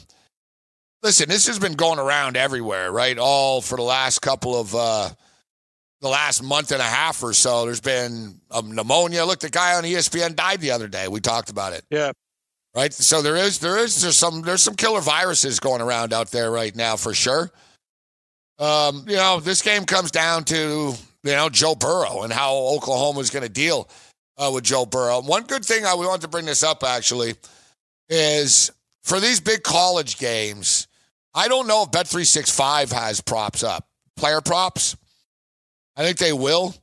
listen, 1.02 1.28
this 1.28 1.48
has 1.48 1.58
been 1.58 1.74
going 1.74 1.98
around 1.98 2.38
everywhere, 2.38 2.91
right? 2.91 3.17
All 3.17 3.60
for 3.60 3.76
the 3.76 3.82
last 3.82 4.19
couple 4.19 4.56
of, 4.56 4.76
uh, 4.76 5.10
the 6.02 6.08
last 6.08 6.43
month 6.43 6.72
and 6.72 6.82
a 6.82 6.86
half 6.86 7.24
or 7.24 7.34
so. 7.34 7.65
There's 7.65 7.82
been 7.82 8.41
um, 8.52 8.76
pneumonia. 8.76 9.26
Look, 9.26 9.39
the 9.39 9.50
guy 9.50 9.74
on 9.74 9.84
ESPN 9.84 10.36
died 10.36 10.62
the 10.62 10.69
other 10.69 10.88
day. 10.88 11.08
We 11.08 11.19
talked 11.19 11.50
about 11.50 11.74
it, 11.74 11.84
Yeah, 11.89 12.12
right? 12.76 12.93
So 12.93 13.24
there 13.24 13.36
is, 13.36 13.58
there 13.58 13.80
is, 13.80 14.04
there's 14.04 14.15
some, 14.15 14.43
there's 14.43 14.62
some 14.62 14.76
killer 14.76 15.02
viruses 15.02 15.60
going 15.60 15.82
around 15.82 16.13
out 16.13 16.30
there 16.30 16.52
right 16.52 16.76
now 16.76 16.96
for 16.96 17.15
sure. 17.15 17.52
Um, 18.60 19.06
you 19.08 19.15
know, 19.15 19.39
this 19.39 19.63
game 19.63 19.86
comes 19.86 20.12
down 20.12 20.43
to 20.43 20.93
you 21.24 21.32
know 21.32 21.50
Joe 21.50 21.74
Burrow 21.74 22.22
and 22.22 22.32
how 22.32 22.56
Oklahoma 22.56 23.22
is 23.22 23.32
going 23.32 23.41
to 23.41 23.50
deal 23.50 23.89
uh, 24.38 24.52
with 24.54 24.63
Joe 24.63 24.86
Burrow. 24.86 25.22
One 25.22 25.43
good 25.43 25.65
thing 25.65 25.86
I 25.86 25.93
want 25.96 26.22
to 26.22 26.28
bring 26.28 26.46
this 26.46 26.63
up 26.63 26.84
actually 26.84 27.36
is 28.10 28.72
for 29.04 29.19
these 29.19 29.39
big 29.39 29.63
college 29.63 30.17
games. 30.17 30.88
I 31.34 31.48
don't 31.48 31.67
know 31.67 31.84
if 31.84 31.91
Bet 31.91 32.08
three 32.08 32.26
six 32.26 32.50
five 32.50 32.91
has 32.91 33.22
props 33.22 33.63
up, 33.63 33.88
player 34.15 34.41
props. 34.41 34.96
I 35.96 36.04
think 36.04 36.17
they 36.17 36.34
will 36.34 36.76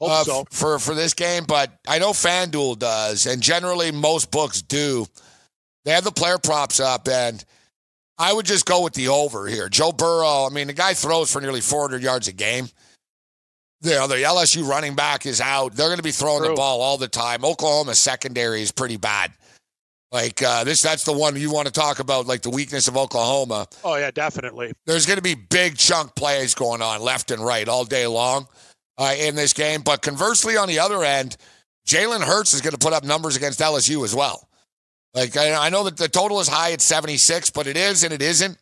hope 0.00 0.10
uh, 0.10 0.24
so. 0.24 0.44
for 0.50 0.78
for 0.78 0.94
this 0.94 1.14
game, 1.14 1.44
but 1.44 1.72
I 1.86 1.98
know 1.98 2.10
FanDuel 2.10 2.78
does, 2.78 3.26
and 3.26 3.42
generally 3.42 3.92
most 3.92 4.30
books 4.30 4.62
do. 4.62 5.06
They 5.84 5.92
have 5.92 6.04
the 6.04 6.12
player 6.12 6.38
props 6.38 6.80
up, 6.80 7.08
and 7.08 7.44
I 8.18 8.32
would 8.32 8.46
just 8.46 8.66
go 8.66 8.82
with 8.82 8.94
the 8.94 9.08
over 9.08 9.46
here. 9.46 9.68
Joe 9.68 9.92
Burrow, 9.92 10.46
I 10.46 10.48
mean, 10.50 10.66
the 10.66 10.72
guy 10.72 10.94
throws 10.94 11.32
for 11.32 11.40
nearly 11.40 11.60
400 11.60 12.02
yards 12.02 12.28
a 12.28 12.32
game. 12.32 12.68
You 13.86 13.92
know, 13.92 14.08
the 14.08 14.16
LSU 14.16 14.66
running 14.66 14.96
back 14.96 15.26
is 15.26 15.40
out. 15.40 15.74
They're 15.74 15.86
going 15.86 15.98
to 15.98 16.02
be 16.02 16.10
throwing 16.10 16.42
the 16.42 16.54
ball 16.54 16.80
all 16.80 16.98
the 16.98 17.06
time. 17.06 17.44
Oklahoma's 17.44 18.00
secondary 18.00 18.60
is 18.60 18.72
pretty 18.72 18.96
bad. 18.96 19.32
Like 20.10 20.42
uh, 20.42 20.64
this, 20.64 20.82
that's 20.82 21.04
the 21.04 21.12
one 21.12 21.36
you 21.36 21.52
want 21.52 21.68
to 21.68 21.72
talk 21.72 22.00
about, 22.00 22.26
like 22.26 22.42
the 22.42 22.50
weakness 22.50 22.88
of 22.88 22.96
Oklahoma 22.96 23.68
Oh 23.84 23.94
yeah, 23.96 24.10
definitely. 24.10 24.72
there's 24.86 25.06
going 25.06 25.18
to 25.18 25.22
be 25.22 25.34
big 25.34 25.76
chunk 25.76 26.16
plays 26.16 26.54
going 26.54 26.82
on 26.82 27.00
left 27.00 27.30
and 27.30 27.44
right 27.44 27.68
all 27.68 27.84
day 27.84 28.08
long 28.08 28.48
uh, 28.98 29.14
in 29.16 29.36
this 29.36 29.52
game. 29.52 29.82
But 29.82 30.02
conversely, 30.02 30.56
on 30.56 30.66
the 30.66 30.80
other 30.80 31.04
end, 31.04 31.36
Jalen 31.86 32.22
Hurts 32.22 32.54
is 32.54 32.60
going 32.60 32.72
to 32.72 32.78
put 32.78 32.92
up 32.92 33.04
numbers 33.04 33.36
against 33.36 33.60
LSU 33.60 34.04
as 34.04 34.14
well. 34.14 34.48
Like 35.14 35.36
I, 35.36 35.66
I 35.66 35.70
know 35.70 35.84
that 35.84 35.96
the 35.96 36.08
total 36.08 36.40
is 36.40 36.48
high 36.48 36.72
at 36.72 36.80
76, 36.80 37.50
but 37.50 37.68
it 37.68 37.76
is 37.76 38.02
and 38.02 38.12
it 38.12 38.22
isn't. 38.22 38.58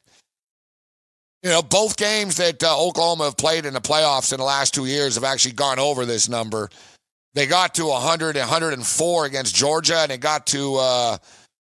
You 1.44 1.50
know, 1.50 1.60
both 1.60 1.98
games 1.98 2.36
that 2.38 2.64
uh, 2.64 2.74
Oklahoma 2.82 3.24
have 3.24 3.36
played 3.36 3.66
in 3.66 3.74
the 3.74 3.80
playoffs 3.80 4.32
in 4.32 4.38
the 4.38 4.44
last 4.44 4.72
two 4.72 4.86
years 4.86 5.16
have 5.16 5.24
actually 5.24 5.52
gone 5.52 5.78
over 5.78 6.06
this 6.06 6.26
number. 6.26 6.70
They 7.34 7.46
got 7.46 7.74
to 7.74 7.84
100, 7.84 8.36
104 8.36 9.26
against 9.26 9.54
Georgia, 9.54 9.98
and 9.98 10.10
it 10.10 10.20
got 10.20 10.46
to 10.48 10.76
uh, 10.76 11.18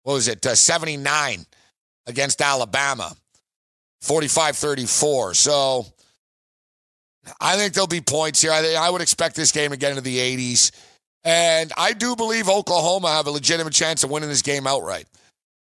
what 0.05 0.15
was 0.15 0.29
it, 0.29 0.47
uh, 0.47 0.55
79 0.55 1.45
against 2.07 2.41
Alabama. 2.41 3.15
45 4.01 4.57
34. 4.57 5.35
So 5.35 5.85
I 7.39 7.57
think 7.57 7.75
there'll 7.75 7.87
be 7.87 8.01
points 8.01 8.41
here. 8.41 8.53
I, 8.53 8.77
I 8.79 8.89
would 8.89 9.03
expect 9.03 9.37
this 9.37 9.53
game 9.53 9.73
to 9.73 9.77
get 9.77 9.91
into 9.91 10.03
the 10.03 10.19
80s. 10.19 10.71
And 11.23 11.71
I 11.77 11.93
do 11.93 12.17
believe 12.17 12.49
Oklahoma 12.49 13.09
have 13.09 13.27
a 13.27 13.31
legitimate 13.31 13.75
chance 13.75 14.05
of 14.05 14.11
winning 14.11 14.31
this 14.31 14.43
game 14.43 14.67
outright. 14.67 15.07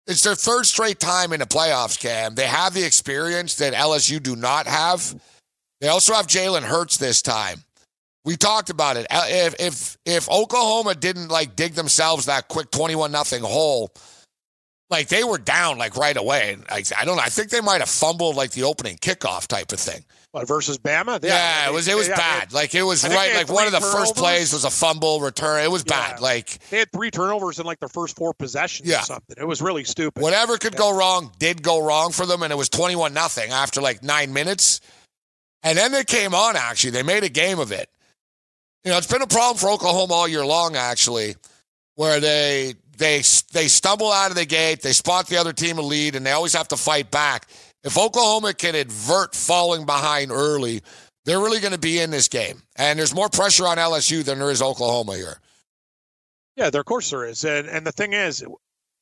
It's 0.07 0.23
their 0.23 0.35
third 0.35 0.67
straight 0.67 0.99
time 0.99 1.33
in 1.33 1.41
the 1.41 1.47
playoffs, 1.47 1.99
Cam. 1.99 2.35
They 2.35 2.47
have 2.47 2.75
the 2.75 2.85
experience 2.85 3.57
that 3.57 3.73
LSU 3.73 4.23
do 4.23 4.35
not 4.35 4.67
have. 4.67 5.15
They 5.81 5.89
also 5.89 6.15
have 6.15 6.27
Jalen 6.27 6.63
Hurts 6.63 6.97
this 6.97 7.23
time. 7.23 7.63
We 8.25 8.37
talked 8.37 8.71
about 8.71 8.97
it. 8.97 9.07
If 9.11 9.55
if 9.59 9.97
if 10.05 10.31
Oklahoma 10.31 10.95
didn't 10.95 11.29
like 11.29 11.57
dig 11.57 11.75
themselves 11.75 12.27
that 12.27 12.49
quick 12.49 12.71
twenty-one 12.71 13.11
nothing 13.11 13.43
hole, 13.43 13.93
like 14.91 15.09
they 15.09 15.25
were 15.25 15.39
down 15.39 15.79
like 15.79 15.97
right 15.97 16.17
away. 16.17 16.57
Like, 16.71 16.87
I 16.97 17.05
don't 17.05 17.17
know. 17.17 17.23
I 17.23 17.31
think 17.31 17.51
they 17.51 17.61
might 17.61 17.81
have 17.81 17.89
fumbled 17.89 18.37
like 18.37 18.53
the 18.53 18.63
opening 18.63 18.97
kickoff 18.99 19.49
type 19.49 19.73
of 19.73 19.81
thing. 19.81 20.05
What, 20.33 20.49
versus 20.49 20.79
Bama? 20.79 21.23
Yeah, 21.23 21.65
they- 21.67 21.71
it 21.71 21.75
was 21.75 21.89
it 21.89 21.97
was 21.97 22.09
yeah, 22.09 22.17
bad. 22.17 22.53
Like 22.55 22.75
it 22.75 22.83
was 22.83 23.05
right. 23.07 23.35
Like 23.35 23.49
one 23.51 23.67
of 23.67 23.73
the 23.73 23.81
first 23.81 24.17
plays 24.17 24.53
was 24.55 24.65
a 24.65 24.71
fumble 24.71 25.21
return. 25.21 25.63
It 25.63 25.71
was 25.71 25.85
bad. 25.85 26.21
Like 26.21 26.59
They 26.71 26.79
had 26.79 26.91
three 26.91 27.11
turnovers 27.11 27.59
in 27.59 27.67
like 27.67 27.81
their 27.81 27.89
first 27.91 28.17
four 28.17 28.33
possessions 28.33 28.89
Yeah. 28.89 29.01
or 29.01 29.05
something. 29.05 29.37
It 29.39 29.47
was 29.47 29.61
really 29.61 29.85
stupid. 29.85 30.23
whatever 30.23 30.57
could 30.57 30.75
go 30.75 30.97
wrong 30.97 31.31
did 31.39 31.63
go 31.63 31.85
wrong 31.85 32.13
for 32.13 32.25
them, 32.27 32.43
and 32.43 32.51
it 32.51 32.57
was 32.57 32.71
twenty 32.71 32.97
one 32.97 33.13
nothing 33.13 33.51
after 33.51 33.83
like 33.83 34.03
nine 34.03 34.33
minutes. 34.33 34.81
And 35.63 35.77
then 35.79 35.93
they 35.93 36.03
came 36.03 36.35
on. 36.35 36.57
Actually, 36.57 36.91
they 36.91 37.03
made 37.05 37.25
a 37.25 37.29
game 37.29 37.59
of 37.61 37.71
it. 37.71 37.89
You 38.85 38.91
know, 38.91 38.99
it's 38.99 39.07
been 39.07 39.23
a 39.23 39.27
problem 39.29 39.59
for 39.59 39.69
Oklahoma 39.71 40.15
all 40.15 40.27
year 40.29 40.45
long. 40.47 40.77
Actually, 40.77 41.37
where 41.97 42.21
they 42.21 42.75
they 42.97 43.19
they 43.53 43.69
stumble 43.69 44.11
out 44.11 44.31
of 44.31 44.37
the 44.37 44.47
gate, 44.47 44.81
they 44.81 44.93
spot 44.93 45.27
the 45.29 45.37
other 45.37 45.53
team 45.53 45.77
a 45.79 45.83
lead, 45.83 46.17
and 46.17 46.25
they 46.25 46.33
always 46.33 46.55
have 46.55 46.69
to 46.69 46.77
fight 46.79 47.11
back. 47.11 47.47
If 47.85 47.99
Oklahoma 47.99 48.55
can 48.55 48.75
avert 48.75 49.35
falling 49.35 49.87
behind 49.87 50.31
early, 50.31 50.83
they're 51.25 51.41
really 51.41 51.61
going 51.61 51.73
to 51.73 51.79
be 51.79 52.01
in 52.01 52.11
this 52.11 52.29
game. 52.29 52.63
And 52.77 52.99
there's 52.99 53.15
more 53.15 53.29
pressure 53.29 53.67
on 53.67 53.77
LSU 53.77 54.25
than 54.25 54.39
there 54.39 54.51
is 54.51 54.63
Oklahoma 54.63 55.17
here. 55.17 55.39
Yeah, 56.57 56.71
there, 56.71 56.81
of 56.81 56.87
course 56.87 57.11
there 57.11 57.25
is. 57.25 57.45
And 57.45 57.69
and 57.69 57.87
the 57.87 57.93
thing 57.93 58.13
is, 58.13 58.45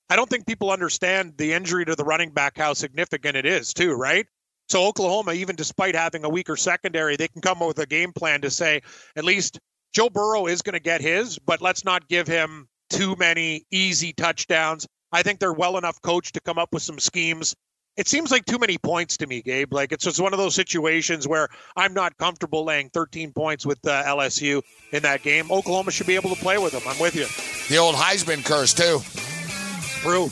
I 0.09 0.17
don't 0.17 0.29
think 0.29 0.47
people 0.47 0.71
understand 0.71 1.35
the 1.37 1.53
injury 1.53 1.85
to 1.85 1.95
the 1.95 2.05
running 2.05 2.31
back, 2.31 2.57
how 2.57 2.75
significant 2.75 3.37
it 3.37 3.47
is, 3.47 3.73
too, 3.73 3.95
right? 3.95 4.27
So 4.69 4.87
Oklahoma, 4.87 5.33
even 5.33 5.57
despite 5.57 5.95
having 5.95 6.25
a 6.25 6.29
weaker 6.29 6.57
secondary, 6.57 7.17
they 7.17 7.29
can 7.29 7.43
come 7.43 7.61
up 7.61 7.69
with 7.69 7.79
a 7.81 7.87
game 7.87 8.13
plan 8.13 8.41
to 8.43 8.51
say, 8.51 8.83
at 9.17 9.25
least 9.25 9.59
Joe 9.93 10.09
Burrow 10.09 10.47
is 10.47 10.63
going 10.63 10.75
to 10.75 10.81
get 10.81 11.01
his, 11.01 11.39
but 11.39 11.61
let's 11.61 11.85
not 11.85 12.09
give 12.09 12.29
him 12.29 12.69
too 12.89 13.17
many 13.17 13.65
easy 13.71 14.13
touchdowns. 14.13 14.87
I 15.13 15.23
think 15.23 15.41
they're 15.41 15.53
well 15.53 15.77
enough 15.77 16.01
coached 16.03 16.35
to 16.35 16.41
come 16.41 16.59
up 16.59 16.73
with 16.73 16.83
some 16.83 17.01
schemes. 17.01 17.55
It 17.97 18.09
seems 18.09 18.31
like 18.31 18.47
too 18.47 18.59
many 18.59 18.79
points 18.79 19.17
to 19.19 19.27
me, 19.27 19.43
Gabe. 19.43 19.73
Like 19.73 19.93
it's 19.93 20.05
just 20.05 20.21
one 20.21 20.33
of 20.33 20.39
those 20.39 20.55
situations 20.55 21.29
where 21.29 21.49
I'm 21.77 21.93
not 21.93 22.17
comfortable 22.17 22.65
laying 22.65 22.89
13 22.91 23.33
points 23.33 23.67
with 23.67 23.79
uh, 23.87 24.05
LSU 24.05 24.63
in 24.93 25.03
that 25.03 25.23
game. 25.23 25.51
Oklahoma 25.51 25.91
should 25.91 26.07
be 26.07 26.15
able 26.15 26.31
to 26.31 26.41
play 26.41 26.57
with 26.57 26.73
them. 26.73 26.83
I'm 26.87 26.99
with 26.99 27.15
you. 27.15 27.27
The 27.69 27.79
old 27.81 27.95
Heisman 27.97 28.45
curse, 28.45 28.73
too. 28.73 29.01
True. 30.03 30.29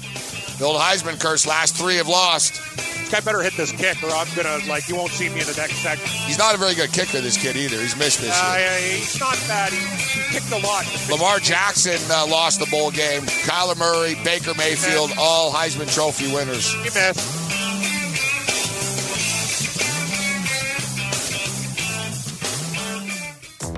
The 0.58 0.64
old 0.64 0.80
Heisman 0.80 1.20
curse, 1.20 1.46
last 1.46 1.76
three 1.76 1.96
have 1.96 2.08
lost. 2.08 2.54
This 2.76 3.10
guy 3.12 3.20
better 3.20 3.42
hit 3.42 3.54
this 3.56 3.72
kick, 3.72 4.02
or 4.02 4.10
I'm 4.10 4.26
gonna 4.36 4.58
like 4.68 4.88
you 4.88 4.96
won't 4.96 5.10
see 5.12 5.28
me 5.28 5.40
in 5.40 5.46
the 5.46 5.54
next 5.56 5.76
second. 5.76 6.06
He's 6.08 6.38
not 6.38 6.54
a 6.54 6.58
very 6.58 6.74
good 6.74 6.92
kicker, 6.92 7.20
this 7.20 7.36
kid, 7.38 7.56
either. 7.56 7.76
He's 7.80 7.96
missed 7.96 8.20
this 8.20 8.32
Uh, 8.34 8.56
year. 8.58 8.96
he's 8.98 9.18
not 9.20 9.32
bad. 9.48 9.72
He, 9.72 9.78
he 9.78 10.32
kicked 10.38 10.52
a 10.52 10.58
lot. 10.66 10.84
Lamar 11.10 11.38
Jackson 11.38 11.98
uh, 12.10 12.26
lost 12.26 12.60
the 12.60 12.66
bowl 12.66 12.90
game. 12.90 13.22
Kyler 13.46 13.78
Murray, 13.78 14.14
Baker 14.24 14.52
Mayfield, 14.58 15.12
all 15.18 15.50
Heisman 15.52 15.92
Trophy 15.94 16.32
winners. 16.34 16.72
He 16.74 16.84
missed. 16.84 17.37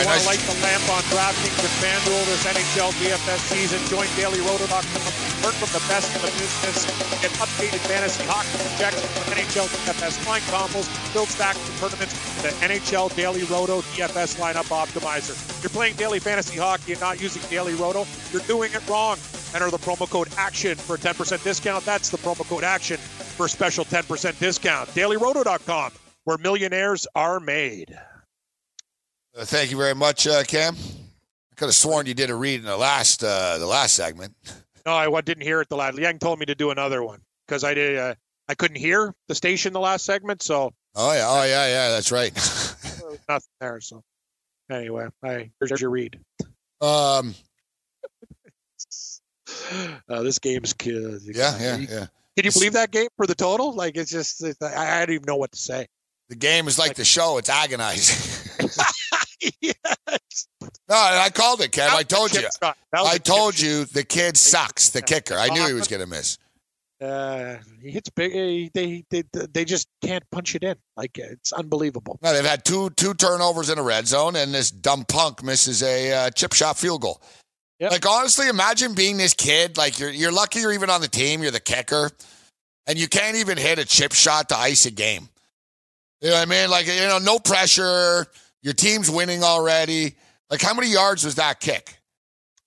Right, 0.00 0.06
want 0.06 0.24
nice. 0.24 0.24
to 0.24 0.32
light 0.32 0.42
the 0.48 0.56
lamp 0.64 0.84
on 0.88 1.02
DraftKings 1.12 1.60
and 1.60 1.74
FanDuel 1.80 2.24
this 2.24 2.44
NHL 2.48 2.90
DFS 3.00 3.40
season? 3.52 3.80
Join 3.88 4.08
daily 4.16 4.40
DailyRoto.com. 4.40 5.12
Learn 5.44 5.56
from 5.56 5.70
the 5.72 5.84
best 5.88 6.08
in 6.14 6.20
the 6.20 6.32
business. 6.36 6.84
Get 7.20 7.32
updated 7.40 7.80
fantasy 7.88 8.24
hockey 8.24 8.56
projections 8.60 9.10
from 9.12 9.32
NHL 9.36 9.66
DFS 9.68 10.26
line 10.26 10.44
combos, 10.52 10.88
build 11.12 11.28
stacks 11.28 11.60
and 11.68 11.78
tournaments 11.78 12.12
the 12.42 12.48
NHL 12.64 13.14
Daily 13.16 13.42
Roto 13.44 13.80
DFS 13.92 14.40
lineup 14.40 14.68
optimizer. 14.72 15.32
If 15.32 15.60
you're 15.62 15.70
playing 15.70 15.96
daily 15.96 16.18
fantasy 16.18 16.58
hockey 16.58 16.92
and 16.92 17.00
not 17.00 17.20
using 17.20 17.42
Daily 17.50 17.74
Roto, 17.74 18.06
you're 18.32 18.42
doing 18.42 18.72
it 18.72 18.86
wrong. 18.88 19.18
Enter 19.54 19.70
the 19.70 19.78
promo 19.78 20.08
code 20.08 20.28
ACTION 20.38 20.76
for 20.76 20.94
a 20.94 20.98
10% 20.98 21.42
discount. 21.42 21.84
That's 21.84 22.08
the 22.08 22.18
promo 22.18 22.48
code 22.48 22.64
ACTION 22.64 22.98
for 22.98 23.46
a 23.46 23.48
special 23.48 23.84
10% 23.84 24.38
discount. 24.38 24.88
DailyRoto.com, 24.90 25.92
where 26.24 26.38
millionaires 26.38 27.06
are 27.14 27.40
made. 27.40 27.98
Uh, 29.36 29.44
thank 29.44 29.70
you 29.70 29.76
very 29.76 29.94
much, 29.94 30.26
uh, 30.26 30.42
Cam. 30.44 30.74
I 30.74 31.54
could 31.56 31.66
have 31.66 31.74
sworn 31.74 32.06
you 32.06 32.14
did 32.14 32.30
a 32.30 32.34
read 32.34 32.60
in 32.60 32.66
the 32.66 32.76
last 32.76 33.22
uh, 33.22 33.58
the 33.58 33.66
last 33.66 33.94
segment. 33.94 34.34
No, 34.86 34.94
I 34.94 35.20
didn't 35.20 35.42
hear 35.42 35.60
it 35.60 35.68
the 35.68 35.76
last. 35.76 35.94
Liang 35.96 36.18
told 36.18 36.38
me 36.38 36.46
to 36.46 36.54
do 36.54 36.70
another 36.70 37.02
one 37.02 37.20
because 37.46 37.64
I 37.64 37.74
did. 37.74 37.98
Uh, 37.98 38.14
I 38.48 38.54
couldn't 38.54 38.78
hear 38.78 39.14
the 39.28 39.34
station 39.34 39.74
the 39.74 39.78
last 39.78 40.06
segment, 40.06 40.42
so 40.42 40.72
Oh 40.94 41.12
yeah, 41.12 41.26
oh 41.28 41.44
yeah, 41.44 41.66
yeah, 41.68 41.90
that's 41.90 42.10
right. 42.10 42.32
nothing 43.28 43.48
there. 43.60 43.80
So 43.82 44.02
anyway, 44.70 45.08
I 45.22 45.50
here's 45.60 45.80
your 45.80 45.90
read. 45.90 46.18
um, 46.80 47.34
Uh, 50.08 50.22
this 50.22 50.38
game's 50.38 50.72
good. 50.72 51.20
yeah, 51.24 51.56
yeah, 51.60 51.76
yeah. 51.76 52.06
Can 52.36 52.44
you 52.44 52.52
believe 52.52 52.72
that 52.72 52.90
game 52.90 53.08
for 53.16 53.26
the 53.26 53.34
total? 53.34 53.74
Like 53.74 53.96
it's 53.96 54.10
just 54.10 54.42
it's, 54.42 54.60
I, 54.62 55.02
I 55.02 55.06
don't 55.06 55.14
even 55.14 55.26
know 55.26 55.36
what 55.36 55.52
to 55.52 55.58
say. 55.58 55.86
The 56.28 56.36
game 56.36 56.66
is 56.68 56.78
like 56.78 56.94
the 56.94 57.04
show; 57.04 57.38
it's 57.38 57.48
agonizing. 57.50 58.66
yes. 59.60 59.76
no, 60.60 60.96
I 60.96 61.30
called 61.32 61.60
it, 61.60 61.72
Kev. 61.72 61.88
I 61.88 62.02
told 62.02 62.34
you. 62.34 62.40
Chip 62.40 62.50
shot. 62.62 62.76
That 62.92 63.02
was 63.02 63.14
I 63.14 63.18
told 63.18 63.58
you 63.58 63.84
the 63.86 64.04
kid 64.04 64.36
sucks. 64.36 64.90
The 64.90 65.02
kicker. 65.02 65.34
I 65.34 65.48
knew 65.48 65.66
he 65.66 65.72
was 65.72 65.88
going 65.88 66.00
to 66.00 66.06
miss. 66.06 66.38
Uh, 67.00 67.56
he 67.80 67.90
hits 67.90 68.10
big. 68.10 68.72
They, 68.74 69.04
they 69.08 69.24
they 69.32 69.64
just 69.64 69.88
can't 70.02 70.22
punch 70.30 70.54
it 70.54 70.62
in. 70.62 70.76
Like 70.98 71.16
it's 71.16 71.50
unbelievable. 71.52 72.18
No, 72.22 72.34
they've 72.34 72.44
had 72.44 72.64
two 72.64 72.90
two 72.90 73.14
turnovers 73.14 73.70
in 73.70 73.78
a 73.78 73.82
red 73.82 74.06
zone, 74.06 74.36
and 74.36 74.52
this 74.52 74.70
dumb 74.70 75.06
punk 75.06 75.42
misses 75.42 75.82
a 75.82 76.12
uh, 76.12 76.30
chip 76.30 76.52
shot 76.52 76.76
field 76.76 77.00
goal. 77.00 77.22
Yep. 77.78 77.92
Like 77.92 78.06
honestly, 78.06 78.48
imagine 78.48 78.94
being 78.94 79.16
this 79.16 79.32
kid. 79.32 79.78
Like 79.78 79.98
you're 79.98 80.10
you're 80.10 80.32
lucky 80.32 80.60
you're 80.60 80.72
even 80.72 80.90
on 80.90 81.00
the 81.00 81.08
team. 81.08 81.40
You're 81.40 81.52
the 81.52 81.60
kicker, 81.60 82.10
and 82.86 82.98
you 82.98 83.08
can't 83.08 83.36
even 83.36 83.56
hit 83.56 83.78
a 83.78 83.86
chip 83.86 84.12
shot 84.12 84.50
to 84.50 84.56
ice 84.58 84.84
a 84.84 84.90
game. 84.90 85.30
You 86.20 86.28
know 86.28 86.36
what 86.36 86.42
I 86.42 86.50
mean? 86.50 86.68
Like 86.68 86.86
you 86.86 87.00
know, 87.00 87.18
no 87.18 87.38
pressure. 87.38 88.26
Your 88.62 88.74
team's 88.74 89.10
winning 89.10 89.42
already. 89.42 90.16
Like 90.50 90.60
how 90.60 90.74
many 90.74 90.88
yards 90.90 91.24
was 91.24 91.36
that 91.36 91.60
kick? 91.60 91.96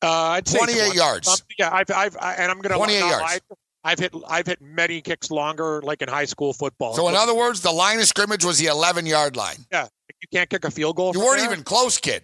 Uh, 0.01 0.09
I'd 0.11 0.47
say 0.47 0.57
28 0.57 0.79
20 0.79 0.97
yards. 0.97 1.27
something. 1.27 1.55
Yeah, 1.57 1.69
I've, 1.71 1.89
I've, 1.91 2.17
I, 2.19 2.33
and 2.33 2.51
I'm 2.51 2.59
gonna 2.59 2.75
28 2.75 2.99
not 2.99 3.09
yards. 3.09 3.23
lie. 3.23 3.39
I've 3.85 3.99
hit, 3.99 4.13
I've 4.27 4.47
hit 4.47 4.61
many 4.61 5.01
kicks 5.01 5.29
longer, 5.29 5.81
like 5.81 6.01
in 6.01 6.07
high 6.07 6.25
school 6.25 6.53
football. 6.53 6.93
So 6.93 7.09
in 7.09 7.15
other 7.15 7.33
words, 7.33 7.61
the 7.61 7.71
line 7.71 7.99
of 7.99 8.05
scrimmage 8.05 8.45
was 8.45 8.57
the 8.57 8.67
11 8.67 9.05
yard 9.05 9.35
line. 9.35 9.57
yeah, 9.71 9.87
you 10.21 10.27
can't 10.31 10.49
kick 10.49 10.63
a 10.65 10.71
field 10.71 10.95
goal. 10.95 11.11
You 11.13 11.19
weren't 11.19 11.39
there? 11.39 11.51
even 11.51 11.63
close, 11.63 11.97
kid. 11.97 12.23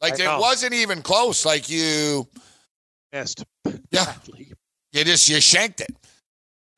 Like 0.00 0.18
it 0.18 0.26
wasn't 0.26 0.74
even 0.74 1.02
close. 1.02 1.44
Like 1.44 1.68
you. 1.68 2.26
missed. 3.12 3.44
Yeah. 3.90 4.12
You 4.92 5.04
just 5.04 5.28
you 5.28 5.40
shanked 5.40 5.80
it. 5.80 5.94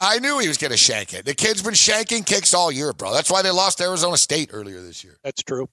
I 0.01 0.19
knew 0.19 0.41
he 0.41 0.49
was 0.49 0.59
going 0.59 0.73
to 0.73 0.77
shank 0.77 1.15
it. 1.15 1.25
The 1.25 1.35
kid's 1.35 1.63
been 1.63 1.75
shanking 1.75 2.27
kicks 2.27 2.53
all 2.55 2.73
year, 2.73 2.93
bro. 2.93 3.13
That's 3.15 3.31
why 3.31 3.43
they 3.43 3.51
lost 3.51 3.81
Arizona 3.81 4.17
State 4.17 4.51
earlier 4.53 4.81
this 4.81 5.05
year. 5.05 5.17
That's 5.23 5.43
true. 5.43 5.69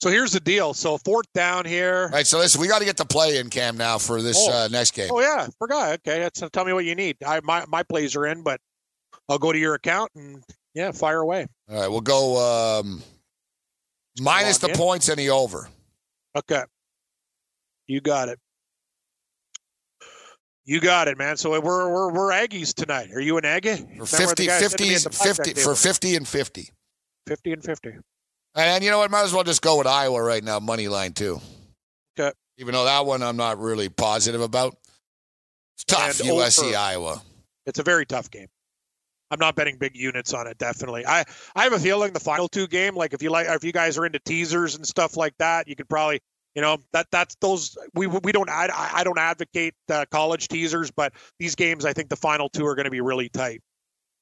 So 0.00 0.10
here's 0.10 0.32
the 0.32 0.40
deal. 0.40 0.74
So 0.74 0.98
fourth 0.98 1.26
down 1.34 1.64
here. 1.64 2.04
All 2.10 2.16
right, 2.18 2.26
so 2.26 2.38
listen, 2.38 2.60
we 2.60 2.68
got 2.68 2.80
to 2.80 2.84
get 2.84 2.96
the 2.96 3.06
play 3.06 3.38
in 3.38 3.48
Cam 3.48 3.76
now 3.76 3.96
for 3.98 4.20
this 4.20 4.36
Oh. 4.38 4.64
uh, 4.64 4.68
next 4.68 4.90
game. 4.92 5.08
Oh 5.10 5.20
yeah, 5.20 5.46
forgot. 5.58 5.94
Okay, 6.06 6.18
that's 6.20 6.42
tell 6.52 6.64
me 6.64 6.72
what 6.72 6.84
you 6.84 6.94
need. 6.94 7.16
I 7.24 7.40
my 7.42 7.64
my 7.68 7.82
plays 7.82 8.14
are 8.16 8.26
in, 8.26 8.42
but 8.42 8.60
I'll 9.28 9.38
go 9.38 9.52
to 9.52 9.58
your 9.58 9.74
account 9.74 10.10
and 10.14 10.42
yeah, 10.74 10.90
fire 10.92 11.20
away. 11.20 11.46
All 11.70 11.80
right, 11.80 11.88
we'll 11.88 12.00
go 12.02 12.80
um, 12.80 13.02
minus 14.20 14.58
the 14.58 14.68
in. 14.68 14.76
points 14.76 15.08
and 15.08 15.18
the 15.18 15.30
over. 15.30 15.68
Okay, 16.36 16.62
you 17.86 18.00
got 18.02 18.28
it. 18.28 18.38
You 20.66 20.80
got 20.80 21.08
it, 21.08 21.16
man. 21.18 21.36
So 21.36 21.50
we're 21.60 21.88
we're 21.92 22.12
we're 22.12 22.30
Aggies 22.32 22.74
tonight. 22.74 23.10
Are 23.12 23.20
you 23.20 23.38
an 23.38 23.44
Aggie? 23.44 23.76
For 23.76 23.82
Remember 23.84 24.06
50, 24.06 24.46
guy 24.46 24.58
sitting 24.58 24.92
at 24.92 25.00
50, 25.14 25.50
50 25.52 25.60
for 25.62 25.74
50 25.74 26.16
and 26.16 26.26
50. 26.28 26.70
50 27.26 27.52
and 27.52 27.62
50. 27.64 27.90
And 28.54 28.84
you 28.84 28.90
know 28.90 28.98
what? 28.98 29.10
Might 29.10 29.24
as 29.24 29.32
well 29.32 29.44
just 29.44 29.62
go 29.62 29.78
with 29.78 29.86
Iowa 29.86 30.22
right 30.22 30.42
now, 30.42 30.60
money 30.60 30.88
line 30.88 31.12
too. 31.12 31.40
Okay. 32.18 32.32
Even 32.58 32.74
though 32.74 32.84
that 32.84 33.04
one 33.04 33.22
I'm 33.22 33.36
not 33.36 33.58
really 33.58 33.88
positive 33.88 34.40
about. 34.40 34.76
It's 35.74 35.84
tough, 35.84 36.20
And 36.20 36.28
USC, 36.28 36.68
over. 36.68 36.76
Iowa. 36.76 37.22
It's 37.66 37.78
a 37.78 37.82
very 37.82 38.06
tough 38.06 38.30
game. 38.30 38.46
I'm 39.30 39.40
not 39.40 39.56
betting 39.56 39.76
big 39.78 39.96
units 39.96 40.32
on 40.32 40.46
it. 40.46 40.58
Definitely. 40.58 41.04
I 41.06 41.24
I 41.56 41.64
have 41.64 41.72
a 41.72 41.78
feeling 41.80 42.12
the 42.12 42.20
final 42.20 42.48
two 42.48 42.68
game, 42.68 42.94
like 42.94 43.12
if 43.12 43.22
you 43.22 43.30
like, 43.30 43.48
if 43.48 43.64
you 43.64 43.72
guys 43.72 43.98
are 43.98 44.06
into 44.06 44.20
teasers 44.20 44.76
and 44.76 44.86
stuff 44.86 45.16
like 45.16 45.34
that, 45.38 45.66
you 45.66 45.74
could 45.74 45.88
probably, 45.88 46.20
you 46.54 46.62
know, 46.62 46.78
that 46.92 47.08
that's 47.10 47.34
those 47.40 47.76
we 47.94 48.06
we 48.06 48.30
don't 48.30 48.48
I 48.48 48.68
I 48.72 49.02
don't 49.02 49.18
advocate 49.18 49.74
uh, 49.90 50.04
college 50.12 50.46
teasers, 50.46 50.92
but 50.92 51.12
these 51.40 51.56
games 51.56 51.84
I 51.84 51.92
think 51.92 52.10
the 52.10 52.16
final 52.16 52.48
two 52.48 52.64
are 52.66 52.76
going 52.76 52.84
to 52.84 52.90
be 52.90 53.00
really 53.00 53.28
tight. 53.28 53.60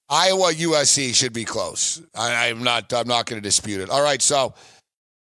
Iowa 0.09 0.53
USC 0.53 1.15
should 1.15 1.33
be 1.33 1.45
close. 1.45 2.03
I, 2.15 2.49
I'm 2.49 2.63
not. 2.63 2.93
I'm 2.93 3.09
not 3.09 3.27
going 3.27 3.41
to 3.41 3.47
dispute 3.47 3.81
it. 3.81 3.91
All 3.91 4.03
right, 4.03 4.21
so. 4.21 4.55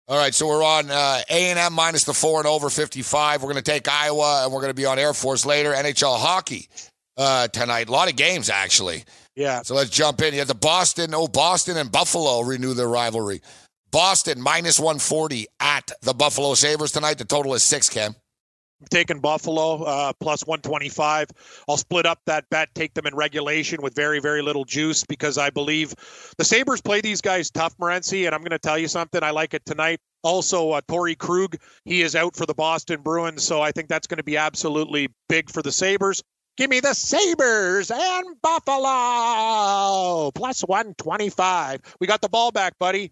All 0.09 0.18
right, 0.18 0.34
so 0.34 0.47
we're 0.47 0.63
on 0.63 0.89
uh, 0.89 1.20
A 1.30 1.49
and 1.49 1.59
M 1.59 1.74
minus 1.74 2.05
the 2.05 2.13
four 2.13 2.39
and 2.39 2.47
over 2.47 2.70
55. 2.70 3.41
We're 3.41 3.51
going 3.51 3.61
to 3.61 3.72
take 3.72 3.89
Iowa, 3.89 4.45
and 4.45 4.53
we're 4.53 4.61
going 4.61 4.70
to 4.70 4.74
be 4.74 4.86
on 4.86 4.97
Air 4.97 5.13
Force 5.13 5.45
later. 5.45 5.74
NHL 5.74 6.18
hockey 6.18 6.70
uh, 7.18 7.49
tonight. 7.49 7.89
A 7.89 7.91
lot 7.91 8.09
of 8.09 8.15
games 8.15 8.49
actually. 8.49 9.03
Yeah. 9.36 9.61
So 9.63 9.76
let's 9.76 9.89
jump 9.89 10.22
in. 10.22 10.34
You 10.34 10.39
have 10.39 10.47
the 10.47 10.55
Boston. 10.55 11.13
Oh, 11.13 11.28
Boston 11.28 11.78
and 11.78 11.91
Buffalo 11.91 12.41
renew 12.41 12.74
their 12.74 12.88
rivalry. 12.88 13.41
Boston 13.91 14.41
minus 14.41 14.80
140 14.80 15.47
at 15.59 15.91
the 16.01 16.13
Buffalo 16.13 16.53
Sabres 16.53 16.91
tonight. 16.91 17.18
The 17.18 17.26
total 17.26 17.53
is 17.53 17.63
six. 17.63 17.89
Cam. 17.89 18.15
I'm 18.80 18.88
taking 18.91 19.19
Buffalo 19.19 19.84
uh, 19.84 20.13
plus 20.19 20.45
125. 20.45 21.30
I'll 21.67 21.78
split 21.78 22.05
up 22.05 22.19
that 22.25 22.47
bet, 22.51 22.73
take 22.75 22.93
them 22.93 23.07
in 23.07 23.15
regulation 23.15 23.82
with 23.82 23.95
very, 23.95 24.19
very 24.19 24.43
little 24.43 24.65
juice 24.65 25.03
because 25.03 25.39
I 25.39 25.49
believe 25.49 25.95
the 26.38 26.45
Sabres 26.45 26.82
play 26.82 27.01
these 27.01 27.21
guys 27.21 27.49
tough, 27.49 27.75
Morency, 27.78 28.28
and 28.28 28.36
I'm 28.36 28.41
going 28.41 28.51
to 28.51 28.59
tell 28.59 28.78
you 28.78 28.88
something. 28.88 29.23
I 29.23 29.32
like 29.32 29.55
it 29.55 29.65
tonight. 29.65 29.99
Also, 30.21 30.71
uh, 30.71 30.82
Torey 30.88 31.17
Krug, 31.17 31.57
he 31.86 32.01
is 32.01 32.15
out 32.15 32.36
for 32.36 32.45
the 32.45 32.53
Boston 32.53 33.01
Bruins, 33.01 33.43
so 33.43 33.61
I 33.61 33.71
think 33.71 33.88
that's 33.88 34.05
going 34.05 34.17
to 34.17 34.23
be 34.23 34.38
absolutely 34.38 35.09
big 35.28 35.49
for 35.49 35.63
the 35.63 35.71
Sabres. 35.71 36.21
Give 36.57 36.69
me 36.69 36.80
the 36.80 36.93
Sabres 36.93 37.91
and 37.91 38.41
Buffalo 38.41 40.32
plus 40.32 40.61
125. 40.61 41.82
We 41.99 42.07
got 42.07 42.21
the 42.21 42.30
ball 42.30 42.51
back, 42.51 42.78
buddy. 42.80 43.11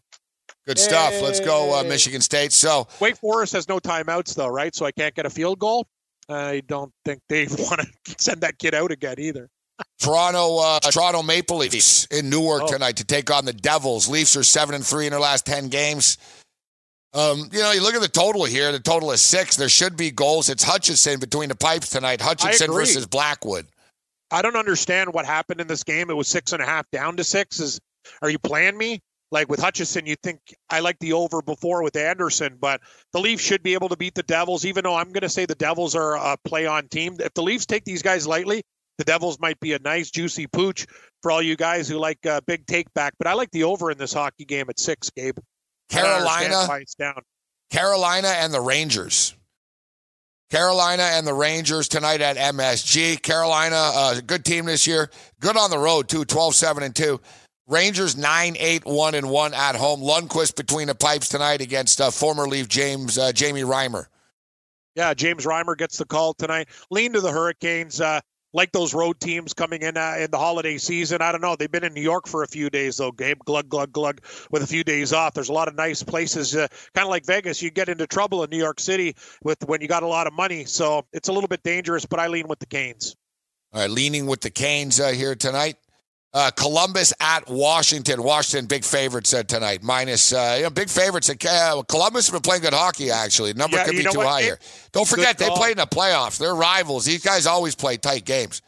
Good 0.68 0.80
stuff. 0.80 1.22
Let's 1.22 1.40
go, 1.40 1.78
uh, 1.80 1.84
Michigan 1.84 2.22
State. 2.22 2.52
So 2.52 2.88
Wake 3.00 3.18
Forest 3.18 3.54
has 3.54 3.68
no 3.70 3.80
timeouts, 3.80 4.34
though, 4.36 4.48
right? 4.48 4.74
So 4.74 4.86
I 4.86 4.92
can't 4.92 5.14
get 5.14 5.26
a 5.26 5.30
field 5.30 5.60
goal. 5.60 5.88
I 6.28 6.62
don't 6.68 6.92
think 7.06 7.22
they 7.30 7.46
want 7.60 7.82
to 7.82 8.16
send 8.18 8.42
that 8.42 8.58
kid 8.58 8.74
out 8.74 8.92
again 8.92 9.16
either. 9.20 9.48
Toronto, 10.00 10.58
uh, 10.60 10.80
Toronto 10.80 11.22
Maple 11.22 11.58
Leafs 11.58 12.06
in 12.06 12.30
Newark 12.30 12.64
Oh. 12.64 12.68
tonight 12.68 12.98
to 12.98 13.04
take 13.04 13.30
on 13.30 13.46
the 13.46 13.54
Devils. 13.54 14.08
Leafs 14.08 14.36
are 14.36 14.44
seven 14.44 14.74
and 14.74 14.86
three 14.86 15.06
in 15.06 15.12
their 15.12 15.20
last 15.20 15.46
ten 15.46 15.68
games. 15.68 16.18
Um, 17.14 17.50
you 17.52 17.60
know, 17.60 17.72
you 17.72 17.82
look 17.82 17.94
at 17.96 18.02
the 18.02 18.08
total 18.10 18.44
here. 18.46 18.72
The 18.72 18.80
total 18.80 19.12
is 19.12 19.22
six. 19.22 19.56
There 19.56 19.70
should 19.70 19.96
be 19.96 20.12
goals. 20.12 20.50
It's 20.50 20.64
Hutchinson 20.64 21.20
between 21.20 21.50
the 21.50 21.56
pipes 21.56 21.90
tonight. 21.90 22.20
Hutchinson 22.22 22.72
versus 22.74 23.06
Blackwood. 23.06 23.68
I 24.32 24.42
don't 24.42 24.56
understand 24.58 25.14
what 25.14 25.26
happened 25.26 25.62
in 25.62 25.68
this 25.68 25.84
game. 25.84 26.10
It 26.10 26.16
was 26.16 26.28
six 26.28 26.52
and 26.54 26.62
a 26.62 26.66
half 26.66 26.90
down 26.92 27.16
to 27.18 27.24
six. 27.24 27.60
Is 27.60 27.80
are 28.22 28.30
you 28.30 28.40
playing 28.40 28.78
me? 28.78 29.02
Like 29.32 29.50
with 29.50 29.60
Hutchinson, 29.60 30.06
you 30.06 30.16
think 30.16 30.40
I 30.70 30.80
like 30.80 31.00
the 31.00 31.14
over 31.14 31.42
before 31.42 31.84
with 31.84 31.96
Andersen, 31.96 32.58
but 32.60 32.82
the 33.12 33.20
Leafs 33.20 33.44
should 33.44 33.64
be 33.64 33.74
able 33.74 33.90
to 33.90 33.98
beat 33.98 34.16
the 34.16 34.24
Devils, 34.24 34.66
even 34.66 34.84
though 34.84 34.96
I'm 34.96 35.10
going 35.10 35.22
to 35.22 35.30
say 35.30 35.46
the 35.46 35.56
Devils 35.56 35.96
are 35.96 36.16
a 36.16 36.38
play 36.46 36.66
on 36.68 36.88
team. 36.88 37.18
If 37.20 37.34
the 37.34 37.42
Leafs 37.42 37.66
take 37.66 37.86
these 37.86 38.02
guys 38.02 38.28
lightly, 38.28 38.62
the 38.98 39.04
Devils 39.04 39.40
might 39.40 39.60
be 39.60 39.74
a 39.74 39.80
nice, 39.80 40.10
juicy 40.12 40.48
pooch 40.48 40.86
for 41.22 41.32
all 41.32 41.42
you 41.42 41.56
guys 41.56 41.90
who 41.90 41.98
like 41.98 42.26
uh, 42.26 42.42
big 42.46 42.66
take 42.66 42.94
back. 42.94 43.14
But 43.18 43.28
I 43.28 43.34
like 43.34 43.52
the 43.52 43.64
over 43.64 43.92
in 43.92 43.98
this 43.98 44.14
hockey 44.14 44.46
game 44.46 44.70
at 44.70 44.80
six, 44.80 45.10
Gabe. 45.10 45.38
Carolina, 45.90 46.68
down. 46.98 47.22
Carolina 47.72 48.28
and 48.28 48.54
the 48.54 48.62
Rangers. 48.62 49.36
Carolina 50.52 51.04
and 51.04 51.26
the 51.26 51.34
Rangers 51.34 51.88
tonight 51.88 52.22
at 52.22 52.38
MSG. 52.38 53.22
Carolina, 53.22 53.76
uh, 53.76 54.22
good 54.26 54.46
team 54.46 54.66
this 54.66 54.86
year. 54.86 55.10
Good 55.40 55.58
on 55.58 55.70
the 55.70 55.80
road, 55.80 56.08
too, 56.08 56.24
12 56.24 56.56
7 56.56 56.84
and 56.84 56.96
2. 56.96 57.20
Rangers 57.68 58.16
9 58.16 58.56
8 58.60 58.86
1 58.86 59.16
and 59.16 59.30
1 59.30 59.54
at 59.54 59.76
home. 59.76 60.02
Lundqvist 60.02 60.56
between 60.56 60.88
the 60.88 60.96
pipes 60.96 61.30
tonight 61.30 61.62
against 61.62 62.00
uh, 62.00 62.12
former 62.12 62.48
Leaf 62.48 62.68
James 62.68 63.18
uh, 63.18 63.32
Jamie 63.32 63.62
Reimer. 63.62 64.06
Yeah, 64.96 65.14
James 65.14 65.46
Reimer 65.46 65.78
gets 65.78 65.98
the 65.98 66.06
call 66.06 66.34
tonight. 66.34 66.70
Lean 66.90 67.14
to 67.14 67.22
the 67.22 67.32
Hurricanes. 67.32 68.00
Uh, 68.00 68.22
like 68.56 68.72
those 68.72 68.94
road 68.94 69.20
teams 69.20 69.54
coming 69.54 69.82
in 69.82 69.98
uh, 69.98 70.16
in 70.18 70.32
the 70.32 70.38
holiday 70.38 70.78
season. 70.78 71.22
I 71.22 71.32
don't 71.32 71.42
know. 71.42 71.58
They've 71.58 71.70
been 71.70 71.84
in 71.84 71.94
New 71.94 72.02
York 72.02 72.26
for 72.26 72.42
a 72.42 72.48
few 72.48 72.70
days 72.70 72.98
though. 72.98 73.12
Gabe 73.12 73.40
glug 73.46 73.68
glug 73.68 73.92
glug 73.92 74.22
with 74.50 74.64
a 74.64 74.68
few 74.68 74.84
days 74.84 75.12
off. 75.12 75.34
There's 75.34 75.50
a 75.50 75.54
lot 75.54 75.68
of 75.68 75.76
nice 75.76 76.02
places, 76.04 76.56
uh, 76.56 76.68
kind 76.94 77.06
of 77.06 77.10
like 77.10 77.26
Vegas. 77.26 77.62
You 77.62 77.70
get 77.70 77.90
into 77.90 78.08
trouble 78.08 78.44
in 78.44 78.50
New 78.50 78.58
York 78.58 78.80
City 78.80 79.16
with 79.44 79.58
when 79.66 79.82
you 79.82 79.90
got 79.90 80.04
a 80.04 80.08
lot 80.08 80.26
of 80.26 80.34
money, 80.34 80.64
so 80.66 81.06
it's 81.12 81.28
a 81.28 81.34
little 81.34 81.50
bit 81.50 81.64
dangerous. 81.64 82.06
But 82.06 82.22
I 82.22 82.28
lean 82.28 82.48
with 82.48 82.60
the 82.60 82.66
Canes. 82.66 83.16
All 83.74 83.82
right, 83.82 83.90
leaning 83.90 84.26
with 84.26 84.40
the 84.40 84.52
Canes 84.52 85.02
uh, 85.02 85.10
here 85.10 85.36
tonight. 85.36 85.76
Uh, 86.36 86.52
Columbus 86.52 87.14
at 87.22 87.48
Washington. 87.50 88.22
Washington, 88.22 88.66
big 88.68 88.84
favorites 88.84 89.34
uh, 89.34 89.44
tonight. 89.44 89.82
Minus, 89.84 90.34
uh, 90.34 90.56
you 90.58 90.64
know, 90.64 90.70
big 90.70 90.90
favorites. 90.90 91.30
Uh, 91.30 91.82
Columbus 91.88 92.28
have 92.28 92.34
been 92.34 92.42
playing 92.42 92.62
good 92.62 92.74
hockey, 92.74 93.10
actually. 93.10 93.54
Number 93.54 93.78
Yeah, 93.78 93.86
could 93.86 93.96
be 93.96 94.04
too 94.04 94.20
high 94.20 94.42
here. 94.42 94.60
Don't 94.92 95.08
forget, 95.08 95.38
they 95.38 95.50
played 95.50 95.72
in 95.72 95.78
the 95.78 95.88
playoffs. 95.88 96.38
They're 96.38 96.54
rivals. 96.54 97.06
These 97.06 97.24
guys 97.24 97.46
always 97.48 97.74
play 97.74 97.96
tight 97.96 98.26
games. 98.26 98.62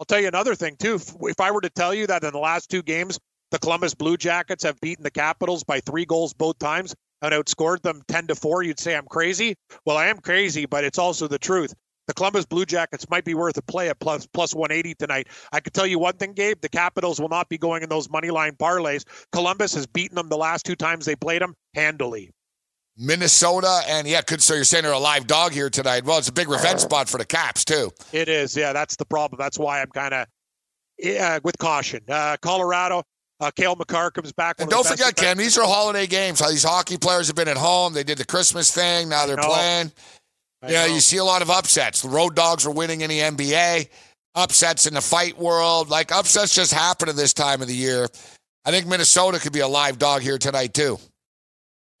I'll 0.00 0.04
tell 0.04 0.18
you 0.20 0.26
another 0.26 0.56
thing 0.56 0.74
too. 0.76 0.96
If- 0.96 1.14
If 1.20 1.40
I 1.40 1.52
were 1.52 1.60
to 1.60 1.70
tell 1.70 1.94
you 1.94 2.08
that 2.08 2.24
in 2.24 2.32
the 2.32 2.38
last 2.40 2.68
two 2.70 2.82
games, 2.82 3.20
the 3.52 3.60
Columbus 3.60 3.94
Blue 3.94 4.16
Jackets 4.16 4.64
have 4.64 4.80
beaten 4.80 5.04
the 5.04 5.10
Capitals 5.12 5.62
by 5.62 5.78
three 5.78 6.06
goals 6.06 6.34
both 6.34 6.58
times 6.58 6.92
and 7.22 7.32
outscored 7.32 7.82
them 7.82 8.02
ten 8.08 8.26
to 8.26 8.34
four, 8.34 8.64
you'd 8.64 8.80
say 8.80 8.96
I'm 8.96 9.06
crazy. 9.06 9.54
Well, 9.84 9.96
I 9.96 10.08
am 10.08 10.18
crazy, 10.18 10.66
but 10.66 10.82
it's 10.82 10.98
also 10.98 11.28
the 11.28 11.38
truth. 11.38 11.72
The 12.06 12.14
Columbus 12.14 12.46
Blue 12.46 12.64
Jackets 12.64 13.08
might 13.10 13.24
be 13.24 13.34
worth 13.34 13.56
a 13.56 13.62
play 13.62 13.88
at 13.88 13.98
plus 13.98 14.26
plus 14.26 14.54
180 14.54 14.94
tonight. 14.94 15.28
I 15.52 15.60
could 15.60 15.74
tell 15.74 15.86
you 15.86 15.98
one 15.98 16.16
thing, 16.16 16.32
Gabe. 16.32 16.60
The 16.60 16.68
Capitals 16.68 17.20
will 17.20 17.28
not 17.28 17.48
be 17.48 17.58
going 17.58 17.82
in 17.82 17.88
those 17.88 18.08
money 18.08 18.30
line 18.30 18.52
parlays. 18.52 19.04
Columbus 19.32 19.74
has 19.74 19.86
beaten 19.86 20.14
them 20.16 20.28
the 20.28 20.36
last 20.36 20.64
two 20.64 20.76
times 20.76 21.04
they 21.04 21.16
played 21.16 21.42
them 21.42 21.54
handily. 21.74 22.30
Minnesota, 22.98 23.82
and 23.88 24.06
yeah, 24.06 24.22
could 24.22 24.42
so 24.42 24.54
you're 24.54 24.64
saying 24.64 24.84
they're 24.84 24.92
a 24.92 24.98
live 24.98 25.26
dog 25.26 25.52
here 25.52 25.68
tonight. 25.68 26.04
Well, 26.04 26.18
it's 26.18 26.28
a 26.28 26.32
big 26.32 26.48
revenge 26.48 26.80
spot 26.80 27.08
for 27.08 27.18
the 27.18 27.26
Caps, 27.26 27.64
too. 27.64 27.90
It 28.12 28.28
is, 28.28 28.56
yeah. 28.56 28.72
That's 28.72 28.96
the 28.96 29.04
problem. 29.04 29.38
That's 29.38 29.58
why 29.58 29.82
I'm 29.82 29.90
kind 29.90 30.14
of 30.14 30.26
with 31.44 31.58
caution. 31.58 32.00
Uh, 32.08 32.36
Colorado, 32.40 33.02
uh, 33.40 33.50
Cale 33.54 33.76
Makar 33.76 34.12
comes 34.12 34.32
back. 34.32 34.56
And 34.60 34.70
don't 34.70 34.86
forget, 34.86 35.14
Cam, 35.14 35.36
these 35.36 35.58
are 35.58 35.66
holiday 35.66 36.06
games. 36.06 36.40
How 36.40 36.48
these 36.48 36.64
hockey 36.64 36.96
players 36.96 37.26
have 37.26 37.36
been 37.36 37.48
at 37.48 37.58
home. 37.58 37.92
They 37.92 38.04
did 38.04 38.16
the 38.16 38.24
Christmas 38.24 38.72
thing. 38.72 39.10
Now 39.10 39.26
they're 39.26 39.36
playing. 39.36 39.92
I 40.66 40.70
Yeah, 40.72 40.86
know. 40.86 40.94
you 40.94 41.00
see 41.00 41.16
a 41.18 41.24
lot 41.24 41.42
of 41.42 41.50
upsets. 41.50 42.02
The 42.02 42.08
road 42.08 42.34
dogs 42.34 42.66
are 42.66 42.70
winning 42.70 43.00
in 43.02 43.10
the 43.10 43.20
NBA. 43.20 43.88
Upsets 44.34 44.86
in 44.86 44.94
the 44.94 45.00
fight 45.00 45.38
world. 45.38 45.88
Like 45.88 46.12
upsets 46.12 46.54
just 46.54 46.72
happen 46.72 47.08
at 47.08 47.16
this 47.16 47.32
time 47.32 47.62
of 47.62 47.68
the 47.68 47.74
year. 47.74 48.08
I 48.64 48.70
think 48.70 48.86
Minnesota 48.86 49.38
could 49.38 49.52
be 49.52 49.60
a 49.60 49.68
live 49.68 49.98
dog 49.98 50.22
here 50.22 50.38
tonight 50.38 50.74
too. 50.74 50.98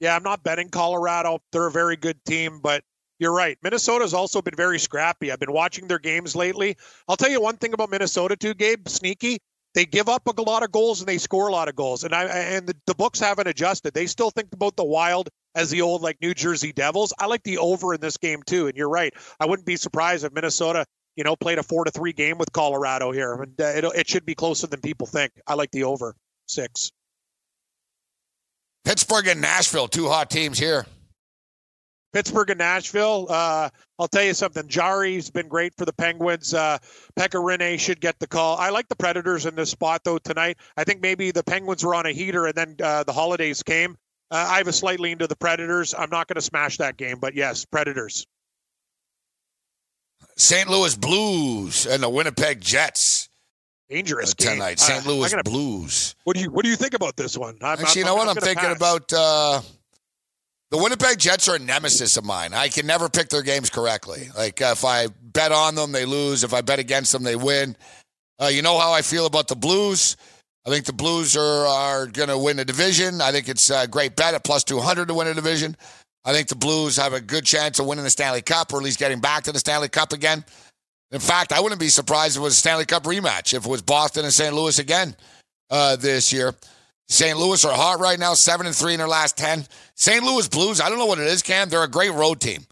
Yeah, 0.00 0.14
I'm 0.14 0.22
not 0.22 0.42
betting 0.42 0.68
Colorado. 0.68 1.38
They're 1.52 1.68
a 1.68 1.70
very 1.70 1.96
good 1.96 2.22
team, 2.26 2.60
but 2.62 2.82
you're 3.18 3.32
right. 3.32 3.56
Minnesota's 3.62 4.12
also 4.12 4.42
been 4.42 4.54
very 4.54 4.78
scrappy. 4.78 5.32
I've 5.32 5.38
been 5.40 5.52
watching 5.52 5.88
their 5.88 5.98
games 5.98 6.36
lately. 6.36 6.76
I'll 7.08 7.16
tell 7.16 7.30
you 7.30 7.40
one 7.40 7.56
thing 7.56 7.72
about 7.72 7.88
Minnesota 7.90 8.36
too, 8.36 8.52
Gabe. 8.52 8.86
Sneaky. 8.88 9.38
They 9.74 9.86
give 9.86 10.08
up 10.08 10.26
a 10.26 10.42
lot 10.42 10.62
of 10.62 10.72
goals 10.72 11.00
and 11.00 11.08
they 11.08 11.18
score 11.18 11.48
a 11.48 11.52
lot 11.52 11.68
of 11.68 11.76
goals. 11.76 12.04
And 12.04 12.14
I 12.14 12.24
and 12.24 12.66
the, 12.66 12.74
the 12.86 12.94
books 12.94 13.20
haven't 13.20 13.46
adjusted. 13.46 13.94
They 13.94 14.06
still 14.06 14.30
think 14.30 14.48
about 14.52 14.76
the 14.76 14.84
Wild 14.84 15.30
as 15.56 15.70
the 15.70 15.80
old 15.82 16.02
like 16.02 16.18
New 16.20 16.34
Jersey 16.34 16.72
Devils. 16.72 17.12
I 17.18 17.26
like 17.26 17.42
the 17.42 17.58
over 17.58 17.94
in 17.94 18.00
this 18.00 18.16
game 18.18 18.42
too. 18.46 18.68
And 18.68 18.76
you're 18.76 18.88
right. 18.88 19.12
I 19.40 19.46
wouldn't 19.46 19.66
be 19.66 19.76
surprised 19.76 20.24
if 20.24 20.32
Minnesota, 20.32 20.86
you 21.16 21.24
know, 21.24 21.34
played 21.34 21.58
a 21.58 21.64
four 21.64 21.84
to 21.84 21.90
three 21.90 22.12
game 22.12 22.38
with 22.38 22.52
Colorado 22.52 23.10
here. 23.10 23.32
And 23.42 23.60
uh, 23.60 23.64
it 23.64 23.84
it 23.96 24.08
should 24.08 24.26
be 24.26 24.36
closer 24.36 24.68
than 24.68 24.80
people 24.80 25.08
think. 25.08 25.32
I 25.46 25.54
like 25.54 25.72
the 25.72 25.84
over 25.84 26.14
six. 26.46 26.92
Pittsburgh 28.84 29.26
and 29.26 29.40
Nashville, 29.40 29.88
two 29.88 30.08
hot 30.08 30.30
teams 30.30 30.58
here. 30.58 30.86
Pittsburgh 32.12 32.50
and 32.50 32.58
Nashville. 32.58 33.26
Uh, 33.28 33.68
I'll 33.98 34.08
tell 34.08 34.22
you 34.22 34.32
something. 34.32 34.68
Jarry's 34.68 35.28
been 35.28 35.48
great 35.48 35.74
for 35.76 35.84
the 35.84 35.92
Penguins. 35.92 36.54
Uh, 36.54 36.78
Pekka 37.18 37.42
Rinne 37.42 37.78
should 37.78 38.00
get 38.00 38.18
the 38.20 38.26
call. 38.26 38.56
I 38.56 38.70
like 38.70 38.88
the 38.88 38.96
Predators 38.96 39.44
in 39.44 39.54
this 39.54 39.70
spot 39.70 40.02
though 40.04 40.18
tonight. 40.18 40.58
I 40.76 40.84
think 40.84 41.02
maybe 41.02 41.30
the 41.30 41.42
Penguins 41.42 41.84
were 41.84 41.94
on 41.94 42.06
a 42.06 42.12
heater 42.12 42.46
and 42.46 42.54
then 42.54 42.76
uh, 42.82 43.02
the 43.02 43.12
holidays 43.12 43.62
came. 43.62 43.98
Uh, 44.30 44.46
I 44.50 44.58
have 44.58 44.66
a 44.68 44.72
slight 44.72 44.98
lean 45.00 45.18
to 45.18 45.26
the 45.26 45.36
Predators. 45.36 45.94
I'm 45.96 46.10
not 46.10 46.26
going 46.26 46.34
to 46.36 46.40
smash 46.42 46.78
that 46.78 46.96
game, 46.96 47.18
but 47.20 47.34
yes, 47.34 47.64
Predators. 47.64 48.26
St. 50.36 50.68
Louis 50.68 50.94
Blues 50.96 51.86
and 51.86 52.02
the 52.02 52.08
Winnipeg 52.10 52.60
Jets 52.60 53.28
Dangerous 53.88 54.32
uh, 54.32 54.34
tonight. 54.50 54.78
Uh, 54.80 54.84
St. 54.84 55.02
I'm 55.02 55.08
Louis 55.08 55.30
gonna- 55.30 55.44
Blues. 55.44 56.16
What 56.24 56.36
do 56.36 56.42
you 56.42 56.50
What 56.50 56.64
do 56.64 56.70
you 56.70 56.76
think 56.76 56.94
about 56.94 57.16
this 57.16 57.38
one? 57.38 57.56
I'm, 57.62 57.78
Actually, 57.80 58.00
you 58.00 58.04
know 58.06 58.16
what? 58.16 58.28
I'm 58.28 58.34
thinking 58.34 58.56
pass. 58.64 58.76
about 58.76 59.12
uh, 59.12 59.60
the 60.72 60.78
Winnipeg 60.78 61.18
Jets 61.18 61.48
are 61.48 61.54
a 61.54 61.58
nemesis 61.60 62.16
of 62.16 62.24
mine. 62.24 62.52
I 62.52 62.68
can 62.68 62.86
never 62.86 63.08
pick 63.08 63.28
their 63.28 63.42
games 63.42 63.70
correctly. 63.70 64.28
Like 64.36 64.60
uh, 64.60 64.70
if 64.72 64.84
I 64.84 65.06
bet 65.22 65.52
on 65.52 65.76
them, 65.76 65.92
they 65.92 66.04
lose. 66.04 66.42
If 66.42 66.52
I 66.52 66.62
bet 66.62 66.80
against 66.80 67.12
them, 67.12 67.22
they 67.22 67.36
win. 67.36 67.76
Uh, 68.42 68.46
you 68.48 68.60
know 68.60 68.78
how 68.78 68.92
I 68.92 69.02
feel 69.02 69.24
about 69.26 69.46
the 69.48 69.56
Blues. 69.56 70.16
I 70.66 70.70
think 70.70 70.84
the 70.84 70.92
Blues 70.92 71.36
are 71.36 71.66
are 71.66 72.06
going 72.06 72.28
to 72.28 72.38
win 72.38 72.56
the 72.56 72.64
division. 72.64 73.20
I 73.20 73.30
think 73.32 73.48
it's 73.48 73.70
a 73.70 73.86
great 73.86 74.16
bet 74.16 74.34
at 74.34 74.44
plus 74.44 74.64
200 74.64 75.08
to 75.08 75.14
win 75.14 75.28
a 75.28 75.34
division. 75.34 75.76
I 76.24 76.32
think 76.32 76.48
the 76.48 76.56
Blues 76.56 76.96
have 76.96 77.12
a 77.12 77.20
good 77.20 77.44
chance 77.44 77.78
of 77.78 77.86
winning 77.86 78.04
the 78.04 78.10
Stanley 78.10 78.42
Cup 78.42 78.72
or 78.72 78.78
at 78.78 78.82
least 78.82 78.98
getting 78.98 79.20
back 79.20 79.44
to 79.44 79.52
the 79.52 79.60
Stanley 79.60 79.88
Cup 79.88 80.12
again. 80.12 80.44
In 81.12 81.20
fact, 81.20 81.52
I 81.52 81.60
wouldn't 81.60 81.80
be 81.80 81.88
surprised 81.88 82.36
if 82.36 82.40
it 82.40 82.42
was 82.44 82.54
a 82.54 82.56
Stanley 82.56 82.84
Cup 82.84 83.04
rematch 83.04 83.54
if 83.54 83.64
it 83.64 83.68
was 83.68 83.80
Boston 83.80 84.24
and 84.24 84.34
St. 84.34 84.52
Louis 84.52 84.78
again 84.80 85.14
uh, 85.70 85.94
this 85.94 86.32
year. 86.32 86.52
St. 87.08 87.38
Louis 87.38 87.64
are 87.64 87.72
hot 87.72 88.00
right 88.00 88.18
now, 88.18 88.34
seven 88.34 88.66
and 88.66 88.74
three 88.74 88.92
in 88.94 88.98
their 88.98 89.06
last 89.06 89.36
ten. 89.38 89.64
St. 89.94 90.24
Louis 90.24 90.48
Blues, 90.48 90.80
I 90.80 90.88
don't 90.88 90.98
know 90.98 91.06
what 91.06 91.20
it 91.20 91.28
is, 91.28 91.42
Cam. 91.42 91.68
They're 91.68 91.84
a 91.84 91.88
great 91.88 92.12
road 92.12 92.40
team. 92.40 92.66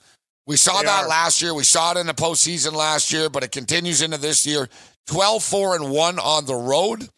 We 0.49 0.57
saw 0.57 0.81
They 0.81 0.87
that 0.87 1.05
are. 1.05 1.09
last 1.09 1.41
year. 1.41 1.55
We 1.55 1.63
saw 1.63 1.93
it 1.93 1.99
in 1.99 2.09
the 2.09 2.15
postseason 2.15 2.73
last 2.73 3.13
year, 3.13 3.31
but 3.31 3.45
it 3.45 3.53
continues 3.53 4.03
into 4.03 4.19
this 4.19 4.45
year. 4.45 4.69
12 5.07 5.45
4 5.45 5.77
and 5.77 5.91
1 5.93 6.19
on 6.19 6.47
the 6.47 6.57
road. 6.57 7.09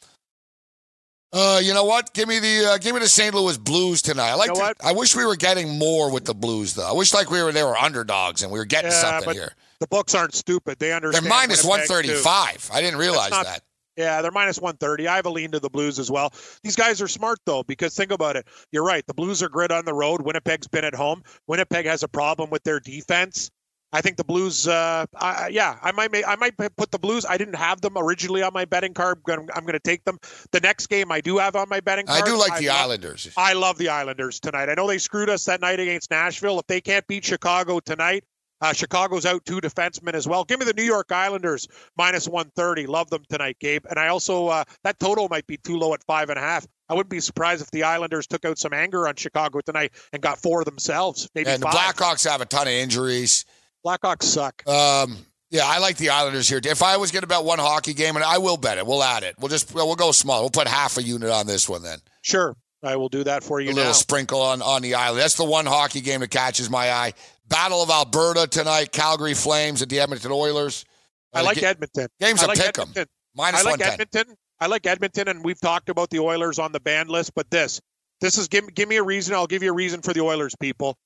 Uh, 1.33 1.61
you 1.63 1.75
know 1.75 1.85
what? 1.85 2.15
Give 2.15 2.29
me 2.29 2.39
the 2.39 2.73
uh, 2.75 2.79
give 2.79 2.95
me 2.95 3.01
the 3.01 3.09
St. 3.09 3.35
Louis 3.35 3.59
Blues 3.59 4.01
tonight. 4.01 4.31
I 4.31 4.35
like. 4.35 4.49
know 4.49 4.55
to-? 4.55 4.75
I 4.83 4.93
wish 4.93 5.15
we 5.17 5.25
were 5.25 5.37
getting 5.37 5.79
more 5.79 6.11
with 6.11 6.25
the 6.25 6.35
Blues, 6.35 6.75
though. 6.75 6.89
I 6.89 6.93
wish 6.93 7.13
like 7.13 7.31
we 7.31 7.43
were 7.43 7.53
they 7.53 7.65
were 7.65 7.77
underdogs 7.77 8.43
and 8.43 8.53
we 8.53 8.59
were 8.59 8.65
getting 8.65 8.91
Yeah, 8.91 8.97
something 9.21 9.35
here. 9.35 9.53
the 9.81 9.87
books 9.89 10.15
aren't 10.15 10.35
stupid. 10.35 10.79
They 10.79 10.93
understand. 10.93 11.25
They're 11.25 11.31
minus 11.31 11.65
Winnipeg, 11.65 11.89
too. 12.07 12.23
135. 12.23 12.71
I 12.73 12.81
didn't 12.81 12.99
realize 12.99 13.31
not- 13.33 13.45
that. 13.45 13.63
Yeah, 13.99 14.21
they're 14.21 14.31
minus 14.31 14.59
130. 14.61 15.09
I 15.09 15.17
have 15.17 15.25
a 15.25 15.31
lean 15.31 15.53
to 15.53 15.59
the 15.59 15.71
Blues 15.71 15.99
as 15.99 16.11
well. 16.11 16.31
These 16.63 16.77
guys 16.77 17.01
are 17.01 17.09
smart, 17.09 17.39
though, 17.47 17.63
because 17.63 17.95
think 17.95 18.13
about 18.13 18.37
it. 18.37 18.47
You're 18.71 18.85
right. 18.85 19.03
The 19.07 19.15
Blues 19.15 19.43
are 19.43 19.49
grit 19.49 19.73
on 19.73 19.87
the 19.87 19.95
road. 19.95 20.21
Winnipeg's 20.21 20.69
been 20.69 20.85
at 20.85 20.95
home. 20.95 21.23
Winnipeg 21.47 21.87
has 21.87 22.03
a 22.03 22.09
problem 22.09 22.51
with 22.51 22.63
their 22.63 22.79
defense. 22.79 23.51
I 23.97 24.03
think 24.03 24.19
the 24.19 24.25
Blues. 24.25 24.69
Uh, 24.69 25.07
I, 25.19 25.49
yeah, 25.49 25.79
I 25.83 25.91
might. 25.93 26.13
ma- 26.13 26.29
I 26.29 26.37
might 26.37 26.55
put 26.77 26.91
the 26.91 26.99
Blues. 26.99 27.25
I 27.25 27.39
didn't 27.39 27.55
have 27.55 27.81
them 27.81 27.95
originally 27.97 28.43
on 28.43 28.53
my 28.53 28.67
betting 28.67 28.93
card. 28.93 29.21
I'm, 29.27 29.49
I'm 29.55 29.63
going 29.63 29.73
to 29.73 29.81
take 29.81 30.05
them. 30.05 30.19
The 30.53 30.61
next 30.61 30.89
game 30.89 31.11
I 31.11 31.23
do 31.23 31.39
have 31.39 31.57
on 31.57 31.71
my 31.71 31.81
betting 31.81 32.05
card. 32.05 32.23
I 32.23 32.27
do 32.27 32.37
like 32.37 32.59
the 32.59 32.67
love- 32.69 32.77
Islanders. 32.77 33.33
I 33.39 33.55
love 33.55 33.79
the 33.79 33.89
Islanders 33.89 34.39
tonight. 34.39 34.69
I 34.69 34.75
know 34.75 34.87
they 34.87 34.99
screwed 34.99 35.31
us 35.31 35.47
that 35.47 35.63
night 35.63 35.81
against 35.81 36.11
Nashville. 36.11 36.59
If 36.61 36.67
they 36.67 36.83
can't 36.83 37.07
beat 37.07 37.25
Chicago 37.25 37.81
tonight, 37.81 38.25
uh, 38.61 38.75
Chicago's 38.75 39.25
out 39.25 39.47
two 39.47 39.63
defensemen 39.63 40.13
as 40.13 40.29
well. 40.29 40.45
Give 40.45 40.59
me 40.61 40.67
the 40.67 40.75
New 40.75 40.83
York 40.83 41.11
Islanders 41.11 41.67
minus 41.97 42.29
130. 42.29 42.87
Love 42.87 43.09
them 43.09 43.23
tonight, 43.31 43.57
Gabe. 43.61 43.87
And 43.89 43.99
I 43.99 44.09
also, 44.09 44.49
uh, 44.49 44.65
that 44.85 44.99
total 44.99 45.29
might 45.31 45.47
be 45.47 45.57
too 45.57 45.79
low 45.79 45.95
at 45.95 46.05
five 46.05 46.29
and 46.29 46.39
a 46.39 46.43
half. 46.43 46.67
I 46.89 46.95
wouldn't 46.95 47.11
be 47.11 47.21
surprised 47.21 47.63
if 47.63 47.71
the 47.71 47.83
Islanders 47.83 48.27
took 48.27 48.45
out 48.45 48.59
some 48.59 48.73
anger 48.73 49.09
on 49.09 49.17
Chicago 49.17 49.61
tonight 49.61 49.93
and 50.13 50.23
got 50.23 50.39
four 50.39 50.65
themselves. 50.65 51.29
Maybe 51.35 51.51
And 51.51 51.63
the. 51.63 51.67
Blackhawks 51.67 52.29
have 52.31 52.41
a 52.41 52.47
ton 52.47 52.67
of 52.69 52.73
injuries. 52.73 53.45
Blackhawks 53.87 54.25
suck. 54.25 54.67
Um, 54.69 55.17
yeah, 55.51 55.63
I 55.65 55.79
like 55.79 55.97
the 55.97 56.11
Islanders 56.11 56.49
here. 56.49 56.61
If 56.63 56.83
I 56.83 56.97
was 56.97 57.13
going 57.13 57.23
to 57.23 57.27
bet 57.29 57.45
one 57.45 57.59
hockey 57.61 57.95
game, 57.95 58.17
and 58.17 58.25
I 58.25 58.39
will 58.39 58.57
bet 58.57 58.79
it, 58.79 58.87
we'll 58.87 59.03
add 59.05 59.23
it. 59.23 59.37
We'll 59.39 59.49
just 59.49 59.73
we'll 59.75 59.95
go 59.95 60.11
small. 60.13 60.41
We'll 60.41 60.51
put 60.51 60.67
half 60.67 60.97
a 60.99 61.03
unit 61.03 61.31
on 61.31 61.47
this 61.47 61.69
one 61.69 61.83
then. 61.83 61.99
Sure. 62.23 62.57
I 62.83 62.97
will 62.97 63.09
do 63.09 63.25
that 63.25 63.43
for 63.43 63.61
you 63.61 63.71
a 63.71 63.73
little 63.73 63.85
now. 63.91 63.93
sprinkle 63.93 64.41
on 64.43 64.61
on 64.63 64.83
the 64.83 64.95
island. 64.95 65.21
That's 65.21 65.35
the 65.37 65.45
one 65.45 65.67
hockey 65.67 66.01
game 66.01 66.21
that 66.21 66.31
catches 66.31 66.69
my 66.69 66.91
eye. 66.91 67.13
Battle 67.49 67.83
of 67.83 67.91
Alberta 67.91 68.47
tonight. 68.49 68.91
Calgary 68.93 69.35
Flames 69.35 69.83
at 69.83 69.89
the 69.89 70.01
Edmonton 70.01 70.33
Oilers. 70.33 70.85
I 71.33 71.41
Uh, 71.41 71.45
like 71.45 71.59
ga- 71.61 71.67
Edmonton. 71.69 72.09
Game's 72.21 72.43
I 72.43 72.47
like 72.47 72.59
pick 72.59 72.79
'em. 72.79 72.83
Edmonton. 72.91 73.07
Minus 73.35 73.61
I 73.61 73.63
like 73.65 73.81
110. 73.81 73.93
Edmonton. 74.21 74.37
I 74.61 74.67
like 74.67 74.87
Edmonton, 74.87 75.29
and 75.29 75.45
we've 75.45 75.61
talked 75.61 75.89
about 75.91 76.11
the 76.11 76.19
Oilers 76.21 76.59
on 76.59 76.73
the 76.73 76.81
band 76.81 77.09
list. 77.09 77.33
But 77.35 77.51
this, 77.51 77.81
This 78.21 78.39
is 78.39 78.49
give, 78.49 78.73
give 78.75 78.89
me 78.89 78.97
a 78.97 79.03
reason. 79.03 79.35
I'll 79.35 79.47
give 79.47 79.63
you 79.63 79.71
a 79.71 79.75
reason 79.75 80.01
for 80.03 80.13
the 80.15 80.21
Oilers, 80.23 80.55
people. 80.59 80.97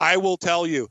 I 0.00 0.16
will 0.16 0.36
tell 0.36 0.66
you. 0.66 0.88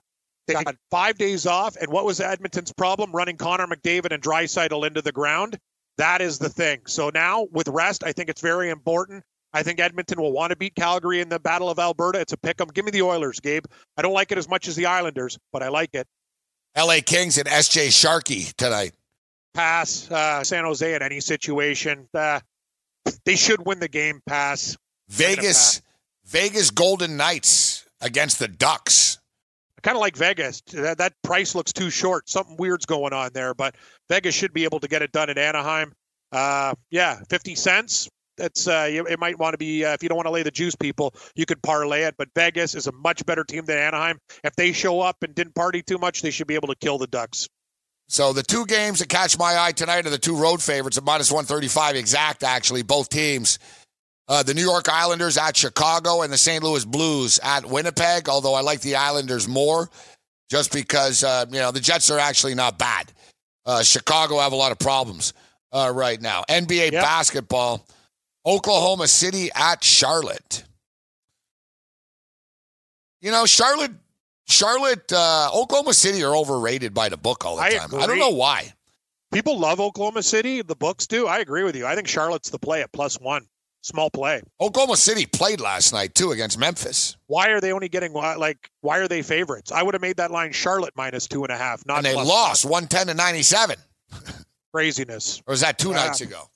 They 0.47 0.53
got 0.53 0.75
five 0.89 1.17
days 1.17 1.45
off, 1.45 1.75
and 1.75 1.91
what 1.91 2.05
was 2.05 2.19
Edmonton's 2.19 2.71
problem? 2.71 3.11
Running 3.11 3.37
Connor 3.37 3.67
McDavid 3.67 4.13
and 4.13 4.23
Draisaitl 4.23 4.87
into 4.87 5.01
the 5.01 5.11
ground. 5.11 5.57
That 5.97 6.21
is 6.21 6.39
the 6.39 6.49
thing. 6.49 6.81
So 6.87 7.09
now 7.09 7.47
with 7.51 7.67
rest, 7.67 8.03
I 8.03 8.13
think 8.13 8.29
it's 8.29 8.41
very 8.41 8.69
important. 8.69 9.23
I 9.53 9.63
think 9.63 9.79
Edmonton 9.79 10.21
will 10.21 10.31
want 10.31 10.51
to 10.51 10.55
beat 10.55 10.75
Calgary 10.75 11.19
in 11.19 11.29
the 11.29 11.39
Battle 11.39 11.69
of 11.69 11.79
Alberta. 11.79 12.19
It's 12.19 12.33
a 12.33 12.37
pick 12.37 12.61
'em. 12.61 12.67
Give 12.67 12.85
me 12.85 12.91
the 12.91 13.01
Oilers, 13.01 13.39
Gabe. 13.39 13.65
I 13.97 14.01
don't 14.01 14.13
like 14.13 14.31
it 14.31 14.37
as 14.37 14.47
much 14.47 14.67
as 14.67 14.75
the 14.75 14.85
Islanders, 14.85 15.37
but 15.51 15.63
I 15.63 15.69
like 15.69 15.89
it. 15.93 16.07
LA 16.75 17.01
Kings 17.01 17.37
and 17.37 17.47
SJ 17.47 17.89
Sharkey 17.89 18.47
tonight. 18.57 18.93
Pass 19.53 20.09
uh, 20.11 20.43
San 20.43 20.63
Jose 20.65 20.93
in 20.93 21.01
any 21.01 21.19
situation. 21.19 22.07
Uh, 22.13 22.39
they 23.25 23.35
should 23.35 23.65
win 23.65 23.79
the 23.79 23.87
game. 23.87 24.21
Pass. 24.27 24.77
Vegas, 25.09 25.81
Vegas 26.25 26.69
Golden 26.69 27.17
Knights 27.17 27.85
against 28.01 28.37
the 28.37 28.47
Ducks. 28.47 29.17
Kind 29.83 29.95
of 29.95 30.01
like 30.01 30.17
Vegas. 30.17 30.61
That, 30.73 30.97
that 30.97 31.13
price 31.23 31.53
looks 31.55 31.71
too 31.71 31.89
short. 31.89 32.29
Something 32.29 32.57
weird's 32.57 32.85
going 32.85 33.13
on 33.13 33.31
there, 33.33 33.53
but 33.53 33.75
Vegas 34.09 34.33
should 34.33 34.53
be 34.53 34.63
able 34.63 34.79
to 34.79 34.87
get 34.87 35.01
it 35.01 35.11
done 35.11 35.29
in 35.29 35.37
Anaheim. 35.37 35.93
Uh, 36.31 36.73
yeah, 36.89 37.19
50 37.29 37.55
cents. 37.55 38.09
That's 38.37 38.67
uh, 38.67 38.87
it 38.91 39.19
might 39.19 39.39
want 39.39 39.53
to 39.53 39.57
be 39.57 39.83
uh, 39.83 39.93
if 39.93 40.03
you 40.03 40.09
don't 40.09 40.15
want 40.15 40.27
to 40.27 40.31
lay 40.31 40.43
the 40.43 40.51
juice, 40.51 40.75
people, 40.75 41.15
you 41.35 41.47
could 41.47 41.61
parlay 41.63 42.03
it. 42.03 42.15
But 42.17 42.29
Vegas 42.35 42.75
is 42.75 42.85
a 42.85 42.91
much 42.91 43.25
better 43.25 43.43
team 43.43 43.65
than 43.65 43.79
Anaheim. 43.79 44.19
If 44.43 44.55
they 44.55 44.73
show 44.73 45.01
up 45.01 45.17
and 45.23 45.33
didn't 45.33 45.55
party 45.55 45.81
too 45.81 45.97
much, 45.97 46.21
they 46.21 46.29
should 46.29 46.45
be 46.45 46.53
able 46.53 46.67
to 46.67 46.75
kill 46.75 46.99
the 46.99 47.07
Ducks. 47.07 47.47
So 48.09 48.31
the 48.31 48.43
two 48.43 48.65
games 48.65 48.99
that 48.99 49.09
catch 49.09 49.37
my 49.37 49.57
eye 49.57 49.73
tonight 49.73 50.05
are 50.05 50.09
the 50.09 50.17
two 50.17 50.37
road 50.37 50.61
favorites 50.61 50.97
at 50.97 51.03
minus 51.03 51.31
135 51.31 51.95
exact, 51.95 52.43
actually, 52.43 52.81
both 52.81 53.09
teams. 53.09 53.59
Uh, 54.29 54.43
the 54.43 54.53
New 54.53 54.63
York 54.63 54.89
Islanders 54.89 55.37
at 55.37 55.55
Chicago 55.55 56.21
and 56.21 56.31
the 56.31 56.37
St. 56.37 56.61
Louis 56.61 56.83
Blues 56.83 57.39
at 57.43 57.65
Winnipeg, 57.65 58.27
although 58.27 58.53
I 58.53 58.61
like 58.61 58.81
the 58.81 58.95
Islanders 58.95 59.47
more 59.47 59.89
just 60.49 60.73
because, 60.73 61.23
uh, 61.23 61.45
you 61.49 61.59
know, 61.59 61.71
the 61.71 61.79
Jets 61.79 62.09
are 62.11 62.19
actually 62.19 62.55
not 62.55 62.77
bad. 62.77 63.11
Uh, 63.65 63.83
Chicago 63.83 64.39
have 64.39 64.51
a 64.51 64.55
lot 64.55 64.71
of 64.71 64.79
problems 64.79 65.33
uh, 65.71 65.91
right 65.93 66.21
now. 66.21 66.43
NBA 66.49 66.91
yep. 66.91 67.03
basketball, 67.03 67.85
Oklahoma 68.45 69.07
City 69.07 69.49
at 69.55 69.83
Charlotte. 69.83 70.63
You 73.21 73.31
know, 73.31 73.45
Charlotte 73.45 73.91
Charlotte, 74.47 75.11
uh, 75.11 75.49
Oklahoma 75.53 75.93
City 75.93 76.23
are 76.23 76.35
overrated 76.35 76.93
by 76.93 77.09
the 77.09 77.17
book 77.17 77.45
all 77.45 77.57
the 77.57 77.63
I 77.63 77.71
time. 77.71 77.85
Agree. 77.85 77.99
I 77.99 78.07
don't 78.07 78.19
know 78.19 78.29
why. 78.29 78.73
People 79.33 79.59
love 79.59 79.81
Oklahoma 79.81 80.23
City. 80.23 80.61
The 80.61 80.75
books 80.75 81.05
do. 81.05 81.27
I 81.27 81.39
agree 81.39 81.63
with 81.63 81.75
you. 81.75 81.85
I 81.85 81.95
think 81.95 82.07
Charlotte's 82.07 82.49
the 82.49 82.59
play 82.59 82.81
at 82.81 82.91
plus 82.93 83.19
one. 83.19 83.45
Small 83.87 84.09
play. 84.09 84.41
Oklahoma 84.59 84.97
City 84.97 85.25
played 85.25 85.61
last 85.61 85.93
night 85.93 86.13
too 86.13 86.31
against 86.31 86.59
Memphis. 86.59 87.15
Why 87.27 87.51
are 87.51 87.61
they 87.61 87.71
only 87.71 87.87
getting 87.87 88.11
like? 88.11 88.69
Why 88.81 88.97
are 88.97 89.07
they 89.07 89.21
favorites? 89.21 89.71
I 89.71 89.81
would 89.81 89.93
have 89.93 90.01
made 90.01 90.17
that 90.17 90.29
line 90.29 90.51
Charlotte 90.51 90.91
minus 90.97 91.25
two 91.25 91.45
and 91.45 91.53
a 91.53 91.57
half. 91.57 91.85
Not 91.85 91.99
and 91.99 92.05
they 92.05 92.13
lost 92.13 92.65
one 92.65 92.87
ten 92.87 93.07
to 93.07 93.13
ninety 93.13 93.43
seven. 93.43 93.77
Craziness. 94.73 95.41
Or 95.47 95.53
was 95.53 95.61
that 95.61 95.79
two 95.79 95.91
uh, 95.91 95.93
nights 95.93 96.19
ago? 96.19 96.49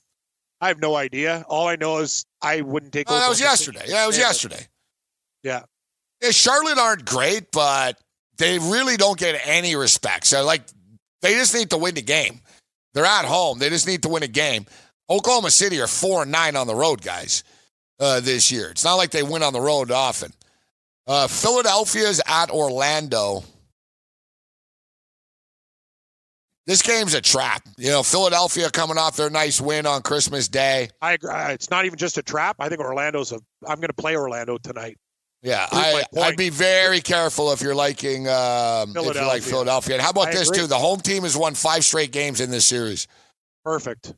I 0.59 0.67
have 0.67 0.81
no 0.81 0.97
idea. 0.97 1.45
All 1.47 1.69
I 1.69 1.77
know 1.77 1.99
is 1.99 2.25
I 2.41 2.59
wouldn't 2.59 2.91
take. 2.91 3.09
Oh, 3.09 3.17
that 3.17 3.29
was 3.29 3.39
yesterday. 3.39 3.85
Yeah, 3.87 4.03
it 4.03 4.07
was 4.07 4.17
yesterday. 4.17 4.67
Yeah. 5.41 5.61
yeah. 6.21 6.31
Charlotte 6.31 6.77
aren't 6.77 7.05
great, 7.05 7.49
but 7.53 7.97
they 8.39 8.59
really 8.59 8.97
don't 8.97 9.17
get 9.17 9.39
any 9.45 9.77
respect. 9.77 10.27
So 10.27 10.43
like, 10.43 10.63
they 11.21 11.35
just 11.35 11.55
need 11.55 11.69
to 11.69 11.77
win 11.77 11.95
the 11.95 12.01
game. 12.01 12.41
They're 12.93 13.05
at 13.05 13.23
home. 13.23 13.57
They 13.59 13.69
just 13.69 13.87
need 13.87 14.03
to 14.03 14.09
win 14.09 14.21
a 14.21 14.27
game. 14.27 14.65
Oklahoma 15.11 15.51
City 15.51 15.81
are 15.81 15.87
four 15.87 16.23
and 16.23 16.31
nine 16.31 16.55
on 16.55 16.67
the 16.67 16.75
road, 16.75 17.01
guys, 17.01 17.43
uh, 17.99 18.21
this 18.21 18.49
year. 18.49 18.69
It's 18.69 18.85
not 18.85 18.95
like 18.95 19.11
they 19.11 19.23
win 19.23 19.43
on 19.43 19.51
the 19.51 19.59
road 19.59 19.91
often. 19.91 20.31
Uh, 21.05 21.27
Philadelphia's 21.27 22.21
at 22.25 22.49
Orlando. 22.49 23.43
This 26.65 26.81
game's 26.81 27.13
a 27.13 27.21
trap. 27.21 27.67
You 27.77 27.89
know, 27.89 28.03
Philadelphia 28.03 28.69
coming 28.69 28.97
off 28.97 29.17
their 29.17 29.29
nice 29.29 29.59
win 29.59 29.85
on 29.85 30.01
Christmas 30.03 30.47
Day. 30.47 30.89
I 31.01 31.13
agree. 31.13 31.31
It's 31.49 31.69
not 31.69 31.85
even 31.85 31.97
just 31.97 32.17
a 32.17 32.23
trap. 32.23 32.55
I 32.59 32.69
think 32.69 32.79
Orlando's 32.79 33.33
a. 33.33 33.39
I'm 33.67 33.77
going 33.77 33.89
to 33.89 33.93
play 33.93 34.15
Orlando 34.15 34.57
tonight. 34.57 34.97
Yeah, 35.41 35.67
I, 35.71 36.03
would 36.13 36.37
be 36.37 36.49
very 36.49 37.01
careful 37.01 37.51
if 37.51 37.61
you're 37.61 37.75
liking 37.75 38.27
um, 38.27 38.95
if 38.95 39.15
you 39.15 39.25
like 39.25 39.41
Philadelphia. 39.41 39.95
And 39.95 40.01
how 40.01 40.11
about 40.11 40.27
I 40.27 40.33
this 40.33 40.49
agree. 40.49 40.61
too? 40.61 40.67
The 40.67 40.77
home 40.77 40.99
team 40.99 41.23
has 41.23 41.35
won 41.35 41.55
five 41.55 41.83
straight 41.83 42.11
games 42.11 42.39
in 42.39 42.51
this 42.51 42.65
series. 42.65 43.07
Perfect. 43.65 44.13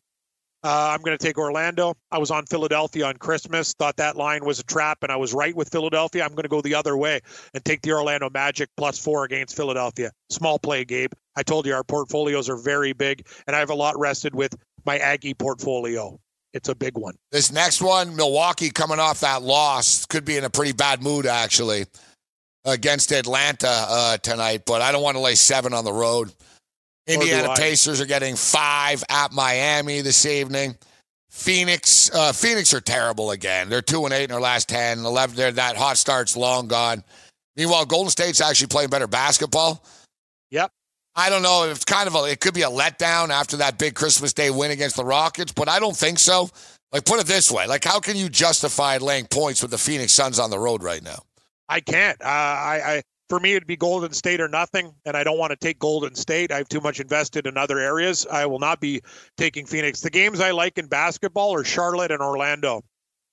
Uh, 0.63 0.91
I'm 0.93 1.01
going 1.01 1.17
to 1.17 1.23
take 1.23 1.37
Orlando. 1.37 1.95
I 2.09 2.19
was 2.19 2.31
on 2.31 2.45
Philadelphia 2.45 3.05
on 3.05 3.17
Christmas. 3.17 3.73
Thought 3.73 3.97
that 3.97 4.15
line 4.15 4.45
was 4.45 4.59
a 4.59 4.63
trap, 4.63 4.99
and 5.01 5.11
I 5.11 5.17
was 5.17 5.33
right 5.33 5.53
with 5.55 5.69
Philadelphia. 5.69 6.23
I'm 6.23 6.31
going 6.31 6.43
to 6.43 6.49
go 6.49 6.61
the 6.61 6.75
other 6.75 6.95
way 6.95 7.19
and 7.53 7.63
take 7.65 7.81
the 7.81 7.91
Orlando 7.91 8.29
Magic 8.29 8.69
plus 8.77 8.97
four 8.97 9.25
against 9.25 9.57
Philadelphia. 9.57 10.11
Small 10.29 10.57
play, 10.57 10.85
Gabe. 10.85 11.11
I 11.35 11.43
told 11.43 11.65
you 11.65 11.73
our 11.73 11.83
portfolios 11.83 12.49
are 12.49 12.55
very 12.55 12.93
big, 12.93 13.27
and 13.45 13.55
I 13.55 13.59
have 13.59 13.71
a 13.71 13.75
lot 13.75 13.99
rested 13.99 14.33
with 14.33 14.55
my 14.85 14.97
Aggie 14.99 15.33
portfolio. 15.33 16.17
It's 16.53 16.69
a 16.69 16.75
big 16.75 16.97
one. 16.97 17.15
This 17.31 17.51
next 17.51 17.81
one, 17.81 18.15
Milwaukee 18.15 18.69
coming 18.69 18.99
off 18.99 19.21
that 19.21 19.41
loss, 19.41 20.05
could 20.05 20.23
be 20.23 20.37
in 20.37 20.43
a 20.43 20.49
pretty 20.49 20.71
bad 20.71 21.01
mood 21.01 21.25
actually 21.25 21.87
against 22.63 23.11
Atlanta 23.11 23.67
uh, 23.69 24.17
tonight, 24.17 24.63
but 24.65 24.81
I 24.81 24.91
don't 24.91 25.03
want 25.03 25.17
to 25.17 25.21
lay 25.21 25.35
seven 25.35 25.73
on 25.73 25.83
the 25.83 25.91
road. 25.91 26.31
Indiana 27.07 27.53
Pacers 27.55 27.99
are 27.99 28.05
getting 28.05 28.35
five 28.35 29.03
at 29.09 29.31
Miami 29.33 30.01
this 30.01 30.25
evening. 30.25 30.77
Phoenix, 31.29 32.11
uh, 32.13 32.31
Phoenix 32.31 32.73
are 32.73 32.81
terrible 32.81 33.31
again. 33.31 33.67
They're 33.67 33.81
two 33.81 34.05
and 34.05 34.13
eight 34.13 34.25
in 34.25 34.29
their 34.29 34.39
last 34.39 34.69
10, 34.69 34.99
11. 34.99 35.35
They're, 35.35 35.51
that 35.53 35.75
hot 35.75 35.97
start's 35.97 36.37
long 36.37 36.67
gone. 36.67 37.03
Meanwhile, 37.55 37.85
Golden 37.85 38.11
State's 38.11 38.39
actually 38.39 38.67
playing 38.67 38.89
better 38.89 39.07
basketball. 39.07 39.83
Yep. 40.51 40.71
I 41.15 41.29
don't 41.29 41.41
know. 41.41 41.69
It's 41.69 41.85
kind 41.85 42.07
of 42.07 42.15
a, 42.15 42.23
it 42.25 42.39
could 42.39 42.53
be 42.53 42.61
a 42.61 42.69
letdown 42.69 43.29
after 43.29 43.57
that 43.57 43.77
big 43.77 43.95
Christmas 43.95 44.33
Day 44.33 44.49
win 44.49 44.71
against 44.71 44.95
the 44.95 45.05
Rockets, 45.05 45.51
but 45.51 45.69
I 45.69 45.79
don't 45.79 45.95
think 45.95 46.19
so. 46.19 46.49
Like, 46.91 47.05
put 47.05 47.19
it 47.19 47.25
this 47.25 47.51
way: 47.51 47.65
like, 47.67 47.83
how 47.83 47.99
can 47.99 48.15
you 48.15 48.29
justify 48.29 48.97
laying 48.97 49.25
points 49.25 49.61
with 49.61 49.71
the 49.71 49.77
Phoenix 49.77 50.13
Suns 50.13 50.37
on 50.39 50.51
the 50.51 50.59
road 50.59 50.83
right 50.83 51.03
now? 51.03 51.19
I 51.67 51.79
can't. 51.79 52.19
Uh, 52.21 52.25
I, 52.25 52.81
I 52.85 53.03
for 53.33 53.39
me, 53.39 53.53
it'd 53.53 53.65
be 53.65 53.75
Golden 53.75 54.13
State 54.13 54.39
or 54.39 54.47
nothing, 54.47 54.93
and 55.05 55.17
I 55.17 55.23
don't 55.23 55.39
want 55.39 55.49
to 55.49 55.55
take 55.55 55.79
Golden 55.79 56.13
State. 56.13 56.51
I 56.51 56.57
have 56.57 56.69
too 56.69 56.81
much 56.81 56.99
invested 56.99 57.47
in 57.47 57.57
other 57.57 57.79
areas. 57.79 58.27
I 58.31 58.45
will 58.45 58.59
not 58.59 58.79
be 58.79 59.01
taking 59.37 59.65
Phoenix. 59.65 60.01
The 60.01 60.11
games 60.11 60.39
I 60.39 60.51
like 60.51 60.77
in 60.77 60.85
basketball 60.85 61.55
are 61.55 61.63
Charlotte 61.63 62.11
and 62.11 62.21
Orlando. 62.21 62.83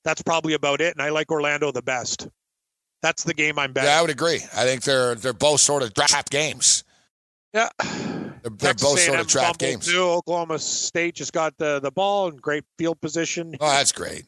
That's 0.03 0.23
probably 0.23 0.55
about 0.55 0.81
it, 0.81 0.95
and 0.97 1.03
I 1.03 1.11
like 1.11 1.31
Orlando 1.31 1.71
the 1.71 1.83
best. 1.83 2.29
That's 3.03 3.25
the 3.25 3.35
game 3.35 3.59
I'm 3.59 3.75
betting. 3.75 3.91
Yeah, 3.91 3.99
I 3.99 4.01
would 4.01 4.11
agree. 4.11 4.41
I 4.57 4.65
think 4.65 4.85
they're 4.85 5.17
they're 5.17 5.35
both 5.35 5.61
sort 5.61 5.83
of 5.83 5.93
trap 5.93 6.31
games. 6.31 6.83
Yeah, 7.53 7.69
they're, 7.83 8.51
they're 8.57 8.73
both 8.73 9.01
sort 9.01 9.21
of 9.21 9.27
trap 9.27 9.59
games. 9.59 9.85
Too. 9.87 10.01
Oklahoma 10.01 10.59
State 10.61 11.17
just 11.17 11.35
got 11.35 11.59
the 11.59 11.79
the 11.79 11.91
ball 11.91 12.29
and 12.29 12.41
great 12.41 12.65
field 12.79 12.99
position. 13.03 13.55
Oh, 13.61 13.69
that's 13.69 13.93
great. 13.93 14.25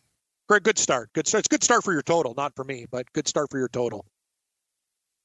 Great, 0.50 0.64
good 0.64 0.76
start. 0.76 1.08
Good 1.14 1.26
start. 1.26 1.40
It's 1.40 1.48
good 1.48 1.64
start 1.64 1.82
for 1.82 1.94
your 1.94 2.02
total, 2.02 2.34
not 2.36 2.54
for 2.56 2.64
me, 2.64 2.84
but 2.90 3.10
good 3.14 3.26
start 3.26 3.50
for 3.50 3.58
your 3.58 3.68
total. 3.68 4.04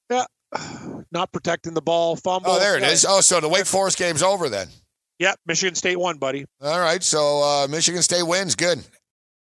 Yeah, 0.09 0.23
not 1.11 1.31
protecting 1.31 1.73
the 1.73 1.81
ball, 1.81 2.15
fumble. 2.15 2.51
Oh, 2.51 2.59
there 2.59 2.77
it 2.77 2.83
is. 2.83 3.05
Oh, 3.07 3.21
so 3.21 3.39
the 3.39 3.49
Wake 3.49 3.65
Forest 3.65 3.97
game's 3.97 4.23
over 4.23 4.49
then. 4.49 4.67
Yep, 5.19 5.39
Michigan 5.47 5.75
State 5.75 5.99
won, 5.99 6.17
buddy. 6.17 6.45
All 6.61 6.79
right, 6.79 7.01
so 7.01 7.41
uh, 7.43 7.67
Michigan 7.67 8.01
State 8.01 8.23
wins. 8.23 8.55
Good. 8.55 8.83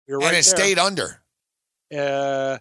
You're 0.06 0.18
right 0.18 0.28
and 0.28 0.36
it 0.36 0.44
there. 0.46 0.56
stayed 0.56 0.78
under. 0.78 1.20
Uh, 1.94 2.56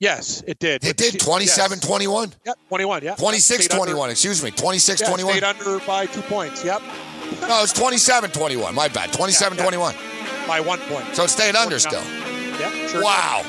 yes, 0.00 0.42
it 0.46 0.58
did. 0.58 0.84
It 0.84 0.96
did 0.98 1.18
27 1.18 1.78
yes. 1.78 1.86
21. 1.86 2.34
Yep, 2.44 2.58
21. 2.68 3.02
Yep. 3.04 3.18
26 3.18 3.68
21. 3.68 4.10
Excuse 4.10 4.44
me. 4.44 4.50
26 4.50 5.00
yeah, 5.00 5.08
21. 5.08 5.32
Stayed 5.32 5.44
under 5.44 5.78
by 5.86 6.06
two 6.06 6.22
points. 6.22 6.64
Yep. 6.64 6.82
No, 7.40 7.62
it's 7.62 7.72
27 7.72 8.30
21. 8.30 8.74
My 8.74 8.88
bad. 8.88 9.12
27 9.12 9.56
yeah, 9.56 9.64
21. 9.64 9.94
Yeah. 9.94 10.46
By 10.46 10.60
one 10.60 10.78
point. 10.80 11.06
So 11.16 11.24
it 11.24 11.30
stayed 11.30 11.56
under 11.56 11.78
still. 11.78 12.02
Yeah, 12.60 12.86
sure. 12.86 13.02
Wow. 13.02 13.42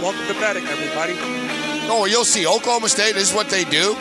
Welcome 0.00 0.26
to 0.28 0.40
betting, 0.40 0.66
everybody. 0.66 1.12
Oh, 1.90 2.06
you'll 2.06 2.24
see. 2.24 2.46
Oklahoma 2.46 2.88
State 2.88 3.16
is 3.16 3.34
what 3.34 3.50
they 3.50 3.64
do. 3.64 3.94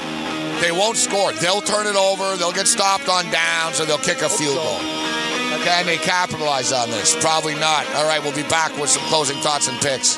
They 0.61 0.71
won't 0.71 0.95
score. 0.95 1.33
They'll 1.33 1.59
turn 1.59 1.87
it 1.87 1.97
over. 1.97 2.37
They'll 2.37 2.53
get 2.53 2.67
stopped 2.67 3.09
on 3.09 3.29
downs, 3.31 3.81
or 3.81 3.85
they'll 3.85 3.97
kick 3.97 4.21
a 4.21 4.29
field 4.29 4.55
goal. 4.55 4.79
Can 5.65 5.85
they 5.85 5.97
capitalize 5.97 6.71
on 6.71 6.89
this? 6.89 7.21
Probably 7.21 7.53
not. 7.55 7.85
All 7.95 8.05
right, 8.05 8.23
we'll 8.23 8.33
be 8.33 8.47
back 8.47 8.77
with 8.79 8.89
some 8.89 9.03
closing 9.09 9.35
thoughts 9.41 9.67
and 9.67 9.77
picks. 9.81 10.17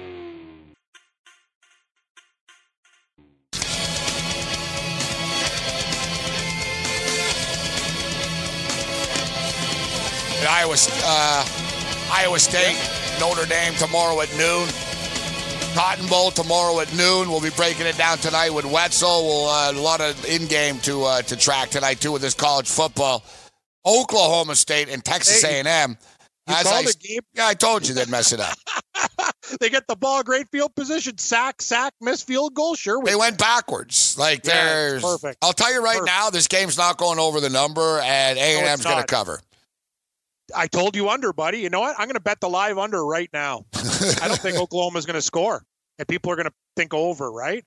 Iowa, 10.51 10.75
uh, 11.05 11.45
Iowa 12.11 12.37
State, 12.37 12.77
Notre 13.21 13.45
Dame 13.45 13.73
tomorrow 13.75 14.19
at 14.19 14.29
noon. 14.37 14.67
Cotton 15.73 16.05
Bowl 16.07 16.29
tomorrow 16.29 16.81
at 16.81 16.93
noon. 16.93 17.29
We'll 17.29 17.39
be 17.39 17.51
breaking 17.51 17.85
it 17.85 17.97
down 17.97 18.17
tonight 18.17 18.49
with 18.49 18.65
Wetzel. 18.65 19.23
We'll 19.23 19.47
uh, 19.47 19.71
a 19.71 19.79
lot 19.79 20.01
of 20.01 20.25
in 20.25 20.47
game 20.47 20.77
to 20.79 21.03
uh, 21.05 21.21
to 21.21 21.37
track 21.37 21.69
tonight 21.69 22.01
too 22.01 22.11
with 22.11 22.21
this 22.21 22.33
college 22.33 22.69
football. 22.69 23.23
Oklahoma 23.85 24.55
State 24.55 24.89
and 24.89 25.03
Texas 25.05 25.41
A&M. 25.45 25.65
you 25.91 26.53
As 26.53 26.63
called 26.63 26.85
I, 26.85 26.91
the 26.91 26.97
game? 27.01 27.21
yeah, 27.33 27.47
I 27.47 27.53
told 27.53 27.87
you 27.87 27.93
they'd 27.93 28.09
mess 28.09 28.33
it 28.33 28.41
up. 28.41 28.57
they 29.61 29.69
get 29.69 29.87
the 29.87 29.95
ball, 29.95 30.21
great 30.21 30.49
field 30.51 30.75
position, 30.75 31.17
sack, 31.17 31.61
sack, 31.61 31.93
miss 32.01 32.23
field 32.23 32.53
goal. 32.55 32.75
Sure, 32.75 33.01
They 33.05 33.15
went 33.15 33.37
backwards. 33.37 34.17
Like 34.19 34.45
Yeah, 34.45 34.65
there's, 34.65 35.01
perfect. 35.01 35.37
I'll 35.41 35.53
tell 35.53 35.73
you 35.73 35.81
right 35.81 35.99
Perfect. 35.99 36.07
now, 36.07 36.29
this 36.29 36.47
game's 36.47 36.77
not 36.77 36.97
going 36.97 37.19
over 37.19 37.39
the 37.39 37.49
number, 37.49 37.99
and 38.01 38.37
A 38.37 38.57
and 38.59 38.67
M's 38.67 38.83
going 38.83 38.99
to 38.99 39.07
cover. 39.07 39.39
I 40.55 40.67
told 40.67 40.95
you 40.95 41.09
under, 41.09 41.33
buddy. 41.33 41.59
You 41.59 41.69
know 41.69 41.81
what? 41.81 41.95
I'm 41.97 42.05
going 42.05 42.15
to 42.15 42.21
bet 42.21 42.39
the 42.39 42.49
live 42.49 42.77
under 42.77 43.03
right 43.05 43.29
now. 43.33 43.65
I 43.73 44.27
don't 44.27 44.39
think 44.39 44.57
Oklahoma's 44.59 45.05
going 45.05 45.15
to 45.15 45.21
score, 45.21 45.63
and 45.99 46.07
people 46.07 46.31
are 46.31 46.35
going 46.35 46.47
to 46.47 46.53
think 46.75 46.93
over, 46.93 47.31
right? 47.31 47.63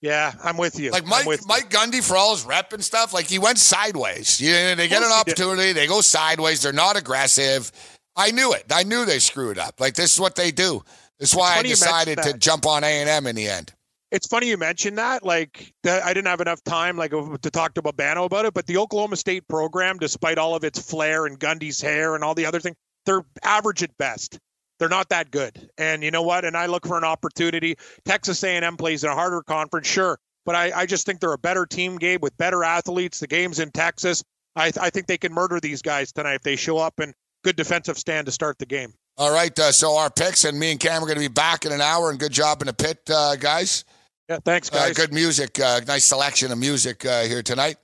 Yeah, 0.00 0.32
I'm 0.42 0.56
with 0.56 0.78
you. 0.78 0.90
Like 0.90 1.02
I'm 1.02 1.08
Mike, 1.10 1.26
you. 1.26 1.36
Mike 1.46 1.70
Gundy 1.70 2.02
for 2.02 2.16
all 2.16 2.34
his 2.34 2.44
rep 2.44 2.72
and 2.72 2.82
stuff, 2.82 3.12
like 3.12 3.26
he 3.26 3.38
went 3.38 3.58
sideways. 3.58 4.40
You 4.40 4.52
know, 4.52 4.74
they 4.74 4.88
get 4.88 5.02
an 5.02 5.08
course 5.08 5.18
he 5.18 5.24
did. 5.24 5.42
opportunity, 5.42 5.72
they 5.72 5.86
go 5.86 6.00
sideways. 6.00 6.62
They're 6.62 6.72
not 6.72 6.96
aggressive. 6.96 7.70
I 8.16 8.30
knew 8.30 8.52
it. 8.52 8.64
I 8.70 8.82
knew 8.82 9.04
they 9.04 9.18
screwed 9.18 9.58
up. 9.58 9.78
Like 9.78 9.94
this 9.94 10.14
is 10.14 10.20
what 10.20 10.36
they 10.36 10.50
do. 10.50 10.82
This 11.18 11.32
is 11.32 11.36
why 11.36 11.52
I 11.52 11.56
funny 11.56 11.68
you 11.68 11.74
mention 11.74 11.86
decided 11.86 12.22
to 12.22 12.38
jump 12.38 12.66
on 12.66 12.82
A 12.82 12.86
and 12.86 13.08
M 13.08 13.26
in 13.26 13.36
the 13.36 13.48
end. 13.48 13.74
It's 14.10 14.26
funny 14.26 14.48
you 14.48 14.56
mentioned 14.56 14.98
that. 14.98 15.24
Like, 15.24 15.72
that 15.84 16.04
I 16.04 16.12
didn't 16.12 16.28
have 16.28 16.40
enough 16.40 16.62
time, 16.64 16.96
like, 16.96 17.12
to 17.12 17.50
talk 17.50 17.74
to 17.74 17.82
Babano 17.82 18.24
about 18.24 18.44
it. 18.44 18.54
But 18.54 18.66
the 18.66 18.78
Oklahoma 18.78 19.16
State 19.16 19.46
program, 19.48 19.98
despite 19.98 20.38
all 20.38 20.54
of 20.54 20.64
its 20.64 20.78
flair 20.78 21.26
and 21.26 21.38
Gundy's 21.38 21.80
hair 21.80 22.14
and 22.14 22.24
all 22.24 22.34
the 22.34 22.46
other 22.46 22.60
things, 22.60 22.76
they're 23.06 23.24
average 23.42 23.82
at 23.82 23.96
best. 23.98 24.38
They're 24.78 24.88
not 24.88 25.10
that 25.10 25.30
good. 25.30 25.70
And 25.78 26.02
you 26.02 26.10
know 26.10 26.22
what? 26.22 26.44
And 26.44 26.56
I 26.56 26.66
look 26.66 26.86
for 26.86 26.96
an 26.96 27.04
opportunity. 27.04 27.76
Texas 28.04 28.42
A&M 28.42 28.76
plays 28.76 29.04
in 29.04 29.10
a 29.10 29.14
harder 29.14 29.42
conference, 29.42 29.86
sure, 29.86 30.18
but 30.46 30.54
I, 30.54 30.72
I 30.74 30.86
just 30.86 31.04
think 31.04 31.20
they're 31.20 31.34
a 31.34 31.38
better 31.38 31.66
team, 31.66 31.96
Gabe, 31.98 32.22
with 32.22 32.36
better 32.38 32.64
athletes. 32.64 33.20
The 33.20 33.26
game's 33.26 33.58
in 33.58 33.70
Texas. 33.72 34.24
I, 34.56 34.72
I 34.80 34.90
think 34.90 35.06
they 35.06 35.18
can 35.18 35.32
murder 35.32 35.60
these 35.60 35.82
guys 35.82 36.12
tonight 36.12 36.36
if 36.36 36.42
they 36.42 36.56
show 36.56 36.78
up 36.78 36.98
and 36.98 37.14
good 37.44 37.56
defensive 37.56 37.98
stand 37.98 38.26
to 38.26 38.32
start 38.32 38.58
the 38.58 38.66
game. 38.66 38.94
All 39.18 39.32
right, 39.32 39.56
uh, 39.58 39.70
so 39.70 39.96
our 39.96 40.10
picks 40.10 40.44
and 40.44 40.58
me 40.58 40.70
and 40.70 40.80
Cam 40.80 41.02
are 41.02 41.06
going 41.06 41.16
to 41.16 41.20
be 41.20 41.28
back 41.28 41.66
in 41.66 41.72
an 41.72 41.82
hour. 41.82 42.08
And 42.08 42.18
good 42.18 42.32
job 42.32 42.62
in 42.62 42.66
the 42.66 42.72
pit, 42.72 42.98
uh, 43.12 43.36
guys. 43.36 43.84
Yeah, 44.30 44.38
thanks, 44.44 44.70
Uh, 44.72 44.86
guys. 44.86 44.96
good 44.96 45.12
music, 45.12 45.58
uh, 45.58 45.80
nice 45.88 46.04
selection 46.04 46.52
of 46.52 46.58
music 46.58 47.04
uh, 47.04 47.22
here 47.24 47.42
tonight. 47.42 47.78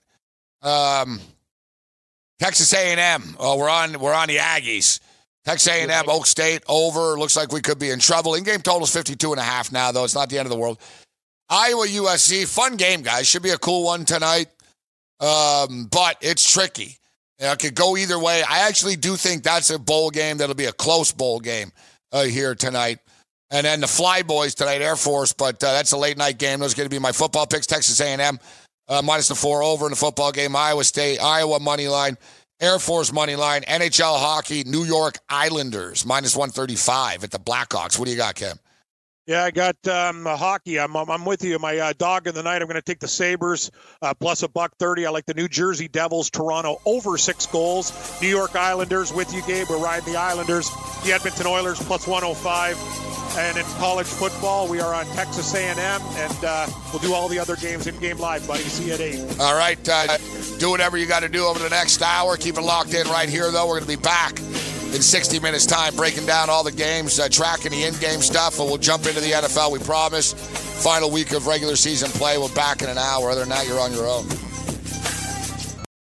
Um, 0.63 1.21
Texas 2.39 2.73
A&M. 2.73 3.37
Oh, 3.41 3.57
we're 3.59 3.69
on. 3.69 3.99
We're 3.99 4.15
on 4.15 4.29
the 4.29 4.37
Aggies. 4.37 5.01
Texas 5.45 5.67
A&M, 5.73 6.09
Oak 6.09 6.25
State 6.27 6.63
over. 6.69 7.19
Looks 7.19 7.37
like 7.37 7.51
we 7.53 7.61
could 7.61 7.81
be 7.81 7.91
in 7.91 7.99
trouble. 7.99 8.35
In-game 8.35 8.61
total 8.61 8.85
is 8.85 8.93
52 8.93 9.33
and 9.33 9.41
a 9.41 9.45
half 9.45 9.73
now, 9.73 9.91
though. 9.91 10.05
It's 10.05 10.15
not 10.15 10.29
the 10.29 10.39
end 10.39 10.47
of 10.47 10.51
the 10.51 10.57
world. 10.59 10.79
Iowa 11.49 11.87
USC, 11.87 12.47
fun 12.47 12.77
game, 12.77 13.03
guys. 13.03 13.27
Should 13.27 13.43
be 13.43 13.51
a 13.51 13.59
cool 13.59 13.85
one 13.85 14.05
tonight. 14.05 14.47
Um, 15.19 15.87
but 15.91 16.17
it's 16.21 16.49
tricky. 16.49 16.97
You 17.41 17.47
know, 17.47 17.53
it 17.53 17.59
could 17.59 17.75
go 17.75 17.97
either 17.97 18.19
way. 18.21 18.43
I 18.49 18.69
actually 18.69 18.97
do 18.97 19.17
think 19.17 19.43
that's 19.43 19.71
a 19.71 19.79
bowl 19.81 20.11
game 20.11 20.39
that'll 20.39 20.55
be 20.55 20.65
a 20.67 20.73
close 20.73 21.11
bowl 21.11 21.41
game 21.41 21.73
uh, 22.13 22.25
here 22.25 22.55
tonight. 22.55 22.99
And 23.51 23.65
then 23.65 23.81
the 23.81 23.87
Fly 23.87 24.23
Boys 24.23 24.55
tonight, 24.55 24.83
Air 24.83 24.97
Force, 24.97 25.33
but 25.33 25.63
uh, 25.63 25.73
that's 25.73 25.93
a 25.93 25.97
late 25.97 26.19
night 26.19 26.39
game. 26.39 26.61
Those 26.61 26.75
are 26.75 26.77
going 26.77 26.89
to 26.89 26.95
be 26.95 26.99
my 26.99 27.13
football 27.13 27.47
picks. 27.47 27.67
Texas 27.67 28.01
A&M 28.01 28.39
uh, 28.89 29.03
minus 29.03 29.29
the 29.29 29.35
four 29.35 29.63
over 29.63 29.87
in 29.87 29.91
the 29.91 29.97
football 29.97 30.33
game. 30.33 30.57
Iowa 30.57 30.85
State, 30.85 31.19
Iowa 31.19 31.61
money 31.61 31.89
line, 31.89 32.17
Air 32.61 32.79
Force 32.79 33.13
money 33.13 33.37
line, 33.37 33.63
NHL 33.63 34.19
hockey, 34.19 34.65
New 34.65 34.85
York 34.85 35.19
Islanders 35.29 36.07
minus 36.07 36.35
one 36.37 36.51
thirty 36.51 36.77
five 36.77 37.23
at 37.23 37.31
the 37.31 37.39
Blackhawks. 37.39 37.99
What 37.99 38.07
do 38.07 38.11
you 38.11 38.17
got, 38.17 38.35
Kim? 38.35 38.59
Yeah, 39.27 39.43
I 39.43 39.51
got 39.51 39.77
um, 39.89 40.25
hockey. 40.25 40.79
I'm, 40.79 40.97
I'm 40.97 41.11
I'm 41.11 41.25
with 41.25 41.43
you. 41.45 41.59
My 41.59 41.77
uh, 41.77 41.93
dog 41.99 42.29
in 42.29 42.35
the 42.35 42.45
night. 42.45 42.63
I'm 42.63 42.69
going 42.69 42.77
to 42.77 42.83
take 42.83 43.01
the 43.01 43.09
Sabres 43.09 43.73
uh, 44.01 44.15
plus 44.15 44.43
a 44.43 44.49
buck 44.49 44.73
thirty. 44.79 45.05
I 45.05 45.11
like 45.11 45.27
the 45.27 45.35
New 45.35 45.49
Jersey 45.49 45.89
Devils, 45.89 46.31
Toronto 46.31 46.81
over 46.87 47.19
six 47.19 47.45
goals. 47.47 47.93
New 48.23 48.29
York 48.29 48.55
Islanders 48.55 49.13
with 49.13 49.35
you, 49.35 49.43
Gabe. 49.43 49.67
We're 49.69 49.83
riding 49.83 50.13
the 50.13 50.19
Islanders. 50.19 50.71
The 51.05 51.13
Edmonton 51.13 51.47
Oilers 51.47 51.79
plus 51.81 52.07
105. 52.07 53.26
And 53.37 53.59
in 53.59 53.65
college 53.77 54.07
football, 54.07 54.67
we 54.67 54.81
are 54.81 54.95
on 54.95 55.05
Texas 55.09 55.55
A&M, 55.55 55.79
and 55.79 56.45
uh, 56.45 56.67
we'll 56.91 57.03
do 57.03 57.13
all 57.13 57.29
the 57.29 57.39
other 57.39 57.55
games 57.57 57.87
in 57.87 57.97
game 57.99 58.19
live, 58.19 58.47
buddy. 58.47 58.63
See 58.63 58.87
you 58.87 58.95
at 58.95 59.01
eight. 59.01 59.21
All 59.39 59.55
right, 59.55 59.79
uh, 59.89 60.17
do 60.59 60.71
whatever 60.71 60.97
you 60.97 61.07
got 61.07 61.21
to 61.21 61.29
do 61.29 61.45
over 61.45 61.59
the 61.59 61.69
next 61.69 62.01
hour. 62.01 62.39
Keep 62.39 62.57
it 62.57 62.63
locked 62.63 62.95
in 62.95 63.07
right 63.09 63.29
here, 63.29 63.51
though. 63.51 63.67
We're 63.67 63.81
going 63.81 63.91
to 63.91 63.99
be 63.99 64.03
back 64.03 64.39
in 64.41 65.03
60 65.03 65.41
minutes' 65.41 65.67
time, 65.67 65.95
breaking 65.97 66.25
down 66.25 66.49
all 66.49 66.65
the 66.65 66.73
games, 66.73 67.21
uh, 67.21 67.29
tracking 67.29 67.73
the 67.73 67.85
in-game 67.85 68.21
stuff, 68.21 68.59
and 68.59 68.69
we'll 68.69 68.79
jump 68.79 69.05
into 69.07 69.21
the 69.21 69.33
NFL. 69.33 69.71
We 69.71 69.81
promise. 69.81 70.33
Final 70.83 71.11
week 71.11 71.33
of 71.33 71.47
regular 71.47 71.77
season 71.77 72.11
play. 72.11 72.39
We're 72.39 72.49
back 72.55 72.81
in 72.81 72.89
an 72.89 72.99
hour. 72.99 73.31
Other 73.31 73.41
than 73.41 73.51
that, 73.51 73.67
you're 73.67 73.81
on 73.81 73.93
your 73.93 74.07
own. 74.07 74.27